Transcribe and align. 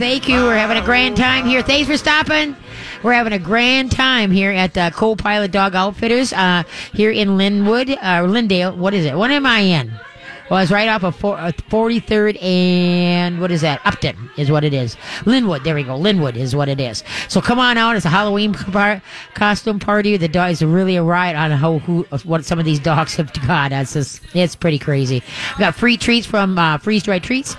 Thank 0.00 0.30
you. 0.30 0.44
We're 0.44 0.56
having 0.56 0.78
a 0.78 0.82
grand 0.82 1.18
time 1.18 1.44
here. 1.44 1.62
Thanks 1.62 1.86
for 1.86 1.98
stopping. 1.98 2.56
We're 3.02 3.12
having 3.12 3.34
a 3.34 3.38
grand 3.38 3.92
time 3.92 4.30
here 4.30 4.50
at 4.50 4.72
the 4.72 4.90
Co-Pilot 4.94 5.52
Dog 5.52 5.74
Outfitters 5.74 6.32
uh, 6.32 6.62
here 6.94 7.10
in 7.10 7.36
Linwood, 7.36 7.90
uh, 7.90 8.24
Lindale. 8.24 8.74
What 8.74 8.94
is 8.94 9.04
it? 9.04 9.14
What 9.14 9.30
am 9.30 9.44
I 9.44 9.58
in? 9.58 9.92
Well, 10.50 10.58
it's 10.58 10.72
right 10.72 10.88
off 10.88 11.04
of 11.04 11.14
four, 11.14 11.38
uh, 11.38 11.52
43rd 11.52 12.42
and 12.42 13.40
what 13.40 13.52
is 13.52 13.60
that? 13.60 13.80
Upton 13.84 14.30
is 14.36 14.50
what 14.50 14.64
it 14.64 14.74
is. 14.74 14.96
Linwood, 15.24 15.62
there 15.62 15.76
we 15.76 15.84
go. 15.84 15.96
Linwood 15.96 16.36
is 16.36 16.56
what 16.56 16.68
it 16.68 16.80
is. 16.80 17.04
So 17.28 17.40
come 17.40 17.60
on 17.60 17.78
out. 17.78 17.94
It's 17.94 18.04
a 18.04 18.08
Halloween 18.08 18.52
par- 18.72 19.00
costume 19.34 19.78
party. 19.78 20.16
The 20.16 20.26
dog 20.26 20.50
is 20.50 20.62
really 20.62 20.96
a 20.96 21.04
riot 21.04 21.36
on 21.36 21.52
how 21.52 21.78
who 21.78 22.02
what 22.24 22.44
some 22.44 22.58
of 22.58 22.64
these 22.64 22.80
dogs 22.80 23.14
have 23.16 23.32
got. 23.46 23.70
It's 23.70 23.92
just, 23.92 24.22
it's 24.34 24.56
pretty 24.56 24.80
crazy. 24.80 25.22
We 25.56 25.60
got 25.60 25.76
free 25.76 25.96
treats 25.96 26.26
from 26.26 26.58
uh, 26.58 26.78
freeze 26.78 27.04
dried 27.04 27.22
treats 27.22 27.56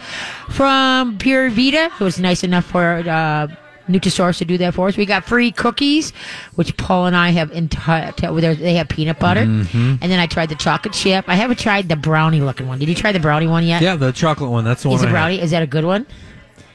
from 0.50 1.18
Pure 1.18 1.52
Vita. 1.52 1.90
It 1.98 2.04
was 2.04 2.20
nice 2.20 2.44
enough 2.44 2.66
for. 2.66 3.04
Uh, 3.08 3.48
Nutrisource 3.90 4.38
to 4.38 4.46
do 4.46 4.58
that 4.60 4.74
for 4.74 4.88
us. 4.88 4.96
We 4.96 5.06
got 5.06 5.26
free 5.26 5.52
cookies, 5.52 6.14
which 6.56 6.76
Paul 6.78 7.08
and 7.08 7.16
I 7.16 7.30
have. 7.32 7.52
Enti- 7.52 8.58
they 8.60 8.76
have 8.76 8.88
peanut 8.88 9.20
butter, 9.20 9.42
Mhm. 9.46 9.98
and 10.02 10.12
then 10.12 10.20
I 10.20 10.28
tried 10.28 10.50
the 10.50 10.56
chocolate 10.56 10.94
chip. 10.94 11.26
I 11.28 11.36
haven't 11.36 11.60
tried 11.60 11.90
the 11.90 11.96
brownie 11.96 12.42
looking 12.42 12.68
one. 12.68 12.80
Did 12.80 12.88
you 12.90 12.96
try 12.96 13.12
the 13.12 13.20
brownie 13.20 13.48
one 13.48 13.66
yet? 13.66 13.82
Yeah, 13.82 13.96
the 13.96 14.12
chocolate 14.12 14.50
one. 14.52 14.64
That's 14.64 14.84
the 14.84 14.90
one. 14.90 15.00
Is 15.00 15.06
I 15.06 15.10
brownie? 15.10 15.42
Is 15.42 15.52
that 15.52 15.64
a 15.64 15.68
good 15.68 15.84
one? 15.86 16.06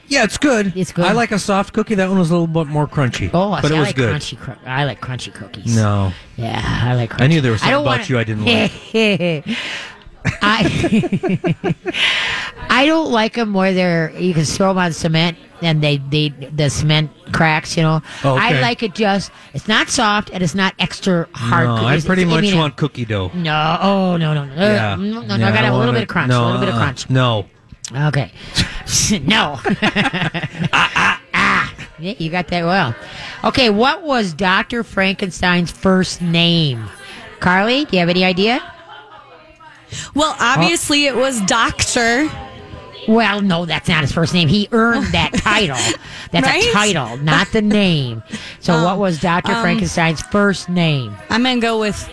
Yeah, 0.09 0.23
it's 0.23 0.37
good. 0.37 0.71
It's 0.75 0.91
good. 0.93 1.05
I 1.05 1.11
like 1.11 1.31
a 1.31 1.39
soft 1.39 1.73
cookie. 1.73 1.95
That 1.95 2.07
one 2.09 2.17
was 2.19 2.29
a 2.29 2.33
little 2.33 2.47
bit 2.47 2.67
more 2.67 2.87
crunchy. 2.87 3.29
Oh, 3.33 3.51
I 3.51 3.61
but 3.61 3.67
see, 3.69 3.73
it 3.73 3.77
I 3.77 3.79
was 3.81 3.89
like 3.89 3.95
good. 3.97 4.15
crunchy. 4.15 4.39
Cr- 4.39 4.51
I 4.65 4.83
like 4.85 5.01
crunchy 5.01 5.33
cookies. 5.33 5.75
No, 5.75 6.13
Yeah, 6.37 6.61
I 6.83 6.93
like. 6.95 7.11
Crunchy. 7.11 7.21
I 7.23 7.27
knew 7.27 7.41
there 7.41 7.51
was 7.51 7.61
I 7.61 7.71
something 7.71 7.93
about 7.93 8.09
you 8.09 8.17
I 8.19 8.23
didn't 8.23 8.45
like. 8.45 9.45
I 10.25 11.39
I 12.69 12.85
don't 12.85 13.11
like 13.11 13.33
them 13.33 13.53
where 13.53 13.73
they're 13.73 14.11
you 14.19 14.33
can 14.33 14.43
throw 14.45 14.69
them 14.69 14.77
on 14.77 14.93
cement 14.93 15.37
and 15.61 15.81
they 15.81 15.97
they 15.97 16.29
the 16.29 16.69
cement 16.69 17.11
cracks. 17.31 17.75
You 17.77 17.83
know, 17.83 18.01
Oh, 18.23 18.35
I 18.35 18.59
like 18.61 18.83
it 18.83 18.93
just 18.95 19.31
it's 19.53 19.67
not 19.67 19.89
soft 19.89 20.29
and 20.31 20.43
it's 20.43 20.55
not 20.55 20.73
extra 20.79 21.27
hard. 21.33 21.67
No, 21.67 21.75
I 21.75 21.79
cookies. 21.91 22.05
pretty 22.05 22.21
It's- 22.23 22.35
much 22.35 22.41
mean, 22.43 22.57
want 22.57 22.75
cookie 22.77 23.05
dough. 23.05 23.31
No, 23.33 23.77
oh 23.81 24.17
no 24.17 24.33
no 24.33 24.45
no 24.45 24.53
yeah. 24.55 24.95
no 24.95 25.21
no, 25.21 25.21
no, 25.21 25.35
Yeah, 25.37 25.47
I 25.49 25.51
got 25.51 25.61
don't 25.61 25.71
a 25.71 25.77
little 25.77 25.79
want 25.79 25.91
bit 25.93 25.99
it. 25.99 26.03
of 26.03 26.07
crunch, 26.09 26.29
No, 26.29 26.43
a 26.43 26.45
little 26.45 26.59
bit 26.59 26.69
of 26.69 26.75
uh-uh. 26.75 26.81
crunch. 26.83 27.09
No. 27.09 27.45
Okay, 27.95 28.31
no. 29.23 29.59
ah, 30.73 30.91
ah, 30.95 31.21
ah. 31.33 31.73
Yeah, 31.99 32.13
you 32.19 32.29
got 32.29 32.49
that 32.49 32.65
well. 32.65 32.93
Okay, 33.45 33.69
what 33.69 34.03
was 34.03 34.33
Doctor 34.33 34.83
Frankenstein's 34.83 35.71
first 35.71 36.21
name? 36.21 36.89
Carly, 37.39 37.85
do 37.85 37.95
you 37.95 37.99
have 38.01 38.09
any 38.09 38.25
idea? 38.25 38.61
Well, 40.15 40.35
obviously 40.39 41.05
it 41.05 41.15
was 41.15 41.41
Doctor. 41.41 42.29
Well, 43.07 43.41
no, 43.41 43.65
that's 43.65 43.87
not 43.87 44.01
his 44.01 44.11
first 44.11 44.33
name. 44.33 44.49
He 44.49 44.67
earned 44.73 45.07
that 45.13 45.31
title. 45.35 45.77
That's 46.31 46.45
Right? 46.45 46.63
a 46.65 46.71
title, 46.73 47.15
not 47.17 47.47
the 47.53 47.61
name. 47.61 48.21
So, 48.59 48.73
Um, 48.73 48.83
what 48.83 48.97
was 48.97 49.19
Dr. 49.21 49.53
um, 49.53 49.61
Frankenstein's 49.61 50.21
first 50.23 50.67
name? 50.67 51.15
I'm 51.29 51.41
gonna 51.43 51.61
go 51.61 51.79
with 51.79 52.09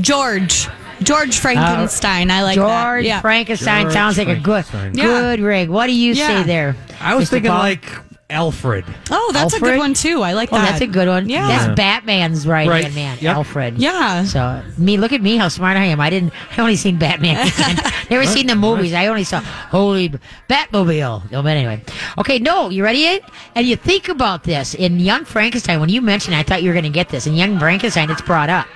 George. 0.00 0.68
George 1.02 1.38
Frankenstein. 1.38 2.30
I 2.30 2.42
like 2.42 2.56
George 2.56 2.68
that. 2.68 3.04
Yeah. 3.04 3.20
Frankenstein 3.22 3.82
George 3.84 3.92
sounds 3.94 4.18
like 4.18 4.28
a 4.28 4.36
good, 4.36 4.66
Frankenstein. 4.66 4.98
Yeah. 4.98 5.20
good 5.20 5.40
rig. 5.40 5.68
What 5.70 5.86
do 5.86 5.92
you 5.94 6.12
Yeah. 6.12 6.26
say 6.26 6.42
there? 6.44 6.76
I 7.00 7.14
was 7.14 7.28
Mr. 7.28 7.30
thinking 7.32 7.50
Paul? 7.50 7.60
like 7.60 7.92
Alfred. 8.30 8.84
Oh, 9.10 9.30
that's 9.32 9.54
a 9.54 9.60
good 9.60 9.78
one 9.78 9.94
too. 9.94 10.22
I 10.22 10.32
like 10.32 10.50
oh, 10.52 10.56
that. 10.56 10.62
Oh, 10.62 10.64
that. 10.64 10.70
that's 10.72 10.82
a 10.82 10.86
good 10.86 11.08
one. 11.08 11.28
Yeah. 11.28 11.46
That's 11.48 11.76
Batman's 11.76 12.46
right, 12.46 12.68
Right. 12.68 12.84
hand 12.84 12.94
man, 12.94 13.18
Yep. 13.20 13.36
Alfred. 13.36 13.78
Yeah. 13.78 14.24
So 14.24 14.62
me, 14.78 14.96
look 14.96 15.12
at 15.12 15.20
me, 15.22 15.36
how 15.36 15.48
smart 15.48 15.76
I 15.76 15.84
am. 15.84 16.00
I 16.00 16.10
didn't. 16.10 16.32
I 16.56 16.60
only 16.60 16.76
seen 16.76 16.98
Batman. 16.98 17.36
Never 18.10 18.24
seen 18.26 18.46
the 18.46 18.56
movies. 18.56 18.92
I 18.92 19.06
only 19.06 19.24
saw 19.24 19.40
Holy 19.40 20.10
Batmobile. 20.48 21.30
No, 21.30 21.42
but 21.42 21.56
anyway. 21.56 21.82
Okay, 22.18 22.38
no, 22.38 22.70
you 22.70 22.82
ready? 22.82 23.00
Yet? 23.00 23.30
And 23.54 23.66
you 23.66 23.76
think 23.76 24.08
about 24.08 24.44
this 24.44 24.74
in 24.74 24.98
Young 24.98 25.24
Frankenstein. 25.24 25.80
When 25.80 25.88
you 25.88 26.02
mentioned, 26.02 26.34
it, 26.34 26.38
I 26.38 26.42
thought 26.42 26.62
you 26.62 26.70
were 26.70 26.74
going 26.74 26.84
to 26.84 26.90
get 26.90 27.08
this. 27.08 27.26
In 27.26 27.34
Young 27.34 27.58
Frankenstein, 27.58 28.10
it's 28.10 28.22
brought 28.22 28.50
up. 28.50 28.66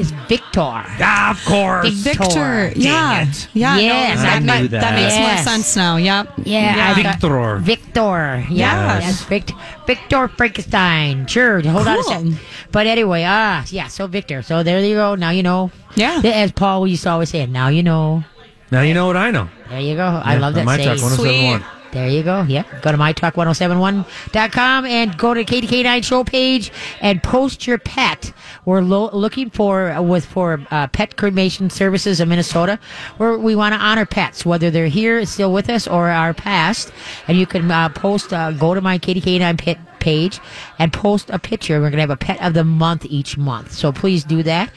Is 0.00 0.10
Victor? 0.28 0.60
Ah, 1.04 1.30
of 1.30 1.44
course. 1.44 1.88
Victor. 1.90 2.72
Dang 2.72 2.80
Yeah. 2.80 3.22
it. 3.28 3.48
Yeah. 3.52 3.76
Yes, 3.76 4.18
that, 4.22 4.36
I 4.36 4.40
ma- 4.40 4.58
knew 4.60 4.68
that 4.68 4.80
that. 4.80 4.94
makes 4.94 5.12
Yes. 5.14 5.20
more 5.20 5.52
sense 5.52 5.76
now. 5.76 5.96
Yep. 5.96 6.32
Yeah, 6.44 6.74
I 6.96 7.02
thought- 7.02 7.20
Victor. 7.20 7.56
Victor. 7.60 8.44
Yeah, 8.48 8.96
Yes. 8.98 9.04
that's 9.04 9.22
Victor. 9.28 9.54
Victor 9.86 10.28
Frankenstein. 10.36 11.26
Sure. 11.26 11.60
Hold 11.60 11.86
on 11.86 11.92
a 11.98 12.02
Cool. 12.02 12.02
second. 12.04 12.38
But 12.72 12.86
anyway, 12.86 13.24
ah, 13.28 13.62
yeah. 13.68 13.88
So 13.88 14.06
Victor. 14.06 14.40
So 14.42 14.62
there 14.62 14.80
you 14.80 14.94
go. 14.96 15.14
Now 15.16 15.30
you 15.30 15.42
know. 15.42 15.70
Yeah. 15.96 16.20
As 16.24 16.52
Paul 16.52 16.86
used 16.86 17.02
to 17.04 17.10
always 17.10 17.28
say, 17.28 17.44
now 17.46 17.68
you 17.68 17.82
know. 17.82 18.24
Now 18.70 18.80
you 18.82 18.94
know 18.94 19.06
what 19.06 19.16
I 19.16 19.30
know. 19.30 19.48
There 19.68 19.80
you 19.80 19.96
go. 19.96 20.06
I 20.24 20.34
Yeah, 20.34 20.40
love 20.40 20.54
that 20.54 20.60
on 20.60 20.66
My 20.66 20.76
saying. 20.76 20.88
Talk 20.96 21.02
1071. 21.02 21.64
There 21.92 22.08
you 22.08 22.22
go. 22.22 22.42
Yeah. 22.42 22.62
Go 22.82 22.92
to 22.92 22.98
mytalk1071.com 22.98 24.86
and 24.86 25.18
go 25.18 25.34
to 25.34 25.44
KDK9 25.44 26.04
show 26.04 26.22
page 26.22 26.70
and 27.00 27.20
post 27.22 27.66
your 27.66 27.78
pet. 27.78 28.32
We're 28.64 28.80
lo- 28.82 29.10
looking 29.12 29.50
for 29.50 30.00
with 30.00 30.24
for 30.24 30.60
uh, 30.70 30.86
pet 30.88 31.16
cremation 31.16 31.68
services 31.68 32.20
in 32.20 32.28
Minnesota, 32.28 32.78
where 33.16 33.36
we 33.36 33.56
want 33.56 33.74
to 33.74 33.78
honor 33.80 34.06
pets, 34.06 34.46
whether 34.46 34.70
they're 34.70 34.86
here 34.86 35.24
still 35.26 35.52
with 35.52 35.68
us 35.68 35.88
or 35.88 36.08
our 36.10 36.32
past. 36.32 36.92
And 37.26 37.36
you 37.36 37.46
can 37.46 37.68
uh, 37.70 37.88
post. 37.88 38.32
Uh, 38.32 38.52
go 38.52 38.74
to 38.74 38.80
my 38.80 38.98
KDK9 38.98 39.58
pet 39.58 39.78
page 40.00 40.40
and 40.78 40.92
post 40.92 41.30
a 41.30 41.38
picture. 41.38 41.74
We're 41.74 41.90
going 41.90 41.98
to 41.98 42.00
have 42.00 42.10
a 42.10 42.16
pet 42.16 42.42
of 42.42 42.54
the 42.54 42.64
month 42.64 43.06
each 43.08 43.36
month. 43.36 43.72
So 43.72 43.92
please 43.92 44.24
do 44.24 44.42
that. 44.42 44.70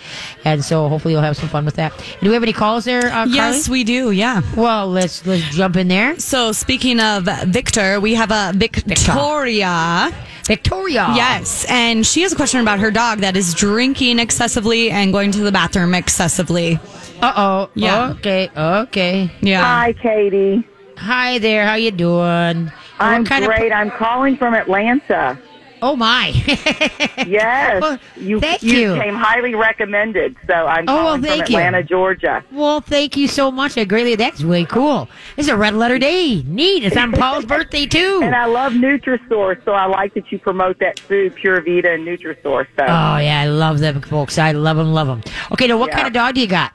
And 0.45 0.63
so 0.63 0.87
hopefully 0.89 1.13
you'll 1.13 1.23
have 1.23 1.37
some 1.37 1.49
fun 1.49 1.65
with 1.65 1.75
that. 1.75 1.93
Do 2.21 2.27
we 2.29 2.33
have 2.33 2.43
any 2.43 2.53
calls 2.53 2.85
there, 2.85 3.07
uh, 3.07 3.11
Carly? 3.11 3.33
Yes, 3.33 3.69
we 3.69 3.83
do. 3.83 4.11
Yeah. 4.11 4.41
Well, 4.55 4.87
let's 4.87 5.25
let's 5.25 5.43
jump 5.55 5.75
in 5.75 5.87
there. 5.87 6.19
So 6.19 6.51
speaking 6.51 6.99
of 6.99 7.25
Victor, 7.47 7.99
we 7.99 8.13
have 8.15 8.31
a 8.31 8.51
Victoria. 8.55 10.11
Victoria. 10.45 11.13
Yes, 11.15 11.65
and 11.69 12.05
she 12.05 12.21
has 12.21 12.33
a 12.33 12.35
question 12.35 12.59
about 12.59 12.79
her 12.79 12.91
dog 12.91 13.19
that 13.19 13.37
is 13.37 13.53
drinking 13.53 14.19
excessively 14.19 14.91
and 14.91 15.13
going 15.13 15.31
to 15.31 15.39
the 15.39 15.51
bathroom 15.53 15.93
excessively. 15.93 16.79
Uh 17.21 17.33
oh. 17.37 17.69
Yeah. 17.75 18.11
Okay. 18.11 18.49
Okay. 18.55 19.31
Yeah. 19.41 19.63
Hi, 19.63 19.93
Katie. 19.93 20.67
Hi 20.97 21.37
there. 21.39 21.65
How 21.65 21.75
you 21.75 21.91
doing? 21.91 22.71
I'm 23.03 23.25
kind 23.25 23.43
of- 23.43 23.49
great. 23.49 23.71
I'm 23.71 23.91
calling 23.91 24.37
from 24.37 24.53
Atlanta. 24.53 25.37
oh 25.81 25.95
my. 25.95 26.31
Yes, 27.27 27.81
Well, 27.81 27.97
you 28.17 28.39
thank 28.39 28.63
you 28.63 28.73
you. 28.77 28.95
came 29.01 29.15
highly 29.15 29.55
recommended. 29.55 30.35
So 30.47 30.53
I'm 30.53 30.85
Oh, 30.89 30.93
well, 30.93 31.03
calling 31.05 31.21
thank 31.21 31.45
from 31.45 31.53
you. 31.53 31.59
Atlanta, 31.59 31.83
Georgia. 31.83 32.43
well, 32.51 32.81
thank 32.81 33.15
you 33.15 33.27
so 33.27 33.49
much. 33.51 33.77
I 33.77 33.85
greatly. 33.85 34.15
That's 34.15 34.41
really 34.41 34.65
cool. 34.65 35.07
It's 35.37 35.47
a 35.47 35.55
red 35.55 35.73
letter 35.73 35.97
day. 35.99 36.43
Neat. 36.45 36.83
It's 36.83 36.97
on 36.97 37.11
Paul's 37.13 37.45
birthday 37.53 37.85
too. 37.85 38.19
And 38.23 38.35
I 38.35 38.45
love 38.45 38.73
Nutrisource, 38.73 39.63
so 39.63 39.71
I 39.73 39.85
like 39.85 40.13
that 40.15 40.31
you 40.31 40.39
promote 40.39 40.79
that 40.79 40.99
food, 40.99 41.35
Pure 41.35 41.61
Vita 41.61 41.93
and 41.93 42.05
Nutrisource. 42.05 42.67
So, 42.77 42.83
Oh 42.83 43.17
yeah, 43.17 43.41
I 43.41 43.47
love 43.47 43.79
them 43.79 44.01
folks. 44.01 44.37
I 44.37 44.51
love 44.51 44.77
them, 44.77 44.93
love 44.93 45.07
them. 45.07 45.21
Okay, 45.53 45.67
now 45.67 45.77
what 45.77 45.89
Yeah. 45.89 45.95
kind 45.95 46.07
of 46.07 46.13
dog 46.13 46.35
do 46.35 46.41
you 46.41 46.47
got? 46.47 46.73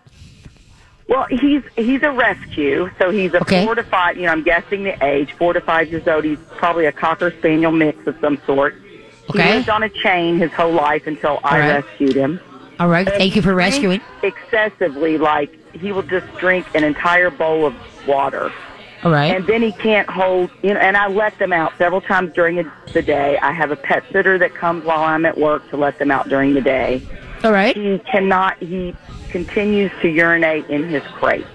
Well, 1.09 1.27
he's 1.31 1.63
he's 1.75 2.03
a 2.03 2.11
rescue, 2.13 2.91
so 2.99 3.11
he's 3.11 3.33
a 3.35 3.41
Okay. 3.41 3.65
four 3.65 3.75
to 3.75 3.83
five. 3.83 4.17
You 4.17 4.27
know, 4.27 4.33
I'm 4.33 4.43
guessing 4.45 4.85
the 4.85 5.03
age, 5.05 5.33
four 5.33 5.53
to 5.55 5.61
five 5.61 5.89
years 5.91 6.07
old. 6.07 6.25
He's 6.25 6.39
probably 6.57 6.87
a 6.87 6.93
cocker 6.93 7.31
spaniel 7.39 7.73
mix 7.73 8.07
of 8.07 8.17
some 8.21 8.39
sort. 8.47 8.75
Okay. 9.31 9.43
He 9.43 9.55
lived 9.55 9.69
on 9.71 9.83
a 9.83 9.89
chain 9.89 10.39
his 10.39 10.53
whole 10.53 10.73
life 10.73 11.07
until 11.07 11.41
I 11.45 11.55
All 11.55 11.59
right. 11.69 11.85
rescued 11.85 12.15
him. 12.17 12.41
All 12.81 12.89
right. 12.89 13.07
Thank 13.09 13.35
you 13.37 13.43
for 13.43 13.55
rescuing. 13.55 14.01
excessively. 14.23 15.19
Like 15.19 15.51
he 15.75 15.93
will 15.93 16.03
just 16.03 16.27
drink 16.37 16.67
an 16.75 16.85
entire 16.85 17.31
bowl 17.31 17.67
of 17.67 17.75
water, 18.07 18.53
All 19.03 19.11
right. 19.11 19.35
and 19.35 19.47
then 19.47 19.63
he 19.63 19.73
can't 19.73 20.09
hold. 20.09 20.51
You 20.63 20.75
know, 20.75 20.81
and 20.81 20.97
I 20.97 21.09
let 21.09 21.39
them 21.39 21.53
out 21.53 21.73
several 21.79 22.01
times 22.01 22.33
during 22.35 22.71
the 22.93 23.03
day. 23.03 23.39
I 23.39 23.53
have 23.53 23.71
a 23.71 23.77
pet 23.77 24.05
sitter 24.13 24.39
that 24.39 24.55
comes 24.55 24.85
while 24.85 25.03
I'm 25.03 25.25
at 25.27 25.37
work 25.39 25.69
to 25.71 25.77
let 25.77 25.99
them 25.99 26.11
out 26.11 26.29
during 26.29 26.55
the 26.55 26.61
day. 26.61 27.03
All 27.45 27.53
right. 27.53 27.77
He 27.77 27.99
cannot. 28.11 28.59
He 28.63 28.95
continues 29.31 29.91
to 30.03 30.09
urinate 30.09 30.69
in 30.69 30.89
his 30.89 31.03
crate. 31.15 31.47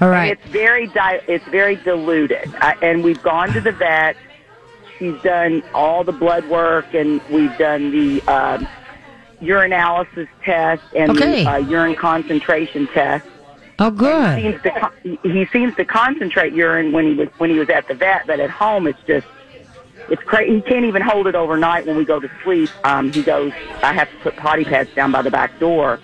All 0.00 0.08
right. 0.08 0.32
It's 0.32 0.52
very 0.52 0.86
di- 0.86 1.20
it's 1.26 1.46
very 1.48 1.76
diluted, 1.76 2.54
I, 2.60 2.74
and 2.82 3.02
we've 3.02 3.22
gone 3.22 3.52
to 3.52 3.60
the 3.60 3.72
vet. 3.72 4.16
She's 4.98 5.20
done 5.22 5.62
all 5.74 6.04
the 6.04 6.12
blood 6.12 6.44
work, 6.48 6.92
and 6.94 7.20
we've 7.30 7.56
done 7.58 7.90
the 7.90 8.22
um, 8.32 8.68
urinalysis 9.42 10.28
test 10.44 10.82
and 10.96 11.10
Okay. 11.12 11.44
the 11.44 11.50
uh, 11.50 11.56
urine 11.58 11.94
concentration 11.96 12.86
test. 12.88 13.24
Oh, 13.80 13.90
good. 13.90 14.38
He 14.38 14.42
seems 14.50 14.62
to 14.62 14.70
con- 14.70 15.18
he 15.22 15.46
seems 15.52 15.74
to 15.76 15.84
concentrate 15.84 16.52
urine 16.52 16.92
when 16.92 17.06
he 17.06 17.14
was 17.14 17.28
when 17.38 17.50
he 17.50 17.58
was 17.58 17.68
at 17.68 17.86
the 17.88 17.94
vet, 17.94 18.26
but 18.26 18.40
at 18.40 18.50
home 18.50 18.86
it's 18.86 18.98
just 19.06 19.26
it's 20.08 20.22
crazy. 20.22 20.56
He 20.56 20.62
can't 20.62 20.84
even 20.84 21.02
hold 21.02 21.26
it 21.26 21.34
overnight 21.34 21.86
when 21.86 21.96
we 21.96 22.04
go 22.04 22.18
to 22.18 22.28
sleep. 22.42 22.70
Um, 22.84 23.12
he 23.12 23.22
goes, 23.22 23.52
I 23.82 23.92
have 23.92 24.10
to 24.10 24.16
put 24.18 24.36
potty 24.36 24.64
pads 24.64 24.90
down 24.94 25.12
by 25.12 25.22
the 25.22 25.30
back 25.30 25.58
door. 25.60 26.00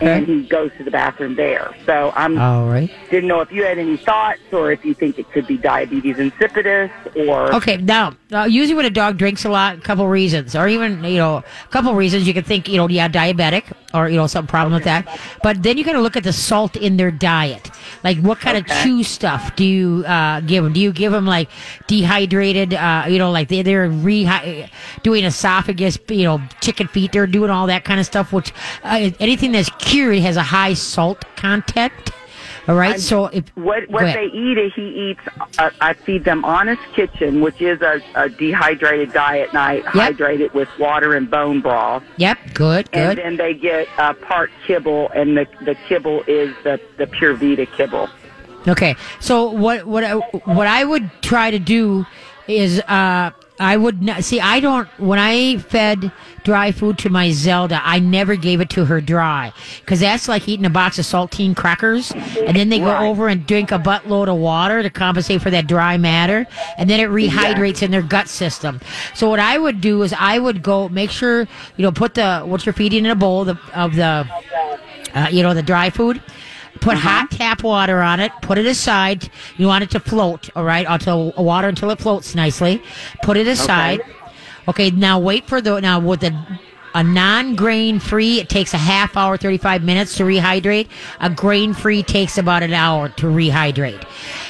And 0.00 0.26
he 0.26 0.42
goes 0.42 0.70
to 0.78 0.84
the 0.84 0.90
bathroom 0.90 1.36
there. 1.36 1.74
So 1.86 2.12
I'm 2.14 2.38
All 2.38 2.66
right. 2.66 2.90
didn't 3.10 3.28
know 3.28 3.40
if 3.40 3.52
you 3.52 3.64
had 3.64 3.78
any 3.78 3.96
thoughts 3.96 4.40
or 4.52 4.72
if 4.72 4.84
you 4.84 4.94
think 4.94 5.18
it 5.18 5.30
could 5.32 5.46
be 5.46 5.56
diabetes 5.56 6.16
insipidus 6.16 6.90
or 7.28 7.54
Okay, 7.54 7.76
now 7.76 8.14
uh, 8.32 8.44
usually 8.44 8.74
when 8.76 8.86
a 8.86 8.90
dog 8.90 9.18
drinks 9.18 9.44
a 9.44 9.48
lot, 9.48 9.78
a 9.78 9.80
couple 9.80 10.06
reasons, 10.08 10.54
or 10.54 10.68
even 10.68 11.02
you 11.04 11.18
know, 11.18 11.36
a 11.38 11.68
couple 11.70 11.94
reasons 11.94 12.26
you 12.26 12.34
could 12.34 12.46
think 12.46 12.68
you 12.68 12.76
know, 12.76 12.88
yeah, 12.88 13.08
diabetic 13.08 13.64
or 13.92 14.08
you 14.08 14.16
know, 14.16 14.26
some 14.26 14.46
problem 14.46 14.72
with 14.72 14.84
that. 14.84 15.06
But 15.42 15.62
then 15.62 15.76
you 15.76 15.84
got 15.84 15.92
to 15.92 16.00
look 16.00 16.16
at 16.16 16.22
the 16.22 16.32
salt 16.32 16.76
in 16.76 16.96
their 16.96 17.10
diet. 17.10 17.70
Like, 18.04 18.18
what 18.18 18.38
kind 18.38 18.56
of 18.56 18.66
chew 18.66 19.02
stuff 19.02 19.56
do 19.56 19.64
you 19.64 20.04
uh, 20.06 20.40
give 20.40 20.64
them? 20.64 20.72
Do 20.72 20.80
you 20.80 20.92
give 20.92 21.12
them 21.12 21.26
like 21.26 21.48
dehydrated? 21.86 22.74
Uh, 22.74 23.06
you 23.08 23.18
know, 23.18 23.30
like 23.30 23.48
they, 23.48 23.62
they're 23.62 23.88
rehy- 23.88 24.70
doing 25.02 25.24
esophagus, 25.24 25.98
you 26.08 26.24
know, 26.24 26.40
chicken 26.60 26.86
feet. 26.86 27.12
They're 27.12 27.26
doing 27.26 27.50
all 27.50 27.66
that 27.66 27.84
kind 27.84 28.00
of 28.00 28.06
stuff. 28.06 28.32
Which 28.32 28.52
uh, 28.84 29.10
anything 29.18 29.52
that's 29.52 29.70
cured 29.90 30.18
has 30.20 30.36
a 30.36 30.42
high 30.42 30.74
salt 30.74 31.24
content. 31.36 31.92
All 32.68 32.76
right, 32.76 33.00
so 33.00 33.26
if 33.26 33.48
what 33.56 33.88
what 33.88 34.04
they 34.14 34.26
eat 34.26 34.58
is 34.58 34.72
he 34.74 35.10
eats. 35.10 35.20
Uh, 35.58 35.70
I 35.80 35.94
feed 35.94 36.24
them 36.24 36.44
Honest 36.44 36.82
Kitchen, 36.94 37.40
which 37.40 37.60
is 37.60 37.80
a, 37.80 38.00
a 38.14 38.28
dehydrated 38.28 39.12
diet, 39.12 39.48
and 39.48 39.58
I 39.58 39.80
hydrate 39.80 40.40
it 40.40 40.54
with 40.54 40.68
water 40.78 41.14
and 41.14 41.28
bone 41.28 41.60
broth. 41.60 42.04
Yep, 42.18 42.38
good, 42.54 42.88
And 42.92 43.16
good. 43.16 43.24
then 43.24 43.36
they 43.36 43.54
get 43.54 43.88
uh, 43.98 44.12
part 44.12 44.50
kibble, 44.66 45.08
and 45.14 45.36
the 45.36 45.46
the 45.64 45.74
kibble 45.88 46.22
is 46.28 46.54
the 46.62 46.80
the 46.96 47.06
Pure 47.06 47.34
Vita 47.34 47.66
kibble. 47.66 48.08
Okay, 48.68 48.94
so 49.20 49.50
what 49.50 49.86
what 49.86 50.04
I, 50.04 50.14
what 50.14 50.66
I 50.66 50.84
would 50.84 51.10
try 51.22 51.50
to 51.50 51.58
do 51.58 52.06
is 52.46 52.80
uh, 52.82 53.30
I 53.60 53.76
would 53.76 54.02
not 54.02 54.24
see. 54.24 54.40
I 54.40 54.58
don't 54.60 54.88
when 54.98 55.18
I 55.18 55.58
fed 55.58 56.10
dry 56.44 56.72
food 56.72 56.96
to 56.98 57.10
my 57.10 57.30
Zelda, 57.30 57.80
I 57.84 57.98
never 57.98 58.34
gave 58.34 58.62
it 58.62 58.70
to 58.70 58.86
her 58.86 59.00
dry 59.02 59.52
because 59.80 60.00
that's 60.00 60.26
like 60.28 60.48
eating 60.48 60.64
a 60.64 60.70
box 60.70 60.98
of 60.98 61.04
saltine 61.04 61.54
crackers, 61.54 62.10
and 62.10 62.56
then 62.56 62.70
they 62.70 62.78
go 62.78 62.86
Right. 62.86 63.06
over 63.06 63.28
and 63.28 63.46
drink 63.46 63.70
a 63.70 63.78
buttload 63.78 64.28
of 64.28 64.38
water 64.38 64.82
to 64.82 64.88
compensate 64.88 65.42
for 65.42 65.50
that 65.50 65.66
dry 65.66 65.98
matter, 65.98 66.46
and 66.78 66.88
then 66.88 66.98
it 67.00 67.10
rehydrates 67.10 67.82
in 67.82 67.90
their 67.90 68.02
gut 68.02 68.28
system. 68.28 68.80
So 69.14 69.28
what 69.28 69.38
I 69.40 69.58
would 69.58 69.80
do 69.82 70.02
is 70.02 70.14
I 70.18 70.38
would 70.38 70.62
go 70.62 70.88
make 70.88 71.10
sure 71.10 71.40
you 71.76 71.82
know 71.82 71.92
put 71.92 72.14
the 72.14 72.40
what 72.40 72.64
you're 72.64 72.72
feeding 72.72 73.04
in 73.04 73.10
a 73.10 73.14
bowl 73.14 73.44
the, 73.44 73.58
of 73.74 73.94
the 73.94 74.26
uh, 75.14 75.28
you 75.30 75.42
know 75.42 75.52
the 75.52 75.62
dry 75.62 75.90
food. 75.90 76.22
Put 76.80 76.96
uh-huh. 76.96 77.08
hot 77.08 77.30
tap 77.30 77.62
water 77.62 78.00
on 78.00 78.20
it. 78.20 78.32
Put 78.42 78.58
it 78.58 78.66
aside. 78.66 79.28
You 79.56 79.66
want 79.66 79.84
it 79.84 79.90
to 79.90 80.00
float, 80.00 80.48
all 80.56 80.64
right? 80.64 80.86
Until 80.88 81.32
uh, 81.38 81.42
water 81.42 81.68
until 81.68 81.90
it 81.90 81.98
floats 81.98 82.34
nicely. 82.34 82.82
Put 83.22 83.36
it 83.36 83.46
aside. 83.46 84.00
Okay. 84.68 84.90
now 84.90 85.18
wait 85.18 85.46
for 85.46 85.60
the 85.60 85.80
now 85.80 85.98
with 86.00 86.20
the 86.20 86.30
a 86.94 87.02
non-grain 87.02 88.00
free. 88.00 88.40
It 88.40 88.48
takes 88.48 88.74
a 88.74 88.78
half 88.78 89.16
hour, 89.16 89.36
thirty-five 89.36 89.82
minutes 89.82 90.16
to 90.16 90.24
rehydrate. 90.24 90.88
A 91.20 91.30
grain-free 91.30 92.02
takes 92.04 92.38
about 92.38 92.62
an 92.62 92.72
hour 92.72 93.08
to 93.08 93.26
rehydrate. 93.26 94.04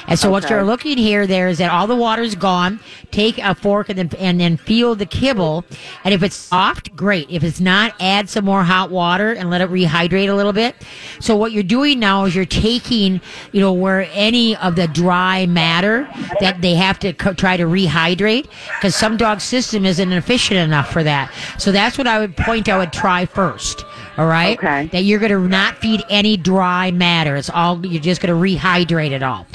And 0.07 0.17
so 0.19 0.29
what 0.29 0.49
you're 0.49 0.63
looking 0.63 0.97
here 0.97 1.27
there 1.27 1.47
is 1.47 1.59
that 1.59 1.71
all 1.71 1.87
the 1.87 1.95
water's 1.95 2.35
gone. 2.35 2.79
Take 3.11 3.37
a 3.37 3.53
fork 3.55 3.89
and 3.89 3.97
then 3.97 4.09
and 4.19 4.39
then 4.39 4.57
feel 4.57 4.95
the 4.95 5.05
kibble. 5.05 5.63
And 6.03 6.13
if 6.13 6.23
it's 6.23 6.35
soft, 6.35 6.95
great. 6.95 7.29
If 7.29 7.43
it's 7.43 7.59
not, 7.59 7.93
add 7.99 8.29
some 8.29 8.45
more 8.45 8.63
hot 8.63 8.89
water 8.89 9.33
and 9.33 9.49
let 9.49 9.61
it 9.61 9.69
rehydrate 9.69 10.29
a 10.29 10.33
little 10.33 10.53
bit. 10.53 10.75
So 11.19 11.35
what 11.35 11.51
you're 11.51 11.63
doing 11.63 11.99
now 11.99 12.25
is 12.25 12.35
you're 12.35 12.45
taking, 12.45 13.21
you 13.51 13.61
know, 13.61 13.73
where 13.73 14.07
any 14.11 14.55
of 14.57 14.75
the 14.75 14.87
dry 14.87 15.45
matter 15.45 16.09
that 16.39 16.61
they 16.61 16.75
have 16.75 16.99
to 16.99 17.13
co- 17.13 17.33
try 17.33 17.55
to 17.57 17.63
rehydrate 17.63 18.47
because 18.75 18.95
some 18.95 19.17
dog 19.17 19.39
system 19.39 19.85
isn't 19.85 20.11
efficient 20.11 20.59
enough 20.59 20.91
for 20.91 21.03
that. 21.03 21.31
So 21.57 21.71
that's 21.71 21.97
what 21.97 22.07
I 22.07 22.19
would 22.19 22.30
point 22.31 22.69
I 22.69 22.77
would 22.77 22.93
try 22.93 23.25
first. 23.25 23.85
All 24.17 24.27
right. 24.27 24.57
Okay. 24.57 24.87
That 24.87 25.03
you're 25.03 25.19
going 25.19 25.31
to 25.31 25.39
not 25.39 25.77
feed 25.77 26.03
any 26.09 26.37
dry 26.37 26.91
matter. 26.91 27.35
It's 27.35 27.49
all 27.49 27.85
you're 27.85 28.01
just 28.01 28.21
going 28.21 28.33
to 28.33 28.57
rehydrate 28.59 29.11
it 29.11 29.23
all, 29.23 29.47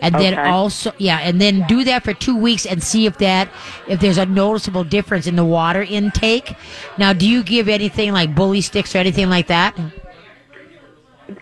and 0.00 0.14
then 0.14 0.38
also 0.38 0.92
yeah, 0.98 1.18
and 1.18 1.40
then 1.40 1.64
do 1.66 1.84
that 1.84 2.04
for 2.04 2.14
two 2.14 2.36
weeks 2.36 2.64
and 2.64 2.82
see 2.82 3.06
if 3.06 3.18
that 3.18 3.48
if 3.88 4.00
there's 4.00 4.18
a 4.18 4.26
noticeable 4.26 4.84
difference 4.84 5.26
in 5.26 5.36
the 5.36 5.44
water 5.44 5.82
intake. 5.82 6.54
Now, 6.96 7.12
do 7.12 7.28
you 7.28 7.42
give 7.42 7.68
anything 7.68 8.12
like 8.12 8.34
bully 8.34 8.60
sticks 8.60 8.94
or 8.94 8.98
anything 8.98 9.28
like 9.28 9.48
that? 9.48 9.76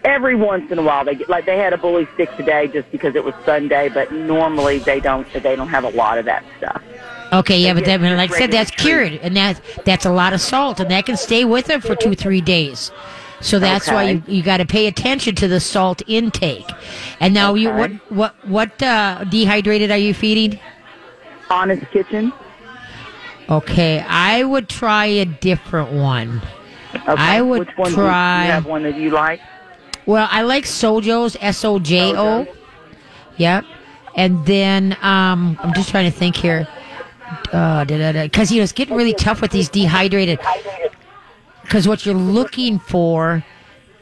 Every 0.05 0.37
once 0.37 0.71
in 0.71 0.79
a 0.79 0.83
while, 0.83 1.05
they 1.05 1.15
get 1.15 1.29
like 1.29 1.44
they 1.44 1.59
had 1.59 1.73
a 1.73 1.79
bully 1.79 2.06
stick 2.15 2.35
today 2.37 2.69
just 2.69 2.91
because 2.91 3.17
it 3.17 3.25
was 3.25 3.35
Sunday, 3.44 3.89
but 3.89 4.12
normally 4.12 4.79
they 4.79 5.00
don't. 5.00 5.31
They 5.33 5.56
don't 5.56 5.69
have 5.69 5.85
a 5.85 5.91
lot 5.91 6.19
of 6.19 6.25
that 6.25 6.44
stuff. 6.59 6.83
Okay, 7.32 7.58
yeah, 7.61 7.73
but 7.73 7.87
that, 7.87 8.00
like 8.00 8.31
I 8.31 8.38
said, 8.38 8.50
that's 8.50 8.70
cured, 8.70 9.14
and 9.23 9.34
that 9.37 9.61
that's 9.84 10.05
a 10.05 10.12
lot 10.12 10.34
of 10.34 10.40
salt, 10.40 10.81
and 10.81 10.90
that 10.90 11.06
can 11.06 11.17
stay 11.17 11.44
with 11.44 11.67
them 11.67 11.81
for 11.81 11.94
two, 11.94 12.14
three 12.14 12.43
days. 12.43 12.93
So 13.40 13.58
that's 13.58 13.88
why 13.88 14.11
you, 14.11 14.23
you 14.26 14.43
got 14.43 14.58
to 14.58 14.67
pay 14.67 14.87
attention 14.87 15.34
to 15.37 15.49
the 15.49 15.58
salt 15.58 16.02
intake. 16.06 16.70
And 17.20 17.34
now 17.34 17.55
you 17.55 17.70
what 17.70 17.90
what 18.11 18.46
what 18.46 18.82
uh, 18.82 19.25
dehydrated 19.25 19.90
are 19.90 19.96
you 19.96 20.14
feeding? 20.14 20.61
Honest 21.50 21.90
Kitchen. 21.90 22.32
Okay, 23.49 24.00
I 24.06 24.44
would 24.44 24.69
try 24.69 25.06
a 25.06 25.25
different 25.25 25.93
one. 25.93 26.43
Okay. 26.94 27.05
I 27.08 27.40
would 27.40 27.61
Which 27.61 27.76
one 27.76 27.90
do 27.90 27.96
try- 27.96 28.46
you 28.46 28.52
have 28.52 28.67
one 28.67 28.82
that 28.84 28.96
you 28.96 29.11
like? 29.11 29.40
Well, 30.06 30.29
I 30.31 30.43
like 30.43 30.64
Sojo's 30.64 31.37
S 31.40 31.64
O 31.64 31.79
J 31.79 32.14
O. 32.17 32.46
Yep. 33.38 33.64
And 34.14 34.44
then 34.44 34.93
um, 35.00 35.58
I'm 35.62 35.73
just 35.75 35.88
trying 35.88 36.11
to 36.11 36.17
think 36.17 36.37
here. 36.37 36.69
Because 37.44 38.50
you 38.50 38.58
know 38.58 38.62
it's 38.62 38.73
getting 38.73 38.96
really 38.96 39.14
tough 39.14 39.40
with 39.40 39.50
these 39.50 39.69
dehydrated. 39.69 40.38
Because 41.62 41.87
what 41.88 42.05
you're 42.05 42.14
looking 42.14 42.79
for 42.79 43.44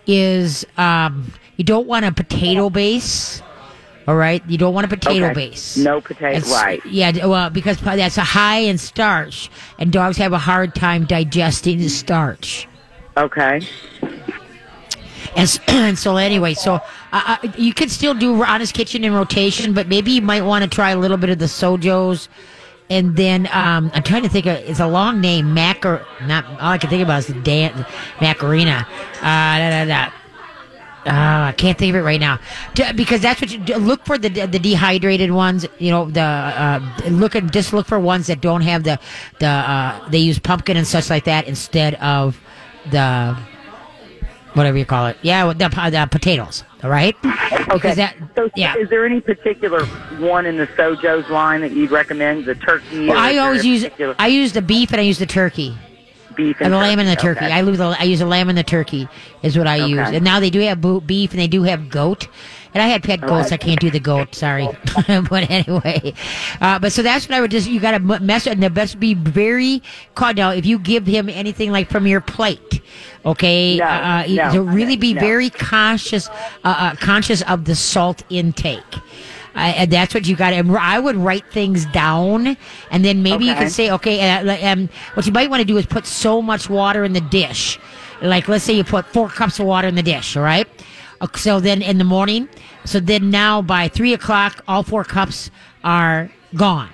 is 0.06 0.66
um, 0.76 1.32
you 1.56 1.64
don't 1.64 1.86
want 1.86 2.04
a 2.04 2.12
potato 2.12 2.70
base. 2.70 3.42
All 4.08 4.16
right, 4.16 4.42
you 4.48 4.58
don't 4.58 4.74
want 4.74 4.86
a 4.86 4.88
potato 4.88 5.26
Okay. 5.26 5.34
base. 5.50 5.76
No 5.76 6.00
potato, 6.00 6.38
It's- 6.38 6.50
right? 6.50 6.84
Yeah, 6.86 7.26
well, 7.26 7.50
because 7.50 7.78
that's 7.78 8.18
a 8.18 8.24
high 8.24 8.58
in 8.60 8.78
starch, 8.78 9.50
and 9.78 9.92
dogs 9.92 10.16
have 10.16 10.32
a 10.32 10.38
hard 10.38 10.74
time 10.74 11.04
digesting 11.04 11.78
the 11.78 11.88
starch. 11.88 12.66
Okay. 13.16 13.60
And, 15.36 15.60
and 15.68 15.98
so 15.98 16.16
anyway, 16.16 16.54
so 16.54 16.74
uh, 17.12 17.36
uh, 17.42 17.48
you 17.56 17.72
could 17.72 17.90
still 17.90 18.14
do 18.14 18.42
Honest 18.42 18.74
Kitchen 18.74 19.04
in 19.04 19.12
rotation, 19.12 19.74
but 19.74 19.86
maybe 19.86 20.12
you 20.12 20.22
might 20.22 20.42
want 20.42 20.64
to 20.64 20.68
try 20.70 20.90
a 20.90 20.98
little 20.98 21.16
bit 21.18 21.30
of 21.30 21.38
the 21.38 21.44
Sojos. 21.44 22.28
And 22.90 23.16
then 23.16 23.48
um, 23.52 23.90
I'm 23.94 24.02
trying 24.02 24.24
to 24.24 24.28
think 24.28 24.46
of 24.46 24.56
it's 24.56 24.80
a 24.80 24.86
long 24.88 25.20
name, 25.20 25.54
Macar. 25.54 26.04
Not 26.26 26.44
all 26.60 26.72
I 26.72 26.78
can 26.78 26.90
think 26.90 27.02
about 27.02 27.28
is 27.28 27.34
Dan 27.44 27.86
Macarena. 28.20 28.86
Uh, 29.18 29.22
da, 29.22 29.70
da, 29.70 29.84
da. 29.84 30.12
Uh, 31.06 31.46
I 31.48 31.52
can't 31.56 31.78
think 31.78 31.94
of 31.94 31.96
it 31.96 32.02
right 32.02 32.20
now, 32.20 32.38
D- 32.74 32.92
because 32.92 33.22
that's 33.22 33.40
what 33.40 33.50
you 33.50 33.76
look 33.76 34.04
for 34.04 34.18
the 34.18 34.28
the 34.28 34.58
dehydrated 34.58 35.30
ones. 35.30 35.64
You 35.78 35.90
know 35.90 36.10
the 36.10 36.20
uh, 36.20 36.90
look 37.08 37.34
at 37.34 37.50
just 37.52 37.72
look 37.72 37.86
for 37.86 37.98
ones 37.98 38.26
that 38.26 38.42
don't 38.42 38.60
have 38.60 38.84
the 38.84 39.00
the 39.38 39.46
uh, 39.46 40.10
they 40.10 40.18
use 40.18 40.38
pumpkin 40.38 40.76
and 40.76 40.86
such 40.86 41.08
like 41.08 41.24
that 41.24 41.48
instead 41.48 41.94
of 41.94 42.38
the 42.90 43.34
whatever 44.54 44.78
you 44.78 44.84
call 44.84 45.06
it. 45.06 45.16
Yeah, 45.22 45.44
with 45.46 45.58
the, 45.58 45.66
uh, 45.66 45.90
the 45.90 46.08
potatoes. 46.10 46.64
All 46.82 46.90
right. 46.90 47.16
Okay. 47.70 47.94
That 47.94 48.16
so, 48.34 48.50
yeah. 48.56 48.76
is 48.76 48.88
there 48.88 49.04
any 49.04 49.20
particular 49.20 49.84
one 50.18 50.46
in 50.46 50.56
the 50.56 50.66
Sojo's 50.68 51.28
line 51.30 51.60
that 51.60 51.72
you'd 51.72 51.90
recommend? 51.90 52.46
The 52.46 52.54
turkey? 52.54 53.08
Well, 53.08 53.18
I 53.18 53.36
always 53.36 53.64
use 53.64 53.82
particular 53.82 54.14
I 54.18 54.28
use 54.28 54.52
the 54.52 54.62
beef 54.62 54.92
and 54.92 55.00
I 55.00 55.04
use 55.04 55.18
the 55.18 55.26
turkey. 55.26 55.76
Beef 56.40 56.56
And 56.60 56.66
and 56.66 56.74
the 56.74 56.78
lamb 56.78 56.98
and 56.98 57.08
the 57.08 57.16
turkey. 57.16 57.44
Okay. 57.44 57.52
I 57.52 57.60
use 57.62 57.78
the 57.78 57.96
I 57.98 58.04
use 58.04 58.18
the 58.20 58.26
lamb 58.26 58.48
and 58.48 58.58
the 58.58 58.62
turkey 58.64 59.08
is 59.42 59.56
what 59.58 59.66
I 59.66 59.76
use. 59.76 60.08
And 60.08 60.24
now 60.24 60.40
they 60.40 60.50
do 60.50 60.60
have 60.60 60.80
beef 61.06 61.30
and 61.32 61.40
they 61.40 61.48
do 61.48 61.62
have 61.62 61.88
goat. 61.88 62.28
And 62.72 62.80
I 62.80 62.86
had 62.86 63.02
pet 63.02 63.20
goats. 63.20 63.50
I 63.50 63.56
can't 63.56 63.80
do 63.80 63.90
the 63.90 63.98
goat. 63.98 64.32
Sorry, 64.34 64.68
but 65.30 65.50
anyway. 65.50 66.14
Uh, 66.60 66.78
but 66.78 66.92
so 66.92 67.02
that's 67.02 67.28
what 67.28 67.36
I 67.36 67.40
would 67.40 67.50
just. 67.50 67.68
You 67.68 67.80
got 67.80 67.92
to 67.92 68.20
mess 68.20 68.46
and 68.46 68.62
the 68.62 68.70
best 68.70 69.00
be 69.00 69.14
very 69.14 69.82
caught 70.14 70.36
now. 70.36 70.50
If 70.50 70.64
you 70.66 70.78
give 70.78 71.04
him 71.06 71.28
anything 71.28 71.72
like 71.72 71.90
from 71.90 72.06
your 72.06 72.20
plate, 72.20 72.80
okay, 73.26 73.76
No, 73.76 73.84
uh, 73.84 74.24
no, 74.28 74.52
to 74.52 74.62
really 74.62 74.96
be 74.96 75.14
no. 75.14 75.20
very 75.20 75.50
conscious, 75.50 76.28
uh, 76.28 76.32
uh, 76.64 76.94
conscious 76.94 77.42
of 77.42 77.64
the 77.64 77.74
salt 77.74 78.22
intake. 78.30 78.84
Uh, 79.54 79.58
and 79.76 79.90
that's 79.90 80.14
what 80.14 80.26
you 80.26 80.36
got. 80.36 80.52
I 80.52 80.98
would 80.98 81.16
write 81.16 81.44
things 81.50 81.84
down, 81.86 82.56
and 82.90 83.04
then 83.04 83.22
maybe 83.22 83.46
you 83.46 83.50
Okay. 83.52 83.62
can 83.62 83.70
say, 83.70 83.90
okay, 83.90 84.30
uh, 84.30 84.44
like, 84.44 84.62
um, 84.62 84.88
what 85.14 85.26
you 85.26 85.32
might 85.32 85.50
want 85.50 85.60
to 85.60 85.64
do 85.66 85.76
is 85.76 85.86
put 85.86 86.06
so 86.06 86.40
much 86.40 86.70
water 86.70 87.04
in 87.04 87.12
the 87.12 87.20
dish. 87.20 87.78
Like, 88.22 88.46
let's 88.48 88.64
say 88.64 88.74
you 88.74 88.84
put 88.84 89.06
four 89.06 89.28
cups 89.28 89.58
of 89.58 89.66
water 89.66 89.88
in 89.88 89.94
the 89.96 90.02
dish, 90.02 90.36
all 90.36 90.42
right? 90.44 90.68
Uh, 91.20 91.26
So 91.34 91.58
then 91.60 91.82
in 91.82 91.98
the 91.98 92.04
morning, 92.04 92.48
so 92.84 93.00
then 93.00 93.30
now 93.30 93.60
by 93.60 93.88
three 93.88 94.12
o'clock, 94.14 94.62
all 94.68 94.82
four 94.82 95.04
cups 95.04 95.50
are 95.82 96.30
gone. 96.54 96.90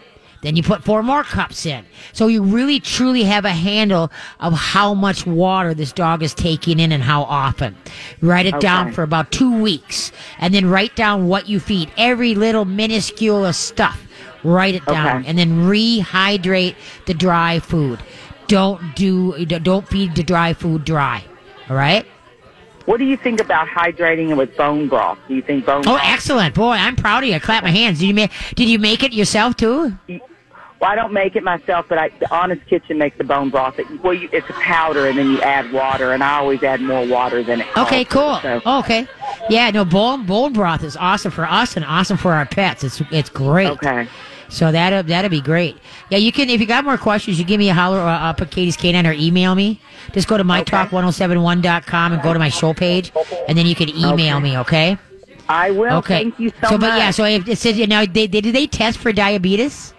Then 0.47 0.55
you 0.55 0.63
put 0.63 0.85
four 0.85 1.03
more 1.03 1.25
cups 1.25 1.67
in. 1.67 1.85
So 2.13 2.29
you 2.29 2.41
really 2.41 2.79
truly 2.79 3.25
have 3.25 3.45
a 3.45 3.51
handle 3.51 4.13
of 4.39 4.53
how 4.53 4.95
much 4.95 5.27
water 5.27 5.75
this 5.75 5.91
dog 5.93 6.23
is 6.23 6.35
taking 6.35 6.79
in 6.79 6.93
and 6.93 7.03
how 7.03 7.25
often. 7.25 7.77
Write 8.21 8.47
it 8.47 8.61
down 8.61 8.93
for 8.93 9.03
about 9.03 9.33
two 9.33 9.61
weeks 9.61 10.13
and 10.39 10.55
then 10.55 10.71
write 10.71 10.95
down 10.95 11.27
what 11.27 11.49
you 11.49 11.59
feed. 11.59 11.91
Every 11.99 12.37
little 12.37 12.65
minuscule 12.65 13.45
of 13.45 13.57
stuff. 13.57 14.01
Write 14.45 14.77
it 14.77 14.87
down 14.87 15.17
Okay. 15.23 15.29
and 15.29 15.37
then 15.37 15.65
rehydrate 15.65 16.77
the 17.07 17.15
dry 17.15 17.59
food. 17.59 17.99
Don't 18.47 18.95
do, 18.95 19.45
don't 19.47 19.89
feed 19.89 20.15
the 20.15 20.23
dry 20.23 20.53
food 20.53 20.85
dry. 20.85 21.25
All 21.69 21.75
right? 21.75 22.07
What 22.85 22.99
do 22.99 23.05
you 23.05 23.17
think 23.17 23.41
about 23.41 23.67
hydrating 23.67 24.31
it 24.31 24.37
with 24.37 24.57
bone 24.57 24.87
broth? 24.87 25.19
Do 25.27 25.35
you 25.35 25.43
think 25.43 25.67
bone 25.67 25.81
Oh, 25.81 25.95
broth? 25.95 26.03
excellent, 26.05 26.55
boy! 26.55 26.75
I'm 26.75 26.95
proud 26.95 27.25
of 27.25 27.29
you. 27.31 27.35
I 27.35 27.41
clap 27.41 27.65
my 27.65 27.71
hands. 27.73 27.99
Did 27.99 28.07
you 28.07 28.15
make? 28.15 28.31
Did 28.55 28.69
you 28.69 28.79
make 28.79 29.03
it 29.03 29.13
yourself 29.13 29.57
too? 29.57 29.99
Well, 30.81 30.91
I 30.91 30.95
don't 30.95 31.13
make 31.13 31.37
it 31.37 31.43
myself, 31.43 31.87
but 31.89 31.97
I, 31.97 32.09
the 32.21 32.31
Honest 32.35 32.67
Kitchen 32.67 32.99
makes 32.99 33.17
the 33.17 33.25
bone 33.25 33.49
broth. 33.51 33.79
It, 33.79 33.87
well, 34.03 34.13
you, 34.13 34.29
it's 34.33 34.49
a 34.51 34.53
powder, 34.55 35.07
and 35.09 35.19
then 35.19 35.31
you 35.31 35.41
add 35.41 35.73
water, 35.73 36.13
and 36.13 36.23
I 36.23 36.37
always 36.39 36.63
add 36.63 36.81
more 36.83 37.07
water 37.07 37.43
than 37.43 37.63
it. 37.63 37.67
Okay, 37.79 38.05
cool. 38.05 38.37
for, 38.41 38.61
So, 38.65 38.79
Okay, 38.81 39.07
yeah, 39.49 39.71
no, 39.71 39.85
bone 39.87 40.27
bone 40.27 40.53
broth 40.53 40.83
is 40.85 40.97
awesome 40.97 41.31
for 41.31 41.47
us 41.47 41.77
and 41.77 41.85
awesome 41.85 42.19
for 42.19 42.33
our 42.35 42.45
pets. 42.47 42.85
It's 42.85 43.01
it's 43.11 43.31
great. 43.31 43.69
okay. 43.71 44.07
So 44.49 44.71
that 44.71 45.07
that'd 45.09 45.31
be 45.31 45.41
great. 45.41 45.77
Yeah, 46.11 46.19
you 46.19 46.31
can 46.31 46.51
if 46.51 46.61
you 46.61 46.67
got 46.67 46.85
more 46.85 46.99
questions, 46.99 47.39
you 47.39 47.45
give 47.45 47.59
me 47.59 47.69
a 47.71 47.75
holler 47.75 47.99
uh, 47.99 48.19
up 48.31 48.41
at 48.43 48.51
Katie's 48.51 48.77
Canine 48.77 49.07
or 49.07 49.13
email 49.13 49.55
me. 49.55 49.81
Just 50.13 50.29
go 50.29 50.37
to 50.37 50.45
mytalk1071.com 50.45 52.13
and 52.13 52.23
go 52.23 52.33
to 52.33 52.39
my 52.39 52.49
show 52.49 52.73
page, 52.75 53.13
and 53.49 53.57
then 53.57 53.67
you 53.67 53.75
can 53.75 53.89
email 53.89 54.37
Okay. 54.37 54.43
me. 54.43 54.59
Okay. 54.59 54.99
I 55.49 55.71
will. 55.71 55.97
Okay. 55.99 56.25
Thank 56.25 56.39
you 56.41 56.51
so, 56.63 56.73
much. 56.73 56.81
but 56.81 56.87
yeah, 56.99 57.11
so 57.13 57.25
if 57.25 57.49
it 57.49 57.57
says 57.59 57.79
you 57.79 57.87
know, 57.87 58.05
they, 58.05 58.27
they, 58.27 58.41
did 58.41 58.55
they 58.55 58.67
test 58.67 58.99
for 58.99 59.13
diabetes? 59.13 59.95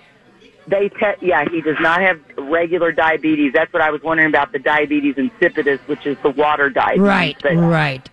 They 0.68 0.90
te- 0.90 1.26
yeah, 1.26 1.46
he 1.50 1.62
does 1.62 1.78
not 1.80 2.02
have 2.02 2.20
regular 2.38 2.92
diabetes. 2.92 3.54
That's 3.54 3.72
what 3.72 3.82
I 3.82 3.90
was 3.90 4.02
wondering 4.04 4.28
about 4.30 4.52
the 4.52 4.60
diabetes 4.60 5.16
insipidus, 5.16 5.80
which 5.88 6.06
is 6.06 6.18
the 6.24 6.30
water 6.32 6.70
diabetes. 6.70 7.02
Right, 7.02 7.38
But- 7.42 7.56
right. 7.56 8.10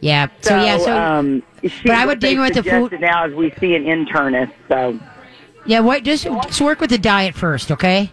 Yeah. 0.00 0.26
So, 0.42 0.50
So, 0.50 0.56
yeah, 0.62 0.78
so 0.78 0.96
um, 0.98 1.42
she, 1.62 1.70
But 1.88 1.92
I 1.96 2.04
would 2.04 2.18
dig 2.20 2.38
with 2.38 2.52
the 2.54 2.62
food- 2.62 3.00
Now, 3.00 3.24
as 3.24 3.32
we 3.32 3.52
see 3.58 3.74
an 3.74 3.84
internist, 3.84 4.52
so 4.68 4.98
yeah, 5.64 5.80
wait, 5.80 6.04
just 6.04 6.24
just 6.24 6.60
work 6.60 6.80
with 6.80 6.90
the 6.90 6.98
diet 6.98 7.34
first, 7.34 7.70
okay? 7.72 8.10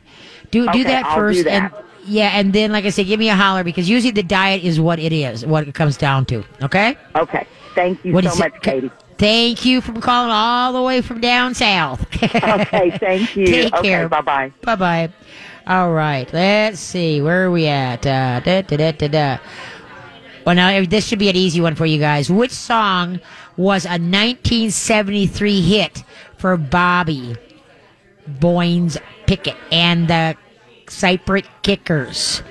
Do 0.51 0.71
do 0.71 0.83
that 0.85 1.05
I'll 1.05 1.15
do 1.15 1.21
first, 1.21 1.43
that. 1.43 1.73
and 1.73 1.85
yeah, 2.05 2.31
and 2.39 2.53
then 2.53 2.71
like 2.71 2.85
I 2.85 2.89
said, 2.91 3.07
give 3.07 3.19
me 3.19 3.27
a 3.29 3.35
holler 3.35 3.65
because 3.65 3.89
usually 3.89 4.11
the 4.11 4.23
diet 4.23 4.63
is 4.63 4.79
what 4.79 4.99
it 4.99 5.11
is, 5.11 5.45
what 5.45 5.67
it 5.67 5.75
comes 5.75 5.97
down 5.97 6.25
to. 6.27 6.45
Okay. 6.63 6.95
okay. 7.15 7.45
Thank 7.75 8.03
you 8.05 8.13
What 8.13 8.23
so 8.23 8.35
much? 8.35 8.53
Katie. 8.61 8.89
Thank 9.21 9.65
you 9.65 9.81
for 9.81 9.93
calling 10.01 10.31
all 10.31 10.73
the 10.73 10.81
way 10.81 11.01
from 11.01 11.21
down 11.21 11.53
south. 11.53 12.07
Okay, 12.23 12.97
thank 12.97 13.35
you. 13.35 13.45
Take 13.45 13.73
okay, 13.75 13.89
care. 13.89 14.09
bye 14.09 14.21
bye. 14.21 14.51
Bye 14.63 14.75
bye. 14.75 15.13
All 15.67 15.91
right, 15.91 16.31
let's 16.33 16.79
see. 16.79 17.21
Where 17.21 17.45
are 17.45 17.51
we 17.51 17.67
at? 17.67 18.05
Uh, 18.05 18.39
da, 18.39 18.61
da, 18.63 18.77
da, 18.77 18.91
da, 18.91 19.07
da. 19.07 19.37
Well, 20.43 20.55
now 20.55 20.83
this 20.85 21.05
should 21.05 21.19
be 21.19 21.29
an 21.29 21.35
easy 21.35 21.61
one 21.61 21.75
for 21.75 21.85
you 21.85 21.99
guys. 21.99 22.31
Which 22.31 22.51
song 22.51 23.19
was 23.57 23.85
a 23.85 24.01
1973 24.01 25.61
hit 25.61 26.03
for 26.37 26.57
Bobby 26.57 27.35
Boris 28.27 28.97
Pickett 29.27 29.57
and 29.71 30.07
the 30.07 30.35
Crypt 30.87 31.47
Kickers? 31.61 32.41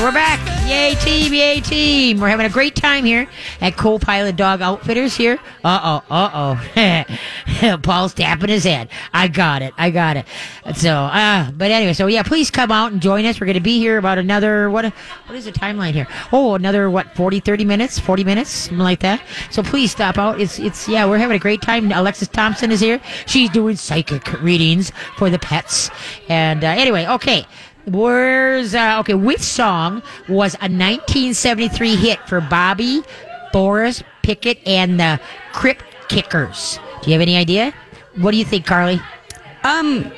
We're 0.00 0.10
back. 0.10 0.40
Yay, 0.68 0.94
team. 0.96 1.34
Yay, 1.34 1.60
team. 1.60 2.18
We're 2.18 2.28
having 2.28 2.46
a 2.46 2.50
great 2.50 2.74
time 2.74 3.04
here 3.04 3.28
at 3.60 3.76
Co-Pilot 3.76 4.36
Dog 4.36 4.62
Outfitters 4.62 5.14
here. 5.14 5.38
Uh-oh, 5.62 6.02
uh-oh. 6.10 7.78
Paul's 7.82 8.14
tapping 8.14 8.48
his 8.48 8.64
head. 8.64 8.88
I 9.12 9.28
got 9.28 9.60
it. 9.62 9.74
I 9.76 9.90
got 9.90 10.16
it. 10.16 10.26
So, 10.74 10.94
uh, 10.94 11.50
but 11.52 11.70
anyway, 11.70 11.92
so 11.92 12.06
yeah, 12.06 12.22
please 12.22 12.50
come 12.50 12.72
out 12.72 12.92
and 12.92 13.02
join 13.02 13.26
us. 13.26 13.38
We're 13.38 13.46
going 13.46 13.54
to 13.54 13.60
be 13.60 13.78
here 13.78 13.98
about 13.98 14.18
another, 14.18 14.70
what, 14.70 14.86
what 14.86 15.36
is 15.36 15.44
the 15.44 15.52
timeline 15.52 15.92
here? 15.92 16.08
Oh, 16.32 16.54
another, 16.54 16.88
what, 16.90 17.14
40, 17.14 17.40
30 17.40 17.64
minutes? 17.64 17.98
40 17.98 18.24
minutes? 18.24 18.50
Something 18.50 18.78
like 18.78 19.00
that. 19.00 19.22
So 19.50 19.62
please 19.62 19.92
stop 19.92 20.16
out. 20.16 20.40
It's, 20.40 20.58
it's, 20.58 20.88
yeah, 20.88 21.06
we're 21.06 21.18
having 21.18 21.36
a 21.36 21.40
great 21.40 21.60
time. 21.60 21.92
Alexis 21.92 22.28
Thompson 22.28 22.72
is 22.72 22.80
here. 22.80 23.00
She's 23.26 23.50
doing 23.50 23.76
psychic 23.76 24.40
readings 24.40 24.90
for 25.16 25.28
the 25.28 25.38
pets. 25.38 25.90
And, 26.28 26.64
uh, 26.64 26.68
anyway, 26.68 27.06
okay. 27.06 27.46
Where's 27.86 28.74
uh, 28.74 28.98
okay? 29.00 29.14
Which 29.14 29.40
song 29.40 30.02
was 30.28 30.54
a 30.56 30.68
1973 30.70 31.96
hit 31.96 32.18
for 32.28 32.40
Bobby, 32.40 33.02
Boris 33.52 34.02
Pickett, 34.22 34.58
and 34.66 34.98
the 35.00 35.20
Crypt 35.52 35.84
Kickers? 36.08 36.78
Do 37.02 37.10
you 37.10 37.14
have 37.14 37.22
any 37.22 37.36
idea? 37.36 37.74
What 38.18 38.30
do 38.32 38.36
you 38.36 38.44
think, 38.44 38.66
Carly? 38.66 39.00
Um, 39.64 40.10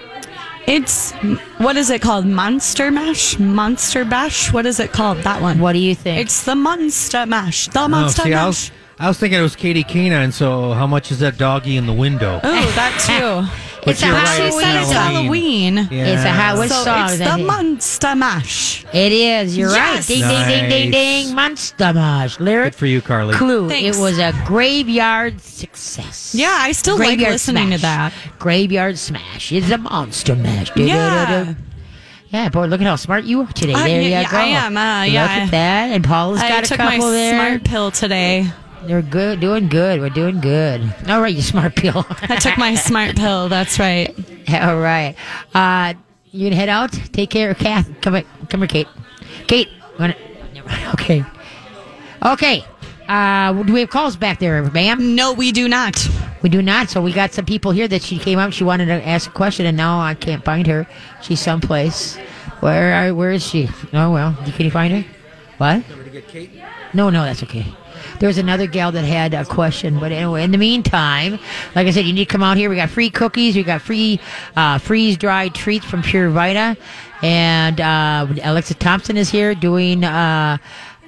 it's 0.66 1.12
what 1.58 1.76
is 1.76 1.90
it 1.90 2.02
called? 2.02 2.26
Monster 2.26 2.90
Mash, 2.90 3.38
Monster 3.38 4.04
Bash. 4.04 4.52
What 4.52 4.66
is 4.66 4.80
it 4.80 4.92
called? 4.92 5.18
That 5.18 5.40
one. 5.42 5.58
What 5.58 5.72
do 5.72 5.78
you 5.78 5.94
think? 5.94 6.20
It's 6.20 6.44
the 6.44 6.54
Monster 6.54 7.24
Mash. 7.26 7.68
The 7.68 7.80
Oh, 7.84 7.88
Monster 7.88 8.22
see, 8.22 8.34
I 8.34 8.36
Mash. 8.36 8.46
was, 8.46 8.70
I 8.98 9.08
was 9.08 9.18
thinking 9.18 9.38
it 9.38 9.42
was 9.42 9.56
Katie 9.56 9.84
Canine, 9.84 10.32
so 10.32 10.72
how 10.72 10.86
much 10.86 11.10
is 11.10 11.18
that 11.20 11.38
doggy 11.38 11.76
in 11.76 11.86
the 11.86 11.92
window? 11.92 12.40
Oh, 12.42 12.72
that 12.76 13.00
too. 13.06 13.60
it's 13.86 14.02
a 14.02 14.06
you're 14.06 14.14
right, 14.14 14.36
She 14.36 14.42
it's 14.44 14.60
said 14.60 14.80
it's 14.82 14.90
Halloween. 14.92 15.76
Halloween. 15.76 15.88
Yeah. 15.90 16.06
It's 16.14 16.24
a 16.24 16.28
Halloween 16.28 16.60
which 16.62 16.70
So 16.72 16.84
song 16.84 17.04
it's 17.04 17.18
the 17.18 17.24
that? 17.24 17.40
Monster 17.40 18.14
Mash. 18.14 18.84
It 18.92 19.12
is. 19.12 19.56
You're 19.56 19.70
right. 19.70 19.94
Yes. 19.94 20.06
Ding, 20.06 20.20
ding, 20.20 20.48
ding, 20.48 20.68
ding, 20.70 20.90
Nice. 20.90 21.26
ding. 21.26 21.34
Monster 21.34 21.92
Mash. 21.92 22.40
Lyric. 22.40 22.72
Good 22.72 22.78
for 22.78 22.86
you, 22.86 23.00
Carly. 23.02 23.34
Clue. 23.34 23.68
Thanks. 23.68 23.96
It 23.96 24.00
was 24.00 24.18
a 24.18 24.32
graveyard 24.44 25.40
success. 25.40 26.34
Yeah, 26.34 26.56
I 26.60 26.72
still 26.72 26.96
like 26.98 27.08
Graveyard 27.08 27.32
listening 27.32 27.70
to 27.70 27.78
Smash. 27.78 28.12
that. 28.14 28.38
Graveyard 28.38 28.98
Smash. 28.98 29.52
It's 29.52 29.70
a 29.70 29.78
monster 29.78 30.34
mash. 30.36 30.70
Yeah. 30.76 31.54
Boy, 32.50 32.66
look 32.66 32.80
at 32.80 32.86
how 32.86 32.96
smart 32.96 33.24
you 33.24 33.42
are 33.42 33.52
today. 33.52 33.74
Uh, 33.74 33.78
there 33.78 33.88
yeah, 33.88 34.00
you 34.02 34.08
yeah, 34.10 34.30
go. 34.30 34.36
I 34.36 34.42
am, 34.44 34.76
uh, 34.76 35.04
look 35.04 35.12
yeah. 35.14 35.24
at 35.44 35.50
that. 35.52 35.90
And 35.92 36.02
Paula's 36.02 36.40
I 36.40 36.48
got 36.48 36.64
a 36.64 36.66
took 36.66 36.78
my 36.78 36.96
couple 36.96 37.10
there. 37.12 37.32
smart 37.32 37.64
pill 37.64 37.90
today. 37.92 38.50
They're 38.86 39.02
good, 39.02 39.40
doing 39.40 39.68
good. 39.68 40.00
We're 40.00 40.10
doing 40.10 40.40
good. 40.40 40.94
All 41.08 41.20
right, 41.20 41.34
you 41.34 41.42
smart 41.42 41.74
pill. 41.74 42.04
I 42.22 42.36
took 42.36 42.58
my 42.58 42.74
smart 42.74 43.16
pill. 43.16 43.48
That's 43.48 43.78
right. 43.78 44.14
All 44.52 44.78
right. 44.78 45.16
Uh, 45.54 45.94
you 46.30 46.46
gonna 46.46 46.56
head 46.56 46.68
out? 46.68 46.92
Take 47.12 47.30
care 47.30 47.50
of 47.50 47.58
Kath. 47.58 47.88
Come 48.02 48.14
here, 48.14 48.24
come 48.50 48.60
here, 48.60 48.68
Kate. 48.68 48.88
Kate, 49.46 49.68
wanna, 49.98 50.16
okay. 50.94 51.24
Okay. 52.22 52.64
Uh, 53.08 53.52
do 53.62 53.72
we 53.72 53.80
have 53.80 53.90
calls 53.90 54.16
back 54.16 54.38
there, 54.38 54.62
ma'am? 54.70 55.14
No, 55.14 55.32
we 55.32 55.52
do 55.52 55.68
not. 55.68 56.08
We 56.42 56.48
do 56.48 56.62
not. 56.62 56.90
So 56.90 57.00
we 57.00 57.12
got 57.12 57.32
some 57.32 57.44
people 57.44 57.70
here 57.70 57.86
that 57.88 58.02
she 58.02 58.18
came 58.18 58.38
up. 58.38 58.52
She 58.52 58.64
wanted 58.64 58.86
to 58.86 59.06
ask 59.06 59.28
a 59.28 59.32
question, 59.32 59.66
and 59.66 59.76
now 59.76 60.00
I 60.00 60.14
can't 60.14 60.44
find 60.44 60.66
her. 60.66 60.86
She's 61.22 61.40
someplace. 61.40 62.16
Where 62.60 63.14
where 63.14 63.30
is 63.30 63.46
she? 63.46 63.68
Oh 63.92 64.10
well, 64.10 64.34
can 64.56 64.64
you 64.64 64.70
find 64.70 64.94
her? 64.94 65.10
What? 65.58 65.84
No, 66.94 67.10
no, 67.10 67.24
that's 67.24 67.42
okay. 67.42 67.66
There 68.18 68.26
was 68.26 68.38
another 68.38 68.66
gal 68.66 68.92
that 68.92 69.04
had 69.04 69.34
a 69.34 69.44
question, 69.44 69.98
but 69.98 70.12
anyway, 70.12 70.44
in 70.44 70.50
the 70.50 70.58
meantime, 70.58 71.38
like 71.74 71.86
I 71.86 71.90
said, 71.90 72.04
you 72.04 72.12
need 72.12 72.26
to 72.26 72.32
come 72.32 72.42
out 72.42 72.56
here. 72.56 72.70
We 72.70 72.76
got 72.76 72.90
free 72.90 73.10
cookies, 73.10 73.56
we 73.56 73.62
got 73.62 73.82
free 73.82 74.20
uh, 74.56 74.78
freeze 74.78 75.16
dried 75.16 75.54
treats 75.54 75.84
from 75.84 76.02
Pure 76.02 76.30
Vita, 76.30 76.76
and 77.22 77.80
uh, 77.80 78.26
Alexa 78.42 78.74
Thompson 78.74 79.16
is 79.16 79.30
here 79.30 79.54
doing. 79.54 80.04
Uh, 80.04 80.58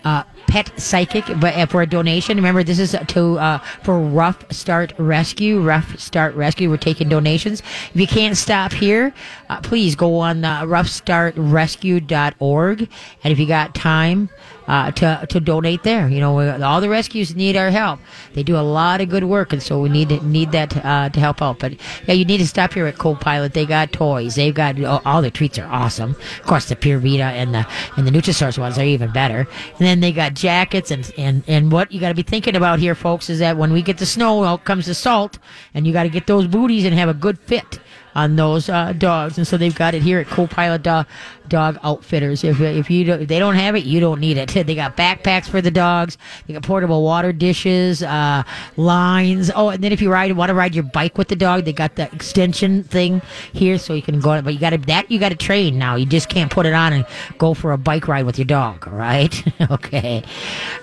uh, 0.05 0.23
pet 0.47 0.71
psychic, 0.81 1.27
but 1.41 1.57
uh, 1.57 1.67
for 1.67 1.83
a 1.83 1.87
donation. 1.87 2.37
Remember, 2.37 2.63
this 2.63 2.79
is 2.79 2.95
to 3.09 3.39
uh, 3.39 3.59
for 3.83 3.99
Rough 3.99 4.53
Start 4.53 4.93
Rescue. 4.99 5.61
Rough 5.61 5.99
Start 5.99 6.37
Rescue. 6.37 6.71
We're 6.71 6.77
taking 6.77 7.09
donations. 7.09 7.61
If 7.93 8.01
you 8.01 8.07
can't 8.07 8.37
stop 8.37 8.73
here, 8.73 9.13
uh, 9.49 9.61
please 9.63 9.97
go 9.97 10.19
on 10.19 10.45
uh, 10.45 10.63
roughstartrescue.org, 10.63 12.89
and 13.25 13.33
if 13.33 13.39
you 13.39 13.47
got 13.47 13.75
time. 13.75 14.29
Uh, 14.67 14.91
to 14.91 15.25
to 15.29 15.39
donate 15.39 15.85
there, 15.85 16.09
you 16.09 16.19
know, 16.19 16.61
all 16.63 16.81
the 16.81 16.89
rescues 16.89 17.37
need 17.37 17.57
our 17.57 17.71
help. 17.71 18.01
They 18.35 18.43
do 18.43 18.57
a 18.57 18.67
lot 18.67 19.01
of 19.01 19.09
good 19.09 19.23
work, 19.23 19.53
and 19.53 19.63
so 19.63 19.81
we 19.81 19.89
need 19.89 20.11
need 20.23 20.51
that 20.53 20.77
uh, 20.85 21.09
to 21.09 21.21
help 21.21 21.41
out. 21.41 21.61
But 21.61 21.75
yeah, 22.07 22.15
you 22.15 22.25
need 22.25 22.39
to 22.39 22.47
stop 22.49 22.73
here 22.73 22.87
at 22.87 22.99
Co-Pilot. 22.99 23.53
They 23.53 23.65
got 23.65 23.93
toys. 23.93 24.35
They've 24.35 24.55
got 24.55 24.83
all, 24.83 25.03
all 25.05 25.23
the 25.23 25.31
treats 25.31 25.57
are 25.59 25.67
awesome. 25.67 26.11
Of 26.41 26.43
course, 26.43 26.67
the 26.67 26.75
Pure 26.75 26.99
Vita 26.99 27.25
and 27.25 27.55
the 27.55 27.67
and 27.97 28.07
the 28.07 28.11
Nutrisource 28.11 28.59
ones 28.59 28.77
are 28.77 28.85
even 28.85 29.13
better. 29.13 29.41
And 29.41 29.79
then 29.79 30.01
they 30.01 30.13
got 30.13 30.35
jackets 30.35 30.91
and 30.91 31.13
and 31.17 31.45
and 31.47 31.71
what 31.71 31.93
you 31.93 32.01
got 32.01 32.09
to 32.09 32.15
be 32.15 32.23
thinking 32.23 32.57
about 32.57 32.81
here, 32.81 32.97
folks, 32.97 33.31
is 33.31 33.39
that 33.39 33.57
when 33.57 33.73
we 33.73 33.83
get 33.83 33.99
the 33.99 34.07
snow, 34.07 34.43
out 34.45 34.65
comes 34.65 34.87
the 34.87 34.95
salt, 34.95 35.39
and 35.75 35.87
you 35.87 35.93
got 35.93 36.05
to 36.05 36.09
get 36.09 36.27
those 36.27 36.47
booties 36.47 36.85
and 36.85 36.95
have 36.95 37.09
a 37.09 37.15
good 37.15 37.39
fit 37.39 37.79
on 38.17 38.35
those 38.35 38.71
uh, 38.71 38.95
dogs, 38.95 39.37
and 39.37 39.47
so 39.47 39.59
they've 39.59 39.75
got 39.75 39.95
it 39.95 40.01
here 40.01 40.19
at 40.19 40.27
Co-Pilot 40.27 40.83
Dog, 40.83 41.07
dog 41.49 41.79
Outfitters. 41.83 42.45
If 42.45 42.61
if 42.63 42.91
you 42.91 43.05
don't, 43.05 43.21
if 43.21 43.29
they 43.29 43.39
don't 43.39 43.55
have 43.57 43.77
it, 43.77 43.85
you 43.85 44.01
don't 44.01 44.21
need 44.21 44.39
it. 44.39 44.57
They 44.67 44.75
got 44.75 44.97
backpacks 44.97 45.49
for 45.49 45.61
the 45.61 45.71
dogs. 45.71 46.19
They 46.47 46.55
got 46.55 46.63
portable 46.63 47.05
water 47.05 47.31
dishes, 47.33 48.03
uh, 48.03 48.43
lines. 48.77 49.51
Oh, 49.55 49.69
and 49.69 49.85
then 49.85 49.93
if 49.93 50.01
you 50.01 50.11
ride 50.11 50.33
want 50.33 50.49
to 50.49 50.55
ride 50.55 50.75
your 50.75 50.83
bike 50.83 51.19
with 51.19 51.29
the 51.29 51.37
dog, 51.37 51.67
they 51.67 51.73
got 51.73 51.95
the 51.95 52.11
extension 52.13 52.83
thing 52.83 53.21
here, 53.53 53.79
so 53.79 53.93
you 53.95 54.03
can 54.03 54.19
go. 54.19 54.41
But 54.41 54.55
you 54.55 54.59
got 54.59 54.71
to 54.71 54.79
that 54.79 55.11
you 55.11 55.21
got 55.21 55.29
to 55.29 55.37
train 55.37 55.79
now. 55.79 55.95
You 55.95 56.07
just 56.07 56.29
can't 56.31 56.51
put 56.51 56.65
it 56.67 56.73
on 56.73 56.95
and 56.95 57.07
go 57.39 57.53
for 57.55 57.73
a 57.73 57.79
bike 57.79 58.09
ride 58.09 58.25
with 58.25 58.39
your 58.39 58.47
dog. 58.47 58.87
Right, 58.89 59.41
okay. 59.71 60.25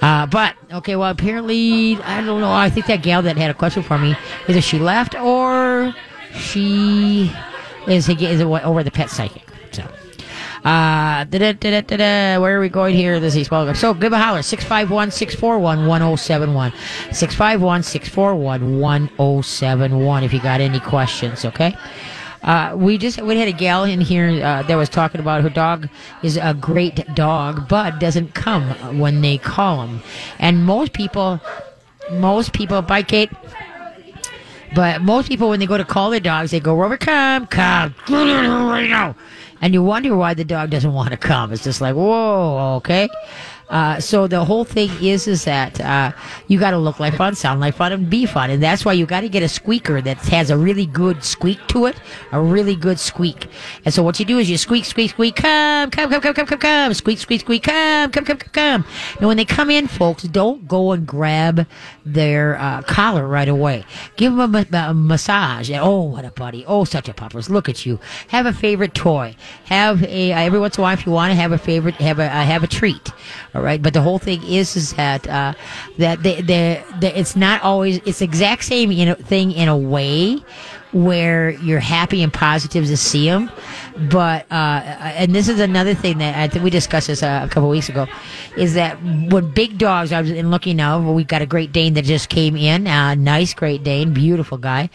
Uh, 0.02 0.28
but 0.28 0.56
okay, 0.72 0.96
well 0.96 1.10
apparently 1.10 1.98
I 2.04 2.22
don't 2.22 2.40
know. 2.40 2.52
I 2.52 2.70
think 2.70 2.86
that 2.86 3.02
gal 3.02 3.24
that 3.24 3.36
had 3.38 3.50
a 3.50 3.56
question 3.56 3.82
for 3.82 3.98
me 3.98 4.16
either 4.48 4.62
she 4.62 4.78
left 4.78 5.16
or 5.16 5.73
she 6.36 7.32
is 7.88 8.10
is 8.10 8.42
over 8.42 8.84
the 8.84 8.92
pet 8.92 9.10
psychic. 9.10 9.44
So. 9.72 9.84
Uh, 10.64 11.26
where 11.30 12.58
are 12.58 12.60
we 12.62 12.70
going 12.70 12.96
here? 12.96 13.20
This 13.20 13.36
is 13.36 13.52
well. 13.52 13.74
So 13.76 13.94
give 13.94 14.14
a 14.14 14.18
holler 14.18 14.42
651 14.42 15.12
641 15.12 15.88
1071. 15.88 16.72
651 17.12 17.84
641 17.84 19.18
1071 19.18 20.24
if 20.24 20.34
you 20.34 20.40
got 20.40 20.62
any 20.62 20.80
questions, 20.80 21.44
okay? 21.44 21.76
Uh, 22.44 22.76
we 22.76 22.98
just 22.98 23.22
we 23.22 23.38
had 23.38 23.48
a 23.48 23.54
gal 23.54 23.86
in 23.86 24.02
here 24.02 24.30
uh, 24.44 24.64
that 24.64 24.76
was 24.76 24.90
talking 24.90 25.22
about 25.22 25.42
her 25.42 25.50
dog 25.50 25.90
is 26.24 26.38
a 26.38 26.54
great 26.54 26.96
dog, 27.16 27.68
but 27.70 28.00
doesn't 28.00 28.34
come 28.34 28.64
when 29.00 29.22
they 29.22 29.38
call 29.38 29.86
him. 29.86 30.02
And 30.40 30.66
most 30.66 30.94
people, 30.94 31.40
most 32.12 32.54
people, 32.54 32.82
bye 32.82 33.04
Kate. 33.04 33.32
But 34.76 35.02
most 35.02 35.28
people, 35.30 35.50
when 35.50 35.60
they 35.60 35.66
go 35.68 35.78
to 35.78 35.86
call 35.86 36.10
their 36.10 36.20
dogs, 36.20 36.52
they 36.52 36.60
go, 36.60 36.76
Rover, 36.76 36.98
come, 36.98 37.48
come. 37.48 37.96
And 39.64 39.74
you 39.74 39.82
wonder 39.82 40.14
why 40.14 40.34
the 40.34 40.44
dog 40.44 40.72
doesn't 40.72 40.92
want 40.92 41.12
to 41.12 41.18
come. 41.18 41.54
It's 41.54 41.64
just 41.64 41.80
like, 41.80 41.96
whoa, 41.96 42.76
okay. 42.78 43.08
Uh, 43.74 44.00
so 44.00 44.28
the 44.28 44.46
whole 44.46 44.64
thing 44.64 44.92
is 45.02 45.28
is 45.28 45.46
that 45.46 45.82
uh, 45.82 46.12
you 46.48 46.60
got 46.60 46.72
to 46.72 46.78
look 46.78 47.00
like 47.00 47.16
fun, 47.16 47.34
sound 47.34 47.60
like 47.60 47.74
fun, 47.74 47.92
and 47.92 48.08
be 48.08 48.24
fun, 48.28 48.52
and 48.52 48.62
that's 48.62 48.86
why 48.86 48.94
you 48.94 49.08
got 49.08 49.22
to 49.22 49.30
get 49.30 49.42
a 49.42 49.50
squeaker 49.50 50.00
that 50.00 50.18
has 50.18 50.52
a 50.52 50.58
really 50.58 50.86
good 50.86 51.24
squeak 51.24 51.58
to 51.70 51.88
it, 51.88 52.00
a 52.32 52.40
really 52.40 52.76
good 52.76 53.00
squeak. 53.00 53.48
And 53.84 53.92
so 53.92 54.04
what 54.04 54.20
you 54.20 54.26
do 54.26 54.38
is 54.38 54.48
you 54.48 54.58
squeak, 54.58 54.86
squeak, 54.86 55.10
squeak, 55.10 55.36
come, 55.36 55.90
come, 55.90 56.08
come, 56.12 56.22
come, 56.22 56.36
come, 56.36 56.46
come, 56.46 56.60
come, 56.60 56.94
squeak, 56.94 57.18
squeak, 57.18 57.42
squeak, 57.42 57.64
come, 57.64 58.12
come, 58.12 58.26
come, 58.26 58.38
come, 58.38 58.52
come. 58.52 58.86
And 59.18 59.28
when 59.28 59.38
they 59.38 59.46
come 59.46 59.72
in, 59.72 59.88
folks, 59.88 60.22
don't 60.22 60.68
go 60.68 60.92
and 60.92 61.08
grab 61.08 61.66
their 62.06 62.60
uh, 62.60 62.84
collar 62.84 63.28
right 63.28 63.50
away. 63.50 63.86
Give 64.18 64.36
them 64.36 64.54
a, 64.54 64.68
a 64.72 64.94
massage. 64.94 65.72
And, 65.72 65.80
oh, 65.82 66.04
what 66.04 66.26
a 66.26 66.32
buddy! 66.32 66.64
Oh, 66.68 66.84
such 66.84 67.10
a 67.10 67.14
puppers! 67.14 67.50
Look 67.50 67.68
at 67.68 67.88
you. 67.88 68.00
Have 68.28 68.46
a 68.46 68.54
favorite 68.54 68.94
toy. 68.94 69.36
Have 69.66 70.04
a 70.04 70.32
every 70.32 70.60
once 70.60 70.78
in 70.78 70.82
a 70.82 70.84
while, 70.84 70.94
if 70.94 71.08
you 71.08 71.12
want 71.12 71.32
to 71.32 71.36
have 71.36 71.52
a 71.52 71.58
favorite, 71.58 71.96
have 71.96 72.20
a 72.20 72.26
uh, 72.26 72.44
have 72.44 72.64
a 72.64 72.68
treat. 72.68 73.12
Right, 73.64 73.82
but 73.82 73.94
the 73.94 74.02
whole 74.02 74.20
thing 74.20 74.44
is 74.44 74.76
is 74.76 74.94
that 74.94 75.28
uh, 75.28 75.54
that 75.98 76.22
they, 76.22 76.42
they, 76.42 76.84
it's 77.02 77.36
not 77.36 77.62
always 77.64 77.98
it's 78.06 78.22
exact 78.22 78.64
same 78.64 78.92
in 78.92 79.10
a, 79.10 79.16
thing 79.16 79.52
in 79.52 79.68
a 79.68 79.78
way 79.78 80.44
where 80.94 81.50
you're 81.50 81.80
happy 81.80 82.24
and 82.24 82.32
positive 82.32 82.86
to 82.86 82.96
see 82.96 83.28
them. 83.28 83.52
But 84.10 84.52
uh, 84.52 84.82
and 85.20 85.36
this 85.36 85.48
is 85.48 85.60
another 85.60 85.94
thing 85.94 86.18
that 86.18 86.36
I 86.36 86.48
think 86.48 86.64
we 86.64 86.70
discussed 86.72 87.08
this 87.08 87.22
uh, 87.22 87.42
a 87.44 87.50
couple 87.50 87.70
weeks 87.70 87.90
ago, 87.90 88.08
is 88.58 88.74
that 88.74 89.02
when 89.04 89.52
big 89.52 89.78
dogs, 89.78 90.12
I 90.12 90.22
was 90.22 90.32
in 90.32 90.50
looking 90.50 90.78
now, 90.78 91.12
we 91.12 91.24
got 91.24 91.44
a 91.44 91.46
Great 91.46 91.72
Dane 91.72 91.94
that 91.94 92.06
just 92.06 92.30
came 92.30 92.56
in, 92.56 92.88
uh, 92.88 93.14
nice 93.14 93.54
Great 93.54 93.84
Dane, 93.84 94.14
beautiful 94.14 94.58
guy, 94.58 94.90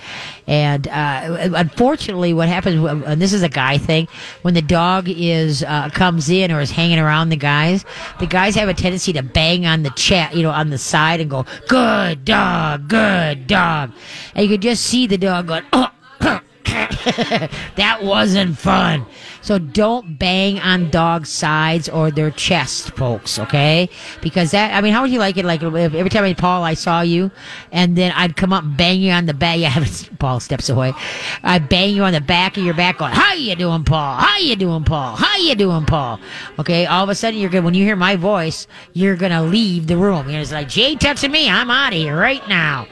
and 0.48 0.88
uh, 0.88 1.50
unfortunately, 1.54 2.34
what 2.34 2.48
happens, 2.48 2.84
and 3.06 3.22
this 3.22 3.32
is 3.32 3.44
a 3.44 3.48
guy 3.48 3.78
thing, 3.78 4.08
when 4.42 4.54
the 4.54 4.62
dog 4.62 5.08
is 5.08 5.62
uh, 5.62 5.90
comes 5.90 6.28
in 6.28 6.50
or 6.50 6.60
is 6.60 6.72
hanging 6.72 6.98
around 6.98 7.28
the 7.28 7.36
guys, 7.36 7.84
the 8.18 8.26
guys 8.26 8.56
have 8.56 8.68
a 8.68 8.74
tendency 8.74 9.12
to 9.12 9.22
bang 9.22 9.64
on 9.64 9.84
the 9.84 9.90
chat, 9.90 10.34
you 10.34 10.42
know, 10.42 10.50
on 10.50 10.70
the 10.70 10.78
side 10.78 11.20
and 11.20 11.30
go, 11.30 11.46
"Good 11.68 12.24
dog, 12.24 12.88
good 12.88 13.46
dog," 13.46 13.92
and 14.34 14.44
you 14.44 14.50
could 14.50 14.62
just 14.62 14.84
see 14.84 15.06
the 15.06 15.18
dog 15.18 15.46
going, 15.46 15.64
"Oh." 15.72 15.87
that 17.76 18.02
wasn't 18.02 18.58
fun. 18.58 19.06
So 19.40 19.58
don't 19.58 20.18
bang 20.18 20.58
on 20.60 20.90
dogs' 20.90 21.30
sides 21.30 21.88
or 21.88 22.10
their 22.10 22.30
chest, 22.30 22.90
folks, 22.96 23.38
okay? 23.38 23.88
Because 24.20 24.50
that, 24.50 24.74
I 24.74 24.80
mean, 24.80 24.92
how 24.92 25.02
would 25.02 25.10
you 25.10 25.18
like 25.18 25.36
it? 25.36 25.44
Like, 25.44 25.62
every 25.62 26.10
time 26.10 26.24
I, 26.24 26.34
Paul, 26.34 26.64
I 26.64 26.74
saw 26.74 27.00
you, 27.00 27.30
and 27.72 27.96
then 27.96 28.12
I'd 28.12 28.36
come 28.36 28.52
up 28.52 28.64
bang 28.76 29.00
you 29.00 29.12
on 29.12 29.26
the 29.26 29.34
back. 29.34 29.48
Yeah, 29.58 29.84
Paul 30.20 30.38
steps 30.38 30.68
away. 30.68 30.92
I'd 31.42 31.68
bang 31.68 31.94
you 31.94 32.04
on 32.04 32.12
the 32.12 32.20
back 32.20 32.56
of 32.56 32.64
your 32.64 32.74
back 32.74 32.98
going, 32.98 33.12
how 33.12 33.32
you 33.32 33.56
doing, 33.56 33.82
Paul? 33.82 34.18
How 34.18 34.36
you 34.36 34.54
doing, 34.54 34.84
Paul? 34.84 35.16
How 35.16 35.36
you 35.38 35.54
doing, 35.54 35.84
Paul? 35.84 36.20
Okay, 36.58 36.86
all 36.86 37.02
of 37.02 37.08
a 37.08 37.14
sudden, 37.14 37.40
you're 37.40 37.50
good. 37.50 37.64
When 37.64 37.74
you 37.74 37.82
hear 37.82 37.96
my 37.96 38.14
voice, 38.14 38.68
you're 38.92 39.16
to 39.16 39.42
leave 39.42 39.86
the 39.86 39.96
room. 39.96 40.28
You're 40.28 40.40
just 40.40 40.52
like, 40.52 40.68
Jay 40.68 40.94
touching 40.94 41.32
me. 41.32 41.48
I'm 41.48 41.70
out 41.70 41.92
of 41.92 41.98
here 41.98 42.16
right 42.16 42.46
now. 42.46 42.86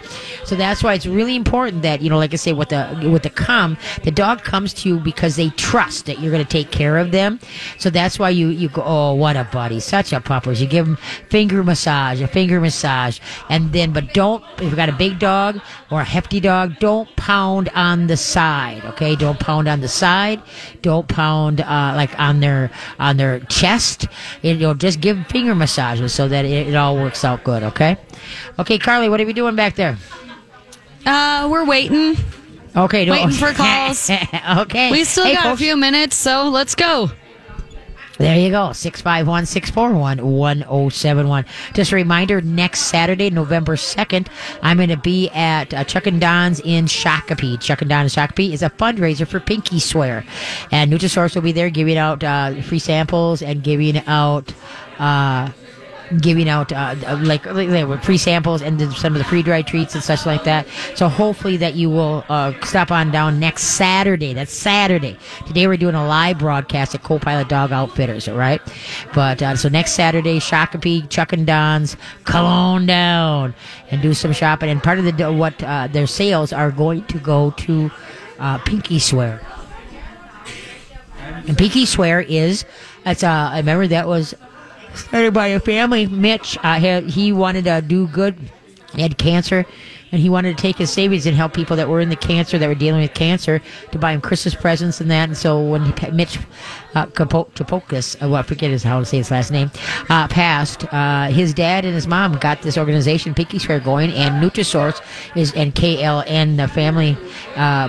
So 0.45 0.57
that's 0.57 0.83
why 0.83 0.95
it's 0.95 1.07
really 1.07 1.37
important 1.37 1.83
that 1.83 2.01
you 2.01 2.09
know, 2.09 2.19
like 2.19 2.33
I 2.33 2.37
say, 2.37 2.53
with 2.53 2.71
the 2.71 3.11
with 3.13 3.23
the 3.23 3.31
come, 3.31 3.77
the 4.05 4.11
dog 4.11 4.43
comes 4.43 4.73
to 4.75 4.89
you 4.89 4.99
because 4.99 5.37
they 5.37 5.51
trust 5.51 6.07
that 6.07 6.21
you're 6.21 6.33
to 6.45 6.46
take 6.47 6.71
care 6.71 6.99
of 6.99 7.11
them. 7.13 7.41
So 7.79 7.91
that's 7.91 8.19
why 8.19 8.31
you 8.31 8.49
you 8.49 8.69
go, 8.69 8.83
oh, 8.85 9.15
what 9.15 9.37
a 9.37 9.45
buddy, 9.45 9.81
such 9.81 10.13
a 10.13 10.21
puppers. 10.21 10.61
You 10.61 10.67
give 10.67 10.87
them 10.87 10.97
finger 11.29 11.63
massage, 11.63 12.21
a 12.21 12.29
finger 12.29 12.61
massage, 12.61 13.21
and 13.49 13.73
then 13.73 13.93
but 13.93 14.15
don't 14.15 14.43
if 14.57 14.63
you've 14.63 14.77
got 14.77 14.89
a 14.89 14.93
big 14.93 15.19
dog 15.19 15.61
or 15.91 16.01
a 16.01 16.05
hefty 16.05 16.41
dog, 16.41 16.79
don't 16.79 17.15
pound 17.17 17.69
on 17.75 18.07
the 18.07 18.17
side. 18.17 18.85
Okay, 18.85 19.17
don't 19.17 19.39
pound 19.39 19.69
on 19.69 19.81
the 19.81 19.89
side. 19.89 20.43
Don't 20.83 21.09
pound 21.09 21.61
uh, 21.61 21.93
like 21.97 22.19
on 22.19 22.41
their 22.41 22.71
on 22.99 23.17
their 23.17 23.41
chest. 23.41 24.07
You 24.43 24.55
know, 24.55 24.75
just 24.75 25.01
give 25.01 25.27
finger 25.27 25.55
massages 25.55 26.13
so 26.13 26.29
that 26.29 26.45
it, 26.45 26.69
it 26.69 26.75
all 26.75 26.97
works 26.97 27.25
out 27.25 27.45
good. 27.45 27.63
Okay. 27.63 27.97
Okay, 28.59 28.79
Carly, 28.79 29.09
what 29.09 29.21
are 29.21 29.27
we 29.27 29.33
doing 29.33 29.57
back 29.57 29.77
there? 29.77 29.99
Uh, 31.05 31.49
we're 31.51 31.65
waiting. 31.65 32.17
Okay, 32.77 33.05
don't- 33.07 33.17
Waiting 33.17 33.31
for 33.31 33.53
calls. 33.53 34.11
okay. 34.59 34.91
We 34.91 35.05
still 35.05 35.25
Hey, 35.25 35.35
got 35.35 35.55
a 35.55 35.57
few 35.57 35.77
minutes, 35.77 36.17
so 36.17 36.49
let's 36.49 36.75
go. 36.75 37.11
There 38.19 38.39
you 38.39 38.51
go. 38.51 38.73
651 38.73 39.45
641 39.45 40.27
1071. 40.27 41.45
Just 41.75 41.93
a 41.93 41.97
reminder 41.97 42.41
next 42.41 42.81
Saturday, 42.81 43.29
November 43.29 43.77
2nd, 43.77 44.29
I'm 44.63 44.79
going 44.79 44.89
to 44.89 44.97
be 44.97 45.29
at 45.31 45.75
uh, 45.75 45.85
Chuck 45.85 46.07
and 46.07 46.19
Don's 46.19 46.61
in 46.61 46.87
Shakopee. 46.87 47.61
Chuck 47.61 47.83
and 47.83 47.91
Don 47.91 48.05
in 48.05 48.09
Shakopee 48.09 48.53
is 48.55 48.63
a 48.63 48.71
fundraiser 48.71 49.27
for 49.27 49.39
Pinky 49.39 49.79
Swear. 49.81 50.25
And 50.73 50.91
Nutrisource 50.91 51.35
will 51.35 51.43
be 51.43 51.53
there 51.53 51.69
giving 51.69 51.99
out 51.99 52.25
uh, 52.25 52.63
free 52.63 52.79
samples 52.79 53.43
and 53.43 53.63
giving 53.63 53.99
out. 54.07 54.53
Uh, 54.99 55.51
giving 56.21 56.49
out 56.49 56.73
uh, 56.73 56.95
like, 57.21 57.47
like 57.47 57.69
they 57.69 57.85
were 57.85 57.99
free 57.99 58.19
samples 58.19 58.63
and 58.63 58.81
some 58.93 59.15
of 59.15 59.19
the 59.19 59.25
free 59.25 59.43
dry 59.43 59.63
treats 59.63 59.95
and 59.95 60.03
such 60.03 60.27
like 60.27 60.45
that. 60.45 60.67
So 60.95 61.09
hopefully 61.09 61.57
that 61.59 61.75
you 61.75 61.91
will 61.91 62.25
uh, 62.29 62.53
stop 62.63 62.91
on 62.91 63.11
down 63.11 63.41
next 63.41 63.65
Saturday. 63.65 64.33
That's 64.33 64.53
Saturday. 64.53 65.19
Today 65.47 65.67
we're 65.67 65.77
doing 65.77 65.95
a 65.95 66.07
live 66.07 66.39
broadcast 66.39 66.95
at 66.95 67.03
Co-Pilot 67.03 67.49
Dog 67.49 67.73
Outfitters. 67.73 68.29
All 68.29 68.37
right, 68.37 68.61
but 69.15 69.43
uh, 69.43 69.57
so 69.57 69.69
next 69.69 69.93
Saturday, 69.93 70.39
Shakopee, 70.39 71.09
Chuck 71.11 71.33
and 71.33 71.47
Don's, 71.47 71.97
come 72.25 72.45
on 72.45 72.87
down 72.87 73.55
and 73.91 74.03
do 74.03 74.15
some 74.15 74.33
shopping. 74.33 74.71
And 74.71 74.83
part 74.83 74.99
of 74.99 75.05
the 75.05 75.33
what 75.33 75.63
uh, 75.63 75.89
their 75.89 76.07
sales 76.07 76.53
are 76.53 76.71
going 76.71 77.05
to 77.07 77.19
go 77.19 77.51
to 77.53 77.91
uh, 78.39 78.59
Pinky 78.59 78.99
Swear. 78.99 79.41
And 81.49 81.57
Pinky 81.57 81.87
Swear 81.87 82.21
is 82.21 82.65
that's 83.05 83.23
uh 83.23 83.51
I 83.53 83.59
remember 83.59 83.87
that 83.89 84.09
was 84.09 84.35
a 85.13 85.61
family. 85.61 86.07
Mitch 86.07 86.59
uh, 86.63 87.01
he 87.03 87.33
wanted 87.33 87.65
to 87.65 87.83
do 87.83 88.07
good. 88.09 88.37
He 88.95 89.03
had 89.03 89.19
cancer, 89.19 89.67
and 90.13 90.21
he 90.21 90.31
wanted 90.31 90.57
to 90.57 90.63
take 90.63 90.77
his 90.77 90.91
savings 90.91 91.27
and 91.27 91.37
help 91.37 91.53
people 91.53 91.77
that 91.77 91.89
were 91.89 92.01
in 92.01 92.09
the 92.09 92.17
cancer 92.17 92.59
that 92.59 92.67
were 92.67 92.75
dealing 92.75 93.03
with 93.03 93.15
cancer 93.15 93.61
to 93.93 93.99
buy 93.99 94.13
him 94.13 94.21
Christmas 94.21 94.55
presents 94.55 95.01
and 95.01 95.11
that. 95.11 95.29
And 95.29 95.37
so 95.37 95.63
when 95.63 95.85
he, 95.85 96.11
Mitch 96.11 96.39
uh, 96.95 97.07
Kapo- 97.07 97.51
uh, 97.61 98.03
well, 98.23 98.37
I 98.37 98.43
forget 98.43 98.71
his 98.71 98.83
how 98.83 99.01
to 99.01 99.05
say 99.05 99.19
his 99.19 99.31
last 99.31 99.51
name, 99.51 99.71
uh, 100.09 100.29
passed, 100.29 100.91
uh, 100.93 101.27
his 101.27 101.53
dad 101.53 101.85
and 101.85 101.95
his 101.95 102.07
mom 102.07 102.39
got 102.39 102.63
this 102.63 102.79
organization 102.79 103.35
Pinky 103.35 103.59
Swear 103.59 103.81
going, 103.81 104.11
and 104.13 104.43
Nutrisource 104.43 105.03
is 105.37 105.53
and 105.55 105.75
KLN 105.75 106.57
the 106.57 106.69
family. 106.69 107.17
Uh, 107.57 107.89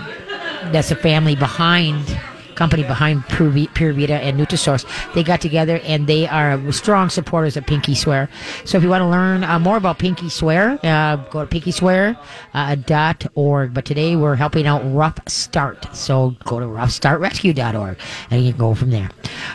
that's 0.71 0.89
the 0.89 0.95
family 0.95 1.35
behind 1.35 2.19
company 2.57 2.83
behind 2.83 3.25
Pure 3.29 3.51
Vita 3.51 4.15
and 4.15 4.37
Nutrisource. 4.37 4.85
They 5.13 5.23
got 5.23 5.39
together 5.39 5.79
and 5.83 6.07
they 6.07 6.27
are 6.27 6.71
strong 6.73 7.09
supporters 7.09 7.55
of 7.55 7.65
Pinky 7.65 7.95
Swear. 7.95 8.29
So 8.65 8.77
if 8.77 8.83
you 8.83 8.89
want 8.89 9.01
to 9.01 9.07
learn 9.07 9.43
uh, 9.43 9.59
more 9.59 9.77
about 9.77 9.99
Pinky 9.99 10.29
Swear, 10.29 10.79
uh, 10.83 11.15
go 11.15 11.45
to 11.45 11.59
pinkyswear.org. 11.59 13.69
Uh, 13.69 13.73
but 13.73 13.85
today 13.85 14.15
we're 14.15 14.35
helping 14.35 14.67
out 14.67 14.81
Rough 14.93 15.19
Start. 15.27 15.95
So 15.95 16.35
go 16.43 16.59
to 16.59 16.65
roughstartrescue.org 16.65 17.97
and 18.31 18.43
you 18.43 18.51
can 18.51 18.59
go 18.59 18.73
from 18.73 18.89
there. 18.89 19.09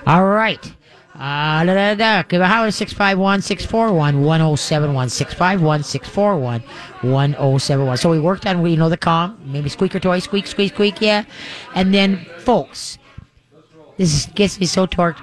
All 0.07 0.25
right. 0.25 0.73
Uh, 1.15 1.65
da, 1.65 1.75
da, 1.75 1.95
da. 1.95 2.23
Give 2.23 2.41
a 2.41 2.49
holler 2.49 2.71
651 2.71 3.43
641 3.43 4.23
1071. 4.23 5.09
651 5.11 5.83
641 5.83 6.63
1071. 7.03 7.97
So 7.99 8.11
we 8.11 8.19
worked 8.19 8.47
on, 8.47 8.65
you 8.65 8.77
know, 8.77 8.89
the 8.89 8.97
calm, 8.97 9.39
maybe 9.45 9.69
squeaker 9.69 10.01
toy, 10.01 10.21
squeak, 10.21 10.47
squeak, 10.47 10.73
squeak, 10.73 11.01
yeah. 11.01 11.25
And 11.75 11.93
then, 11.93 12.25
folks, 12.39 12.99
this 13.99 14.27
gets 14.27 14.59
me 14.59 14.67
so 14.67 14.87
torqued 14.87 15.21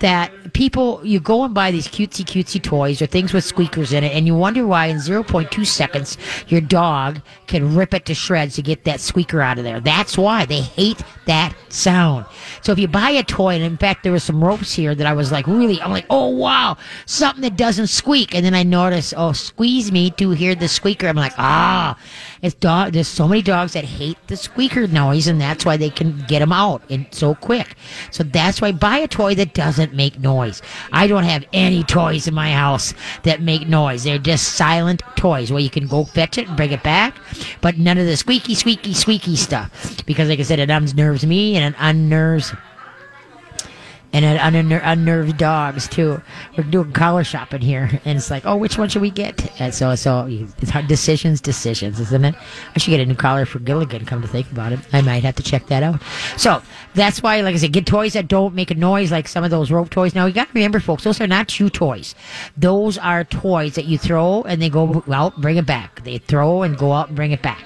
that 0.00 0.52
people 0.52 1.00
you 1.04 1.20
go 1.20 1.44
and 1.44 1.54
buy 1.54 1.70
these 1.70 1.86
cutesy 1.86 2.24
cutesy 2.24 2.60
toys 2.60 3.00
or 3.00 3.06
things 3.06 3.32
with 3.32 3.44
squeakers 3.44 3.92
in 3.92 4.02
it 4.02 4.12
and 4.12 4.26
you 4.26 4.34
wonder 4.34 4.66
why 4.66 4.86
in 4.86 4.96
0.2 4.96 5.66
seconds 5.66 6.18
your 6.48 6.60
dog 6.60 7.20
can 7.46 7.74
rip 7.74 7.94
it 7.94 8.06
to 8.06 8.14
shreds 8.14 8.56
to 8.56 8.62
get 8.62 8.84
that 8.84 9.00
squeaker 9.00 9.40
out 9.40 9.58
of 9.58 9.64
there. 9.64 9.80
That's 9.80 10.16
why. 10.16 10.46
They 10.46 10.60
hate 10.60 11.02
that 11.26 11.54
sound. 11.68 12.26
So 12.62 12.72
if 12.72 12.78
you 12.78 12.88
buy 12.88 13.10
a 13.10 13.22
toy 13.22 13.54
and 13.54 13.62
in 13.62 13.76
fact 13.76 14.02
there 14.02 14.12
were 14.12 14.18
some 14.18 14.42
ropes 14.42 14.74
here 14.74 14.94
that 14.94 15.06
i 15.06 15.12
was 15.12 15.30
like 15.30 15.46
really? 15.46 15.80
I'm 15.80 15.90
like 15.90 16.06
oh 16.10 16.28
wow 16.28 16.76
something 17.06 17.42
that 17.42 17.56
doesn't 17.56 17.88
squeak. 17.88 18.34
And 18.34 18.44
then 18.44 18.54
i 18.54 18.62
noticed 18.62 19.14
oh 19.16 19.32
squeeze 19.32 19.92
me 19.92 20.10
to 20.12 20.30
hear 20.30 20.54
the 20.54 20.68
squeaker. 20.68 21.08
I'm 21.08 21.16
like 21.16 21.34
ah 21.38 21.98
it's 22.42 22.54
dog 22.54 22.92
there's 22.92 23.08
so 23.08 23.28
many 23.28 23.42
dogs 23.42 23.74
that 23.74 23.84
hate 23.84 24.18
the 24.26 24.36
squeaker 24.36 24.86
noise 24.86 25.26
and 25.26 25.40
that's 25.40 25.64
why 25.64 25.76
they 25.76 25.90
can 25.90 26.24
get 26.26 26.40
them 26.40 26.52
out 26.52 26.82
in 26.88 27.06
so 27.12 27.34
quick. 27.34 27.74
So 28.10 28.24
that's 28.24 28.60
why 28.60 28.72
buy 28.72 28.98
a 28.98 29.08
toy 29.08 29.34
that 29.34 29.54
doesn't 29.54 29.89
doesn't 29.90 29.96
make 29.96 30.18
noise. 30.20 30.62
I 30.92 31.06
don't 31.06 31.24
have 31.24 31.44
any 31.52 31.82
toys 31.84 32.26
in 32.26 32.34
my 32.34 32.52
house 32.52 32.94
that 33.24 33.40
make 33.40 33.68
noise. 33.68 34.04
They're 34.04 34.18
just 34.18 34.54
silent 34.54 35.02
toys 35.16 35.50
where 35.50 35.60
you 35.60 35.70
can 35.70 35.86
go 35.86 36.04
fetch 36.04 36.38
it 36.38 36.48
and 36.48 36.56
bring 36.56 36.72
it 36.72 36.82
back, 36.82 37.16
but 37.60 37.78
none 37.78 37.98
of 37.98 38.06
the 38.06 38.16
squeaky, 38.16 38.54
squeaky, 38.54 38.94
squeaky 38.94 39.36
stuff. 39.36 40.04
Because, 40.06 40.28
like 40.28 40.38
I 40.38 40.42
said, 40.42 40.58
it 40.58 40.70
unnerves 40.70 41.26
me 41.26 41.56
and 41.56 41.74
it 41.74 41.78
unnerves 41.78 42.54
and 44.12 44.24
it 44.24 44.40
unner- 44.40 44.82
unnerved 44.82 45.36
dogs 45.36 45.86
too. 45.88 46.20
We're 46.56 46.64
doing 46.64 46.92
collar 46.92 47.22
shopping 47.24 47.60
here, 47.60 47.88
and 48.04 48.18
it's 48.18 48.30
like, 48.30 48.44
oh, 48.44 48.56
which 48.56 48.76
one 48.76 48.88
should 48.88 49.02
we 49.02 49.10
get? 49.10 49.60
And 49.60 49.72
so, 49.72 49.94
so 49.94 50.26
it's 50.28 50.70
hard 50.70 50.88
decisions, 50.88 51.40
decisions, 51.40 52.00
isn't 52.00 52.24
it? 52.24 52.34
I 52.74 52.78
should 52.78 52.90
get 52.90 53.00
a 53.00 53.06
new 53.06 53.14
collar 53.14 53.46
for 53.46 53.60
Gilligan. 53.60 54.06
Come 54.06 54.22
to 54.22 54.28
think 54.28 54.50
about 54.50 54.72
it, 54.72 54.80
I 54.92 55.00
might 55.00 55.22
have 55.22 55.36
to 55.36 55.42
check 55.42 55.66
that 55.68 55.82
out. 55.82 56.02
So 56.36 56.62
that's 56.94 57.22
why, 57.22 57.40
like 57.40 57.54
I 57.54 57.58
said, 57.58 57.72
get 57.72 57.86
toys 57.86 58.14
that 58.14 58.28
don't 58.28 58.54
make 58.54 58.70
a 58.70 58.74
noise, 58.74 59.12
like 59.12 59.28
some 59.28 59.44
of 59.44 59.50
those 59.50 59.70
rope 59.70 59.90
toys. 59.90 60.14
Now 60.14 60.26
you 60.26 60.32
got 60.32 60.48
to 60.48 60.52
remember, 60.54 60.80
folks, 60.80 61.04
those 61.04 61.20
are 61.20 61.26
not 61.26 61.48
chew 61.48 61.70
toys. 61.70 62.14
Those 62.56 62.98
are 62.98 63.24
toys 63.24 63.74
that 63.76 63.84
you 63.84 63.98
throw 63.98 64.42
and 64.42 64.60
they 64.60 64.68
go 64.68 65.04
out, 65.10 65.40
bring 65.40 65.56
it 65.56 65.66
back. 65.66 66.02
They 66.02 66.18
throw 66.18 66.62
and 66.62 66.76
go 66.76 66.92
out 66.92 67.08
and 67.08 67.16
bring 67.16 67.32
it 67.32 67.42
back. 67.42 67.62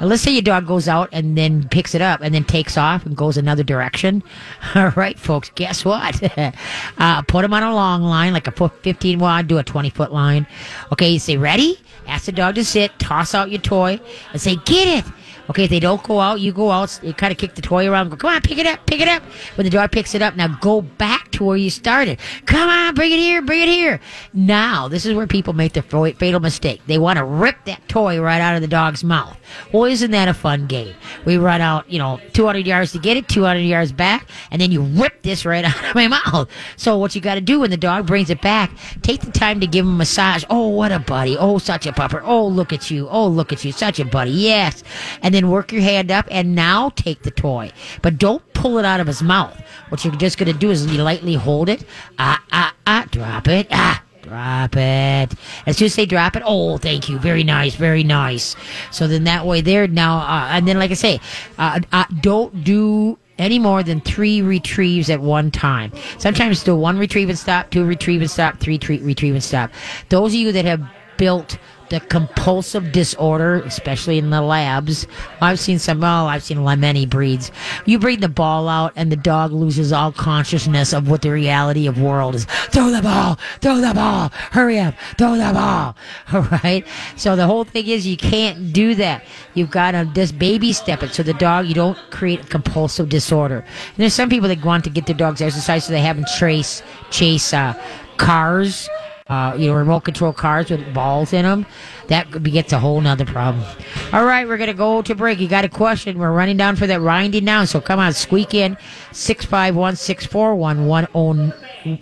Now, 0.00 0.06
let's 0.06 0.22
say 0.22 0.32
your 0.32 0.42
dog 0.42 0.66
goes 0.66 0.88
out 0.88 1.08
and 1.12 1.36
then 1.36 1.68
picks 1.68 1.94
it 1.94 2.00
up 2.02 2.20
and 2.22 2.34
then 2.34 2.44
takes 2.44 2.76
off 2.78 3.04
and 3.04 3.16
goes 3.16 3.36
another 3.36 3.62
direction. 3.62 4.22
All 4.74 4.90
right, 4.90 5.18
folks, 5.18 5.50
guess 5.54 5.84
what? 5.84 6.20
uh, 6.98 7.22
put 7.22 7.42
them 7.42 7.54
on 7.54 7.62
a 7.62 7.74
long 7.74 8.02
line, 8.02 8.32
like 8.32 8.46
a 8.46 8.68
15 8.68 9.18
wide, 9.18 9.48
do 9.48 9.58
a 9.58 9.62
20 9.62 9.90
foot 9.90 10.12
line. 10.12 10.46
Okay, 10.92 11.10
you 11.10 11.18
say, 11.18 11.36
ready? 11.36 11.78
Ask 12.06 12.26
the 12.26 12.32
dog 12.32 12.56
to 12.56 12.64
sit, 12.64 12.98
toss 12.98 13.34
out 13.34 13.50
your 13.50 13.60
toy, 13.60 14.00
and 14.32 14.40
say, 14.40 14.56
get 14.56 15.06
it. 15.06 15.12
Okay, 15.52 15.64
if 15.64 15.70
they 15.70 15.80
don't 15.80 16.02
go 16.02 16.18
out, 16.18 16.40
you 16.40 16.50
go 16.50 16.70
out, 16.70 16.98
you 17.02 17.12
kind 17.12 17.30
of 17.30 17.36
kick 17.36 17.54
the 17.56 17.60
toy 17.60 17.86
around, 17.86 18.08
go, 18.08 18.16
come 18.16 18.32
on, 18.32 18.40
pick 18.40 18.56
it 18.56 18.66
up, 18.66 18.86
pick 18.86 19.00
it 19.00 19.08
up. 19.08 19.22
When 19.56 19.66
the 19.66 19.70
dog 19.70 19.92
picks 19.92 20.14
it 20.14 20.22
up, 20.22 20.34
now 20.34 20.48
go 20.62 20.80
back 20.80 21.30
to 21.32 21.44
where 21.44 21.58
you 21.58 21.68
started. 21.68 22.18
Come 22.46 22.70
on, 22.70 22.94
bring 22.94 23.12
it 23.12 23.18
here, 23.18 23.42
bring 23.42 23.60
it 23.60 23.68
here. 23.68 24.00
Now, 24.32 24.88
this 24.88 25.04
is 25.04 25.14
where 25.14 25.26
people 25.26 25.52
make 25.52 25.74
the 25.74 25.82
fatal 25.82 26.40
mistake. 26.40 26.80
They 26.86 26.96
want 26.96 27.18
to 27.18 27.24
rip 27.26 27.66
that 27.66 27.86
toy 27.86 28.18
right 28.18 28.40
out 28.40 28.54
of 28.54 28.62
the 28.62 28.66
dog's 28.66 29.04
mouth. 29.04 29.36
Well, 29.74 29.84
isn't 29.84 30.10
that 30.12 30.26
a 30.26 30.32
fun 30.32 30.68
game? 30.68 30.94
We 31.26 31.36
run 31.36 31.60
out, 31.60 31.90
you 31.90 31.98
know, 31.98 32.18
200 32.32 32.66
yards 32.66 32.92
to 32.92 32.98
get 32.98 33.18
it, 33.18 33.28
200 33.28 33.58
yards 33.58 33.92
back, 33.92 34.28
and 34.50 34.58
then 34.58 34.72
you 34.72 34.80
rip 34.80 35.20
this 35.20 35.44
right 35.44 35.64
out 35.66 35.84
of 35.84 35.94
my 35.94 36.08
mouth. 36.08 36.48
So 36.76 36.96
what 36.96 37.14
you 37.14 37.20
got 37.20 37.34
to 37.34 37.42
do 37.42 37.60
when 37.60 37.68
the 37.68 37.76
dog 37.76 38.06
brings 38.06 38.30
it 38.30 38.40
back, 38.40 38.70
take 39.02 39.20
the 39.20 39.30
time 39.30 39.60
to 39.60 39.66
give 39.66 39.84
him 39.84 39.92
a 39.92 39.98
massage. 39.98 40.44
Oh, 40.48 40.68
what 40.68 40.92
a 40.92 40.98
buddy. 40.98 41.36
Oh, 41.36 41.58
such 41.58 41.86
a 41.86 41.92
pupper. 41.92 42.22
Oh, 42.24 42.46
look 42.46 42.72
at 42.72 42.90
you. 42.90 43.06
Oh, 43.10 43.26
look 43.28 43.52
at 43.52 43.66
you. 43.66 43.72
Such 43.72 44.00
a 44.00 44.06
buddy. 44.06 44.30
Yes. 44.30 44.82
And 45.20 45.34
then 45.42 45.50
work 45.50 45.72
your 45.72 45.82
hand 45.82 46.10
up 46.10 46.26
and 46.30 46.54
now 46.54 46.90
take 46.90 47.22
the 47.22 47.30
toy. 47.30 47.70
But 48.00 48.18
don't 48.18 48.42
pull 48.54 48.78
it 48.78 48.84
out 48.84 49.00
of 49.00 49.06
his 49.06 49.22
mouth. 49.22 49.60
What 49.88 50.04
you're 50.04 50.14
just 50.14 50.38
going 50.38 50.52
to 50.52 50.58
do 50.58 50.70
is 50.70 50.86
you 50.86 51.02
lightly 51.02 51.34
hold 51.34 51.68
it. 51.68 51.84
Ah, 52.18 52.42
ah, 52.52 52.74
ah, 52.86 53.06
drop 53.10 53.48
it. 53.48 53.66
Ah. 53.70 54.02
Drop 54.22 54.76
it. 54.76 55.34
As 55.66 55.76
soon 55.76 55.86
as 55.86 55.96
they 55.96 56.06
drop 56.06 56.36
it, 56.36 56.44
oh, 56.46 56.78
thank 56.78 57.08
you. 57.08 57.18
Very 57.18 57.42
nice, 57.42 57.74
very 57.74 58.04
nice. 58.04 58.54
So 58.92 59.08
then 59.08 59.24
that 59.24 59.44
way 59.44 59.60
there 59.60 59.88
now, 59.88 60.18
uh, 60.18 60.48
and 60.52 60.66
then 60.66 60.78
like 60.78 60.92
I 60.92 60.94
say, 60.94 61.20
uh, 61.58 61.80
uh, 61.90 62.04
don't 62.20 62.62
do 62.62 63.18
any 63.38 63.58
more 63.58 63.82
than 63.82 64.00
three 64.00 64.40
retrieves 64.40 65.10
at 65.10 65.20
one 65.20 65.50
time. 65.50 65.92
Sometimes 66.18 66.62
do 66.62 66.76
one 66.76 66.98
retrieve 66.98 67.30
and 67.30 67.38
stop, 67.38 67.70
two 67.70 67.84
retrieve 67.84 68.20
and 68.20 68.30
stop, 68.30 68.60
three 68.60 68.78
tre- 68.78 68.98
retrieve 68.98 69.34
and 69.34 69.42
stop. 69.42 69.72
Those 70.08 70.32
of 70.32 70.40
you 70.40 70.52
that 70.52 70.64
have 70.64 70.88
built 71.16 71.58
the 71.92 72.00
compulsive 72.00 72.90
disorder, 72.90 73.56
especially 73.66 74.16
in 74.16 74.30
the 74.30 74.40
labs. 74.40 75.06
I've 75.42 75.60
seen 75.60 75.78
some, 75.78 76.02
oh, 76.02 76.26
I've 76.26 76.42
seen 76.42 76.64
many 76.80 77.04
breeds. 77.04 77.52
You 77.84 77.98
breed 77.98 78.22
the 78.22 78.30
ball 78.30 78.66
out 78.66 78.94
and 78.96 79.12
the 79.12 79.16
dog 79.16 79.52
loses 79.52 79.92
all 79.92 80.10
consciousness 80.10 80.94
of 80.94 81.10
what 81.10 81.20
the 81.20 81.30
reality 81.30 81.86
of 81.86 82.00
world 82.00 82.34
is. 82.34 82.46
Throw 82.46 82.90
the 82.90 83.02
ball, 83.02 83.38
throw 83.60 83.76
the 83.76 83.92
ball, 83.92 84.30
hurry 84.32 84.78
up, 84.78 84.94
throw 85.18 85.36
the 85.36 85.52
ball. 85.52 85.94
All 86.32 86.40
right. 86.62 86.86
So 87.16 87.36
the 87.36 87.46
whole 87.46 87.64
thing 87.64 87.86
is 87.86 88.06
you 88.06 88.16
can't 88.16 88.72
do 88.72 88.94
that. 88.94 89.22
You've 89.52 89.70
got 89.70 89.90
to 89.90 90.06
just 90.14 90.38
baby 90.38 90.72
step 90.72 91.02
it 91.02 91.12
so 91.12 91.22
the 91.22 91.34
dog, 91.34 91.66
you 91.66 91.74
don't 91.74 91.98
create 92.10 92.40
a 92.40 92.48
compulsive 92.48 93.10
disorder. 93.10 93.58
And 93.58 93.96
there's 93.98 94.14
some 94.14 94.30
people 94.30 94.48
that 94.48 94.64
want 94.64 94.84
to 94.84 94.90
get 94.90 95.04
their 95.04 95.16
dogs 95.16 95.42
exercise 95.42 95.84
so 95.84 95.92
they 95.92 96.00
haven't 96.00 96.28
chase, 96.28 96.82
chase, 97.10 97.52
uh, 97.52 97.74
cars 98.16 98.88
uh, 99.32 99.54
you 99.56 99.68
know, 99.68 99.74
remote 99.74 100.00
control 100.00 100.32
cars 100.32 100.70
with 100.70 100.92
balls 100.92 101.32
in 101.32 101.44
them. 101.44 101.64
That 102.08 102.42
gets 102.42 102.72
a 102.74 102.78
whole 102.78 103.00
nother 103.00 103.24
problem. 103.24 103.64
All 104.12 104.26
right, 104.26 104.46
we're 104.46 104.58
going 104.58 104.68
to 104.68 104.74
go 104.74 105.00
to 105.00 105.14
break. 105.14 105.40
You 105.40 105.48
got 105.48 105.64
a 105.64 105.70
question. 105.70 106.18
We're 106.18 106.32
running 106.32 106.58
down 106.58 106.76
for 106.76 106.86
that 106.86 107.00
winding 107.00 107.46
down. 107.46 107.66
So 107.66 107.80
come 107.80 107.98
on, 107.98 108.12
squeak 108.12 108.52
in 108.52 108.76
651 109.12 109.96
641 109.96 111.52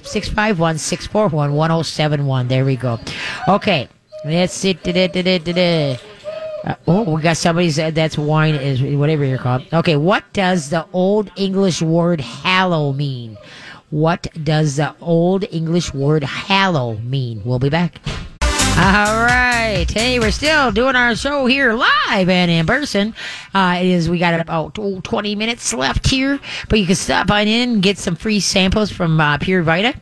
651 0.03 0.79
641 0.79 1.55
1071. 1.55 2.49
There 2.49 2.65
we 2.65 2.75
go. 2.75 2.99
Okay, 3.47 3.89
that's 4.25 4.65
it. 4.65 6.01
Uh, 6.63 6.75
oh, 6.89 7.15
we 7.15 7.23
got 7.23 7.37
somebody 7.37 7.71
said 7.71 7.95
that's 7.95 8.19
wine 8.19 8.57
is 8.57 8.83
whatever 8.83 9.25
you're 9.25 9.39
called. 9.39 9.65
Okay, 9.73 9.97
what 9.97 10.25
does 10.33 10.69
the 10.69 10.85
old 10.93 11.31
English 11.37 11.81
word 11.81 12.21
hallow 12.21 12.93
mean? 12.93 13.39
What 13.91 14.29
does 14.45 14.77
the 14.77 14.95
old 15.01 15.45
English 15.51 15.93
word 15.93 16.23
hallow 16.23 16.99
mean? 16.99 17.43
We'll 17.45 17.59
be 17.59 17.71
back. 17.71 18.01
All 18.77 19.25
right. 19.25 19.87
Hey, 19.91 20.19
we're 20.19 20.31
still 20.31 20.73
doing 20.73 20.97
our 20.97 21.15
show 21.15 21.47
here 21.47 21.73
live 21.73 22.29
and 22.29 22.51
in 22.51 22.67
person. 22.67 23.15
Uh, 23.55 23.79
it 23.81 23.87
is, 23.87 24.09
we 24.09 24.19
got 24.19 24.39
about 24.41 24.79
oh, 24.79 25.01
20 25.01 25.35
minutes 25.35 25.73
left 25.75 26.09
here, 26.09 26.39
but 26.69 26.79
you 26.79 26.87
can 26.87 26.95
stop 26.95 27.31
on 27.31 27.47
in 27.47 27.71
and 27.71 27.83
get 27.83 27.99
some 27.99 28.17
free 28.17 28.41
samples 28.41 28.91
from 28.91 29.21
uh, 29.21 29.39
Pure 29.39 29.63
Vita, 29.63 29.95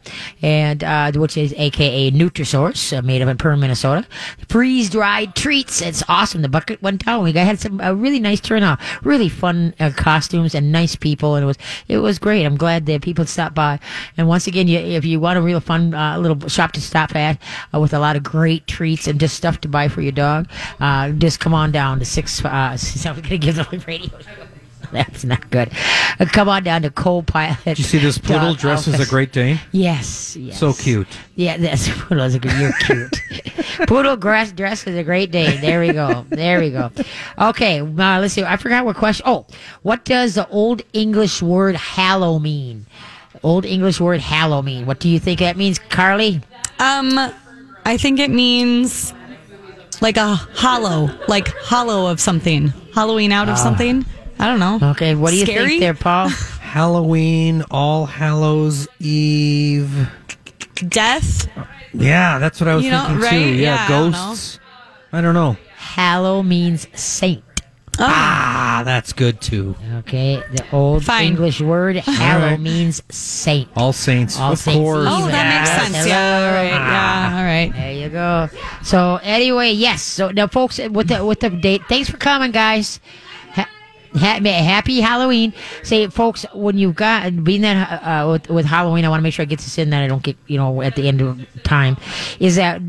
and 0.42 0.84
uh, 0.84 1.12
which 1.12 1.36
is 1.36 1.54
AKA 1.56 2.12
Nutrisource, 2.12 2.96
uh, 2.96 3.02
made 3.02 3.22
up 3.22 3.28
in 3.28 3.36
Perham, 3.36 3.60
Minnesota. 3.60 4.06
Freeze 4.48 4.90
dried 4.90 5.34
treats. 5.34 5.82
It's 5.82 6.02
awesome. 6.08 6.42
The 6.42 6.48
bucket 6.48 6.80
went 6.82 7.04
down. 7.04 7.24
We 7.24 7.32
had 7.32 7.58
some 7.60 7.80
a 7.80 7.94
really 7.94 8.20
nice 8.20 8.40
turnout, 8.40 8.78
really 9.02 9.28
fun 9.28 9.74
uh, 9.80 9.90
costumes 9.96 10.54
and 10.54 10.72
nice 10.72 10.96
people, 10.96 11.34
and 11.34 11.44
it 11.44 11.46
was 11.46 11.58
it 11.88 11.98
was 11.98 12.18
great. 12.18 12.44
I'm 12.44 12.56
glad 12.56 12.86
that 12.86 13.02
people 13.02 13.26
stopped 13.26 13.54
by. 13.54 13.80
And 14.16 14.28
once 14.28 14.46
again, 14.46 14.68
you, 14.68 14.78
if 14.78 15.04
you 15.04 15.20
want 15.20 15.38
a 15.38 15.42
real 15.42 15.60
fun 15.60 15.94
uh, 15.94 16.18
little 16.18 16.48
shop 16.48 16.72
to 16.72 16.80
stop 16.80 17.14
at 17.16 17.40
uh, 17.74 17.80
with 17.80 17.92
a 17.92 17.98
lot 17.98 18.16
of 18.16 18.22
great 18.22 18.57
treats 18.66 19.06
and 19.06 19.20
just 19.20 19.36
stuff 19.36 19.60
to 19.62 19.68
buy 19.68 19.88
for 19.88 20.00
your 20.00 20.12
dog, 20.12 20.48
uh, 20.80 21.10
just 21.10 21.40
come 21.40 21.54
on 21.54 21.72
down 21.72 21.98
to 21.98 22.04
six. 22.04 22.44
Uh, 22.44 22.76
so 22.76 23.10
I'm 23.10 23.20
gonna 23.20 23.38
give 23.38 23.56
the 23.56 23.84
radio. 23.86 24.10
That's 24.92 25.24
not 25.24 25.50
good. 25.50 25.70
Uh, 26.18 26.24
come 26.26 26.48
on 26.48 26.62
down 26.64 26.82
to 26.82 26.90
Co-Pilot. 26.90 27.58
Did 27.64 27.78
you 27.78 27.84
see 27.84 27.98
this 27.98 28.16
poodle 28.16 28.52
Dog 28.52 28.58
dressed 28.58 28.88
as 28.88 29.00
a 29.00 29.06
Great 29.06 29.32
Dane? 29.32 29.60
Yes, 29.72 30.34
yes. 30.36 30.58
So 30.58 30.72
cute. 30.72 31.06
Yeah, 31.36 31.58
that's 31.58 31.88
poodle 31.92 32.24
is 32.24 32.34
a 32.34 32.38
good. 32.38 32.52
You're 32.52 32.72
cute. 32.80 33.20
poodle 33.86 34.16
grass 34.16 34.50
dress 34.52 34.86
is 34.86 34.96
a 34.96 35.04
great 35.04 35.30
day. 35.30 35.58
There 35.58 35.80
we 35.80 35.92
go. 35.92 36.24
There 36.30 36.60
we 36.60 36.70
go. 36.70 36.90
Okay, 37.38 37.80
uh, 37.80 38.20
let's 38.20 38.32
see. 38.34 38.44
I 38.44 38.56
forgot 38.56 38.84
what 38.84 38.96
question. 38.96 39.24
Oh, 39.26 39.46
what 39.82 40.04
does 40.04 40.36
the 40.36 40.48
old 40.48 40.82
English 40.92 41.42
word 41.42 41.76
hallow 41.76 42.38
mean? 42.38 42.86
Old 43.42 43.64
English 43.64 44.00
word 44.00 44.20
hallow 44.20 44.62
mean. 44.62 44.86
What 44.86 45.00
do 45.00 45.08
you 45.08 45.20
think 45.20 45.40
that 45.40 45.56
means, 45.56 45.78
Carly? 45.78 46.40
Um, 46.78 47.32
I 47.88 47.96
think 47.96 48.18
it 48.20 48.30
means 48.30 49.14
like 50.02 50.18
a 50.18 50.34
hollow, 50.34 51.08
like 51.26 51.48
hollow 51.56 52.10
of 52.10 52.20
something, 52.20 52.68
hollowing 52.92 53.32
out 53.32 53.48
of 53.48 53.54
ah. 53.54 53.56
something. 53.56 54.04
I 54.38 54.46
don't 54.46 54.60
know. 54.60 54.90
Okay, 54.90 55.14
what 55.14 55.30
do 55.30 55.36
you 55.38 55.46
Scary? 55.46 55.68
think 55.70 55.80
there, 55.80 55.94
Paul? 55.94 56.28
Halloween, 56.60 57.64
All 57.70 58.04
Hallows 58.04 58.88
Eve. 59.00 60.06
Death. 60.86 61.48
Yeah, 61.94 62.38
that's 62.38 62.60
what 62.60 62.68
I 62.68 62.76
was 62.76 62.84
You 62.84 62.90
know, 62.90 63.04
thinking 63.06 63.20
right? 63.22 63.30
too. 63.30 63.54
Yeah, 63.54 63.56
Yeah, 63.56 63.84
I 63.84 63.88
don't 63.88 64.10
ghosts. 64.12 64.60
I 65.10 65.20
don't 65.22 65.32
know. 65.34 65.56
hallow 65.76 66.42
means 66.42 66.86
saint. 66.92 67.42
Ah, 68.00 68.82
that's 68.84 69.12
good 69.12 69.40
too. 69.40 69.74
Okay, 69.98 70.42
the 70.52 70.64
old 70.72 71.04
Fine. 71.04 71.26
English 71.26 71.60
word 71.60 71.96
hallow 71.96 72.46
right. 72.50 72.60
means 72.60 73.02
saint. 73.10 73.68
All 73.76 73.92
Saints, 73.92 74.38
All 74.38 74.52
of 74.52 74.58
Saints 74.58 74.78
course. 74.78 75.06
Eve. 75.06 75.12
Oh, 75.12 75.26
that 75.28 75.58
makes 75.58 75.70
Yes. 75.70 75.92
sense. 75.92 76.06
Yeah. 76.06 76.46
All 76.46 76.54
right. 76.54 76.72
Ah. 76.72 77.30
Yeah. 77.30 77.38
All 77.38 77.44
right. 77.44 77.72
There 77.74 77.92
you 77.92 78.08
go. 78.08 78.48
So 78.82 79.18
anyway, 79.22 79.72
yes. 79.72 80.02
So 80.02 80.30
now, 80.30 80.46
folks, 80.46 80.78
with 80.78 81.08
the 81.08 81.24
with 81.24 81.40
the 81.40 81.50
date, 81.50 81.82
thanks 81.88 82.08
for 82.08 82.16
coming, 82.18 82.52
guys. 82.52 83.00
Ha- 84.14 84.40
ha- 84.42 84.64
happy 84.64 85.00
Halloween. 85.00 85.52
Say, 85.82 86.06
folks, 86.08 86.46
when 86.54 86.78
you've 86.78 86.94
got 86.96 87.44
being 87.44 87.62
that 87.62 88.02
uh, 88.02 88.28
with, 88.30 88.48
with 88.48 88.66
Halloween, 88.66 89.04
I 89.04 89.08
want 89.08 89.20
to 89.20 89.22
make 89.22 89.34
sure 89.34 89.42
I 89.42 89.46
get 89.46 89.58
this 89.58 89.78
in 89.78 89.90
that 89.90 90.02
I 90.02 90.06
don't 90.06 90.22
get 90.22 90.36
you 90.46 90.56
know 90.56 90.82
at 90.82 90.96
the 90.96 91.08
end 91.08 91.20
of 91.20 91.40
time. 91.62 91.96
Is 92.40 92.56
that 92.56 92.80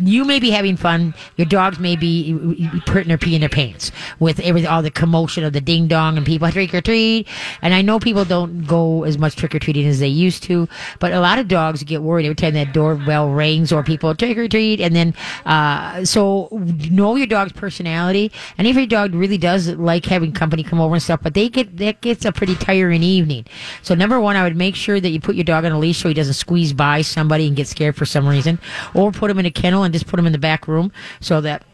you 0.00 0.24
may 0.24 0.40
be 0.40 0.50
having 0.50 0.76
fun, 0.76 1.14
your 1.36 1.46
dogs 1.46 1.78
may 1.78 1.96
be 1.96 2.68
putting 2.86 3.08
their 3.08 3.18
pee 3.18 3.34
in 3.34 3.40
their 3.40 3.48
pants 3.48 3.92
with 4.18 4.40
everything, 4.40 4.68
all 4.68 4.82
the 4.82 4.90
commotion 4.90 5.44
of 5.44 5.52
the 5.52 5.60
ding 5.60 5.86
dong 5.88 6.16
and 6.16 6.26
people 6.26 6.50
trick 6.52 6.74
or 6.74 6.80
treat. 6.80 7.28
And 7.62 7.74
I 7.74 7.82
know 7.82 7.98
people 7.98 8.24
don't 8.24 8.66
go 8.66 9.04
as 9.04 9.18
much 9.18 9.36
trick 9.36 9.54
or 9.54 9.58
treating 9.58 9.86
as 9.86 10.00
they 10.00 10.08
used 10.08 10.42
to, 10.44 10.68
but 10.98 11.12
a 11.12 11.20
lot 11.20 11.38
of 11.38 11.48
dogs 11.48 11.82
get 11.82 12.02
worried 12.02 12.26
every 12.26 12.34
time 12.34 12.54
that 12.54 12.72
doorbell 12.72 13.28
rings 13.30 13.72
or 13.72 13.82
people 13.82 14.14
trick 14.14 14.36
or 14.36 14.48
treat. 14.48 14.80
And 14.80 14.94
then, 14.96 15.14
uh, 15.46 16.04
so 16.04 16.48
know 16.90 17.14
your 17.16 17.26
dog's 17.26 17.52
personality. 17.52 18.32
And 18.58 18.66
if 18.66 18.76
your 18.76 18.86
dog 18.86 19.14
really 19.14 19.38
does 19.38 19.68
like 19.68 20.06
having 20.06 20.32
company 20.32 20.63
you 20.64 20.70
come 20.70 20.80
over 20.80 20.94
and 20.94 21.02
stuff, 21.02 21.20
but 21.22 21.34
they 21.34 21.48
get 21.48 21.76
that 21.76 22.00
gets 22.00 22.24
a 22.24 22.32
pretty 22.32 22.54
tiring 22.56 23.02
evening. 23.02 23.46
So 23.82 23.94
number 23.94 24.20
one, 24.20 24.36
I 24.36 24.42
would 24.42 24.56
make 24.56 24.74
sure 24.74 25.00
that 25.00 25.10
you 25.10 25.20
put 25.20 25.34
your 25.34 25.44
dog 25.44 25.64
on 25.64 25.72
a 25.72 25.78
leash 25.78 25.98
so 25.98 26.08
he 26.08 26.14
doesn't 26.14 26.34
squeeze 26.34 26.72
by 26.72 27.02
somebody 27.02 27.46
and 27.46 27.56
get 27.56 27.68
scared 27.68 27.96
for 27.96 28.06
some 28.06 28.26
reason, 28.26 28.58
or 28.94 29.12
put 29.12 29.30
him 29.30 29.38
in 29.38 29.46
a 29.46 29.50
kennel 29.50 29.82
and 29.82 29.92
just 29.92 30.06
put 30.06 30.18
him 30.18 30.26
in 30.26 30.32
the 30.32 30.38
back 30.38 30.66
room 30.66 30.92
so 31.20 31.40
that 31.40 31.64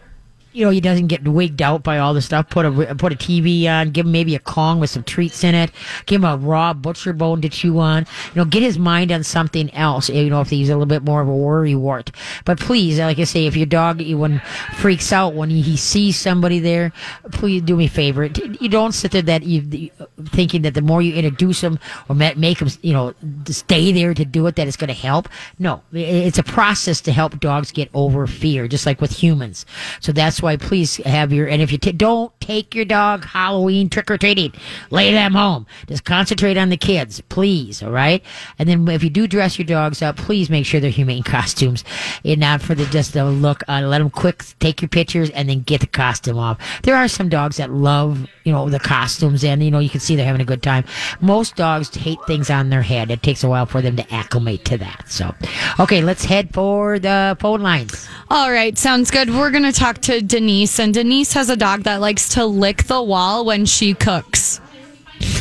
you 0.52 0.64
know, 0.64 0.70
he 0.70 0.80
doesn't 0.80 1.06
get 1.06 1.26
wigged 1.26 1.62
out 1.62 1.82
by 1.82 1.98
all 1.98 2.14
the 2.14 2.22
stuff. 2.22 2.50
Put 2.50 2.66
a 2.66 2.94
put 2.94 3.12
a 3.12 3.16
TV 3.16 3.66
on, 3.66 3.90
give 3.90 4.06
him 4.06 4.12
maybe 4.12 4.34
a 4.34 4.40
Kong 4.40 4.80
with 4.80 4.90
some 4.90 5.04
treats 5.04 5.44
in 5.44 5.54
it. 5.54 5.70
Give 6.06 6.22
him 6.22 6.28
a 6.28 6.36
raw 6.36 6.72
butcher 6.72 7.12
bone 7.12 7.40
to 7.42 7.48
chew 7.48 7.78
on. 7.78 8.06
You 8.34 8.42
know, 8.42 8.44
get 8.44 8.62
his 8.62 8.78
mind 8.78 9.12
on 9.12 9.22
something 9.22 9.72
else. 9.74 10.08
You 10.08 10.30
know, 10.30 10.40
if 10.40 10.50
he's 10.50 10.68
a 10.68 10.72
little 10.72 10.86
bit 10.86 11.04
more 11.04 11.20
of 11.20 11.28
a 11.28 11.36
worry 11.36 11.74
wart. 11.74 12.10
But 12.44 12.58
please, 12.58 12.98
like 12.98 13.18
I 13.18 13.24
say, 13.24 13.46
if 13.46 13.56
your 13.56 13.66
dog 13.66 14.00
when 14.00 14.40
freaks 14.74 15.12
out 15.12 15.34
when 15.34 15.50
he, 15.50 15.60
he 15.62 15.76
sees 15.76 16.18
somebody 16.18 16.58
there, 16.58 16.92
please 17.32 17.62
do 17.62 17.76
me 17.76 17.86
a 17.86 17.88
favor. 17.88 18.24
You 18.24 18.68
don't 18.68 18.92
sit 18.92 19.12
there 19.12 19.22
that 19.22 19.44
you 19.44 19.90
thinking 20.26 20.62
that 20.62 20.74
the 20.74 20.82
more 20.82 21.00
you 21.02 21.14
introduce 21.14 21.60
him 21.60 21.78
or 22.08 22.14
make 22.14 22.60
him, 22.60 22.68
you 22.82 22.92
know, 22.92 23.14
stay 23.46 23.92
there 23.92 24.14
to 24.14 24.24
do 24.24 24.46
it, 24.46 24.56
that 24.56 24.66
it's 24.66 24.76
going 24.76 24.88
to 24.88 24.94
help. 24.94 25.28
No, 25.58 25.82
it's 25.92 26.38
a 26.38 26.42
process 26.42 27.00
to 27.02 27.12
help 27.12 27.38
dogs 27.40 27.70
get 27.70 27.88
over 27.94 28.26
fear, 28.26 28.66
just 28.68 28.86
like 28.86 29.00
with 29.00 29.12
humans. 29.12 29.66
So 30.00 30.12
that's 30.12 30.39
why 30.42 30.56
please 30.56 30.96
have 30.98 31.32
your 31.32 31.46
and 31.48 31.62
if 31.62 31.72
you 31.72 31.78
t- 31.78 31.92
don't 31.92 32.32
take 32.40 32.74
your 32.74 32.84
dog 32.84 33.24
Halloween 33.24 33.88
trick 33.88 34.10
or 34.10 34.18
treating, 34.18 34.52
lay 34.90 35.12
them 35.12 35.32
home. 35.32 35.66
Just 35.86 36.04
concentrate 36.04 36.56
on 36.56 36.68
the 36.68 36.76
kids, 36.76 37.20
please. 37.28 37.82
All 37.82 37.90
right. 37.90 38.22
And 38.58 38.68
then 38.68 38.88
if 38.88 39.02
you 39.04 39.10
do 39.10 39.26
dress 39.26 39.58
your 39.58 39.66
dogs 39.66 40.02
up, 40.02 40.16
please 40.16 40.50
make 40.50 40.66
sure 40.66 40.80
they're 40.80 40.90
humane 40.90 41.22
costumes 41.24 41.84
and 42.24 42.40
not 42.40 42.62
for 42.62 42.74
the 42.74 42.86
just 42.86 43.12
the 43.12 43.24
look. 43.24 43.62
Let 43.68 43.98
them 43.98 44.10
quick 44.10 44.44
take 44.58 44.82
your 44.82 44.88
pictures 44.88 45.30
and 45.30 45.48
then 45.48 45.60
get 45.60 45.80
the 45.80 45.86
costume 45.86 46.38
off. 46.38 46.58
There 46.82 46.96
are 46.96 47.08
some 47.08 47.28
dogs 47.28 47.58
that 47.58 47.70
love 47.70 48.26
you 48.44 48.52
know 48.52 48.68
the 48.68 48.80
costumes 48.80 49.44
and 49.44 49.62
you 49.62 49.70
know 49.70 49.78
you 49.78 49.90
can 49.90 50.00
see 50.00 50.16
they're 50.16 50.26
having 50.26 50.40
a 50.40 50.44
good 50.44 50.62
time. 50.62 50.84
Most 51.20 51.56
dogs 51.56 51.94
hate 51.94 52.18
things 52.26 52.50
on 52.50 52.70
their 52.70 52.82
head. 52.82 53.10
It 53.10 53.22
takes 53.22 53.44
a 53.44 53.48
while 53.48 53.66
for 53.66 53.80
them 53.82 53.96
to 53.96 54.14
acclimate 54.14 54.64
to 54.66 54.78
that. 54.78 55.04
So, 55.08 55.34
okay, 55.78 56.00
let's 56.02 56.24
head 56.24 56.52
for 56.52 56.98
the 56.98 57.36
phone 57.40 57.60
lines. 57.60 58.08
All 58.28 58.50
right, 58.50 58.76
sounds 58.76 59.10
good. 59.10 59.30
We're 59.30 59.50
going 59.50 59.64
to 59.64 59.72
talk 59.72 59.98
to 60.02 60.22
Denise, 60.30 60.78
and 60.78 60.94
Denise 60.94 61.32
has 61.32 61.50
a 61.50 61.56
dog 61.56 61.82
that 61.82 62.00
likes 62.00 62.28
to 62.30 62.46
lick 62.46 62.84
the 62.84 63.02
wall 63.02 63.44
when 63.44 63.66
she 63.66 63.94
cooks. 63.94 64.60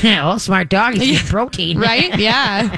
Yeah, 0.01 0.21
oh, 0.23 0.29
well, 0.29 0.39
smart 0.39 0.69
dog. 0.69 0.95
He's 0.95 1.21
protein. 1.29 1.79
Right? 1.89 2.17
Yeah. 2.17 2.67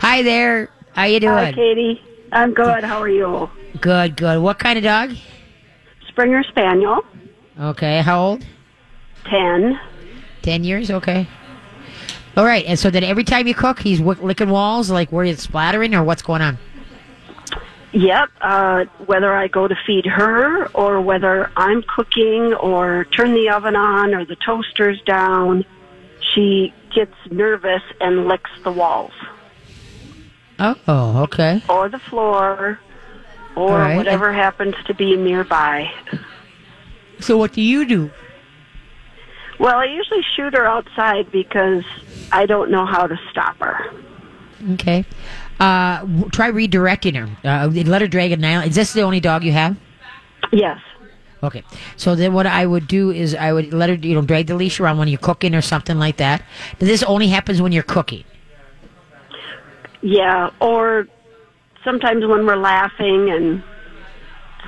Hi 0.00 0.22
there. 0.22 0.70
How 0.92 1.04
you 1.04 1.20
doing? 1.20 1.34
Hi, 1.34 1.52
Katie. 1.52 2.00
I'm 2.32 2.54
good. 2.54 2.84
How 2.84 3.00
are 3.00 3.08
you? 3.08 3.50
Good, 3.80 4.16
good. 4.16 4.40
What 4.40 4.58
kind 4.58 4.78
of 4.78 4.84
dog? 4.84 5.14
Springer 6.08 6.42
Spaniel. 6.44 7.00
Okay. 7.60 8.02
How 8.02 8.22
old? 8.22 8.46
Ten. 9.24 9.78
Ten 10.42 10.64
years. 10.64 10.90
Okay. 10.90 11.26
All 12.36 12.44
right. 12.44 12.64
And 12.66 12.78
so 12.78 12.90
then 12.90 13.04
every 13.04 13.24
time 13.24 13.46
you 13.46 13.54
cook, 13.54 13.80
he's 13.80 13.98
w- 13.98 14.22
licking 14.22 14.50
walls, 14.50 14.90
like 14.90 15.10
where 15.10 15.24
it's 15.24 15.42
splattering, 15.42 15.94
or 15.94 16.04
what's 16.04 16.22
going 16.22 16.42
on? 16.42 16.58
Yep. 17.96 18.28
Uh, 18.42 18.84
whether 19.06 19.32
I 19.34 19.48
go 19.48 19.66
to 19.66 19.74
feed 19.86 20.04
her 20.04 20.66
or 20.72 21.00
whether 21.00 21.50
I'm 21.56 21.82
cooking 21.82 22.52
or 22.52 23.06
turn 23.06 23.32
the 23.32 23.48
oven 23.48 23.74
on 23.74 24.14
or 24.14 24.26
the 24.26 24.36
toaster's 24.36 25.00
down, 25.06 25.64
she 26.34 26.74
gets 26.94 27.14
nervous 27.30 27.82
and 28.00 28.26
licks 28.28 28.50
the 28.64 28.72
walls 28.72 29.12
Oh, 30.58 31.22
okay. 31.24 31.62
or 31.70 31.88
the 31.88 31.98
floor 31.98 32.78
or 33.54 33.78
right. 33.78 33.96
whatever 33.96 34.30
happens 34.32 34.74
to 34.86 34.94
be 34.94 35.16
nearby. 35.16 35.90
So 37.20 37.38
what 37.38 37.54
do 37.54 37.62
you 37.62 37.86
do? 37.86 38.10
Well, 39.58 39.76
I 39.76 39.86
usually 39.86 40.22
shoot 40.36 40.52
her 40.54 40.66
outside 40.66 41.32
because 41.32 41.82
I 42.30 42.44
don't 42.44 42.70
know 42.70 42.84
how 42.84 43.06
to 43.06 43.18
stop 43.30 43.56
her. 43.60 43.78
Okay. 44.72 45.06
Uh, 45.60 46.00
w- 46.00 46.28
try 46.30 46.50
redirecting 46.50 47.14
her. 47.16 47.28
Uh, 47.48 47.68
let 47.68 48.00
her 48.02 48.08
drag 48.08 48.32
a 48.32 48.36
nylon. 48.36 48.68
Is 48.68 48.74
this 48.74 48.92
the 48.92 49.02
only 49.02 49.20
dog 49.20 49.42
you 49.44 49.52
have? 49.52 49.76
Yes. 50.52 50.78
Okay. 51.42 51.62
So 51.96 52.14
then 52.14 52.32
what 52.32 52.46
I 52.46 52.66
would 52.66 52.88
do 52.88 53.10
is 53.10 53.34
I 53.34 53.52
would 53.52 53.72
let 53.72 53.88
her, 53.88 53.94
you 53.94 54.14
know, 54.14 54.22
drag 54.22 54.46
the 54.48 54.54
leash 54.54 54.80
around 54.80 54.98
when 54.98 55.08
you're 55.08 55.18
cooking 55.18 55.54
or 55.54 55.60
something 55.62 55.98
like 55.98 56.16
that. 56.18 56.42
This 56.78 57.02
only 57.02 57.28
happens 57.28 57.60
when 57.62 57.72
you're 57.72 57.82
cooking. 57.82 58.24
Yeah, 60.02 60.50
or 60.60 61.06
sometimes 61.84 62.26
when 62.26 62.46
we're 62.46 62.56
laughing 62.56 63.30
and 63.30 63.62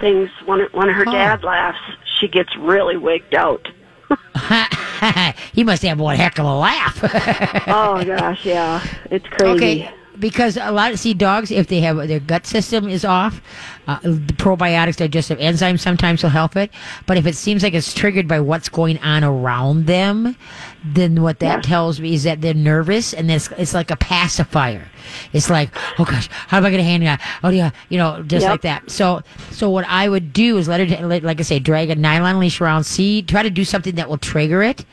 things. 0.00 0.30
When 0.46 0.60
when 0.72 0.88
her 0.88 1.04
Oh. 1.06 1.12
dad 1.12 1.44
laughs, 1.44 1.78
she 2.18 2.28
gets 2.28 2.54
really 2.56 2.96
wigged 2.96 3.34
out. 3.34 3.66
he 5.52 5.64
must 5.64 5.82
have 5.82 6.00
one 6.00 6.16
heck 6.16 6.38
of 6.38 6.46
a 6.46 6.54
laugh. 6.54 6.98
Oh 7.68 8.02
gosh, 8.04 8.44
yeah, 8.44 8.82
it's 9.10 9.26
crazy. 9.28 9.54
Okay, 9.84 9.90
because 10.20 10.56
a 10.56 10.70
lot 10.72 10.92
of 10.92 10.98
see 10.98 11.14
dogs 11.14 11.50
if 11.50 11.66
they 11.68 11.80
have 11.80 11.96
their 12.08 12.20
gut 12.20 12.46
system 12.46 12.88
is 12.88 13.04
off, 13.04 13.40
uh, 13.86 13.98
the 14.02 14.34
probiotics, 14.34 14.96
digestive 14.96 15.38
enzymes 15.38 15.80
sometimes 15.80 16.22
will 16.22 16.30
help 16.30 16.56
it. 16.56 16.70
But 17.06 17.16
if 17.16 17.26
it 17.26 17.36
seems 17.36 17.62
like 17.62 17.74
it's 17.74 17.92
triggered 17.94 18.28
by 18.28 18.40
what's 18.40 18.68
going 18.68 18.98
on 18.98 19.24
around 19.24 19.86
them, 19.86 20.36
then 20.84 21.22
what 21.22 21.38
that 21.40 21.56
Yeah. 21.56 21.60
tells 21.60 22.00
me 22.00 22.14
is 22.14 22.24
that 22.24 22.40
they're 22.40 22.54
nervous 22.54 23.12
and 23.12 23.30
it's 23.30 23.48
it's 23.58 23.74
like 23.74 23.90
a 23.90 23.96
pacifier. 23.96 24.86
It's 25.32 25.48
like, 25.50 25.70
oh 25.98 26.04
gosh, 26.04 26.28
how 26.48 26.58
am 26.58 26.64
I 26.66 26.70
going 26.70 26.78
to 26.82 26.84
handle 26.84 27.06
that? 27.06 27.20
Oh 27.42 27.48
yeah, 27.50 27.70
you 27.88 27.98
know, 27.98 28.22
just 28.26 28.42
Yep. 28.44 28.50
like 28.50 28.62
that. 28.62 28.90
So 28.90 29.22
so 29.50 29.70
what 29.70 29.86
I 29.88 30.08
would 30.08 30.32
do 30.32 30.58
is 30.58 30.68
let 30.68 30.86
her, 30.88 31.20
like 31.20 31.40
I 31.40 31.42
say, 31.42 31.58
drag 31.58 31.90
a 31.90 31.94
nylon 31.94 32.38
leash 32.40 32.60
around, 32.60 32.84
see, 32.84 33.22
try 33.22 33.42
to 33.42 33.50
do 33.50 33.64
something 33.64 33.94
that 33.96 34.08
will 34.08 34.18
trigger 34.18 34.62
it 34.62 34.84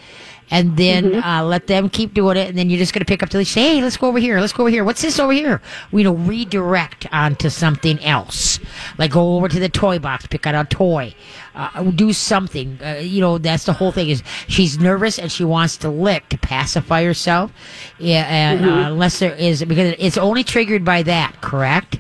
and 0.52 0.78
then 0.78 1.06
Mm-hmm. 1.12 1.24
uh, 1.28 1.44
let 1.44 1.68
them 1.68 1.90
keep 1.90 2.14
doing 2.14 2.38
it, 2.38 2.48
and 2.50 2.58
then 2.58 2.70
you're 2.70 2.78
just 2.80 2.94
going 2.94 3.00
to 3.02 3.06
pick 3.06 3.24
up 3.24 3.30
the 3.30 3.38
leash. 3.40 3.52
Say, 3.52 3.76
hey, 3.76 3.82
let's 3.82 3.98
go 3.98 4.08
over 4.08 4.20
here. 4.20 4.40
Let's 4.40 4.54
go 4.54 4.64
over 4.64 4.70
here. 4.70 4.84
What's 4.84 5.02
this 5.02 5.20
over 5.20 5.34
here? 5.34 5.62
We 5.92 6.02
you 6.02 6.06
know 6.10 6.14
redirect 6.16 7.08
onto 7.12 7.50
something 7.50 8.00
else, 8.04 8.60
like 8.98 9.12
go 9.12 9.36
over 9.36 9.48
to 9.50 9.60
the 9.60 9.70
toy 9.70 10.00
box, 10.00 10.28
pick 10.28 10.46
out 10.48 10.56
a 10.56 10.64
toy, 10.68 11.14
uh, 11.56 11.84
do 11.92 12.14
something. 12.14 12.80
Uh, 12.84 13.00
you 13.02 13.22
know, 13.22 13.38
that's 13.38 13.66
the 13.66 13.74
whole 13.74 13.92
thing. 13.92 14.10
Is 14.10 14.24
she's 14.48 14.78
nervous 14.80 15.18
and 15.20 15.32
she 15.32 15.44
wants 15.44 15.78
to 15.78 15.90
lick 15.90 16.30
to 16.30 16.38
pacify 16.38 17.04
herself. 17.04 17.52
Yeah, 17.98 18.26
and, 18.30 18.62
Mm-hmm. 18.62 18.70
uh, 18.70 18.88
unless 18.92 19.20
there 19.20 19.34
is 19.34 19.64
because 19.66 19.96
it's 20.00 20.18
only 20.18 20.44
triggered 20.44 20.86
by 20.86 21.04
that. 21.04 21.42
Correct? 21.42 22.00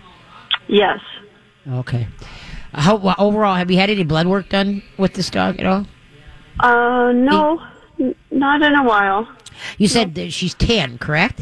Yes. 0.67 0.99
Okay. 1.69 2.07
How 2.73 2.97
well, 2.97 3.15
overall 3.17 3.55
have 3.55 3.71
you 3.71 3.77
had 3.77 3.89
any 3.89 4.03
blood 4.03 4.27
work 4.27 4.49
done 4.49 4.83
with 4.97 5.13
this 5.13 5.29
dog 5.29 5.59
at 5.59 5.65
all? 5.65 5.85
Uh, 6.59 7.11
no, 7.13 7.61
not 8.31 8.61
in 8.61 8.75
a 8.75 8.83
while. 8.83 9.27
You 9.77 9.87
said 9.87 10.15
that 10.15 10.31
she's 10.33 10.53
ten, 10.53 10.97
correct? 10.97 11.41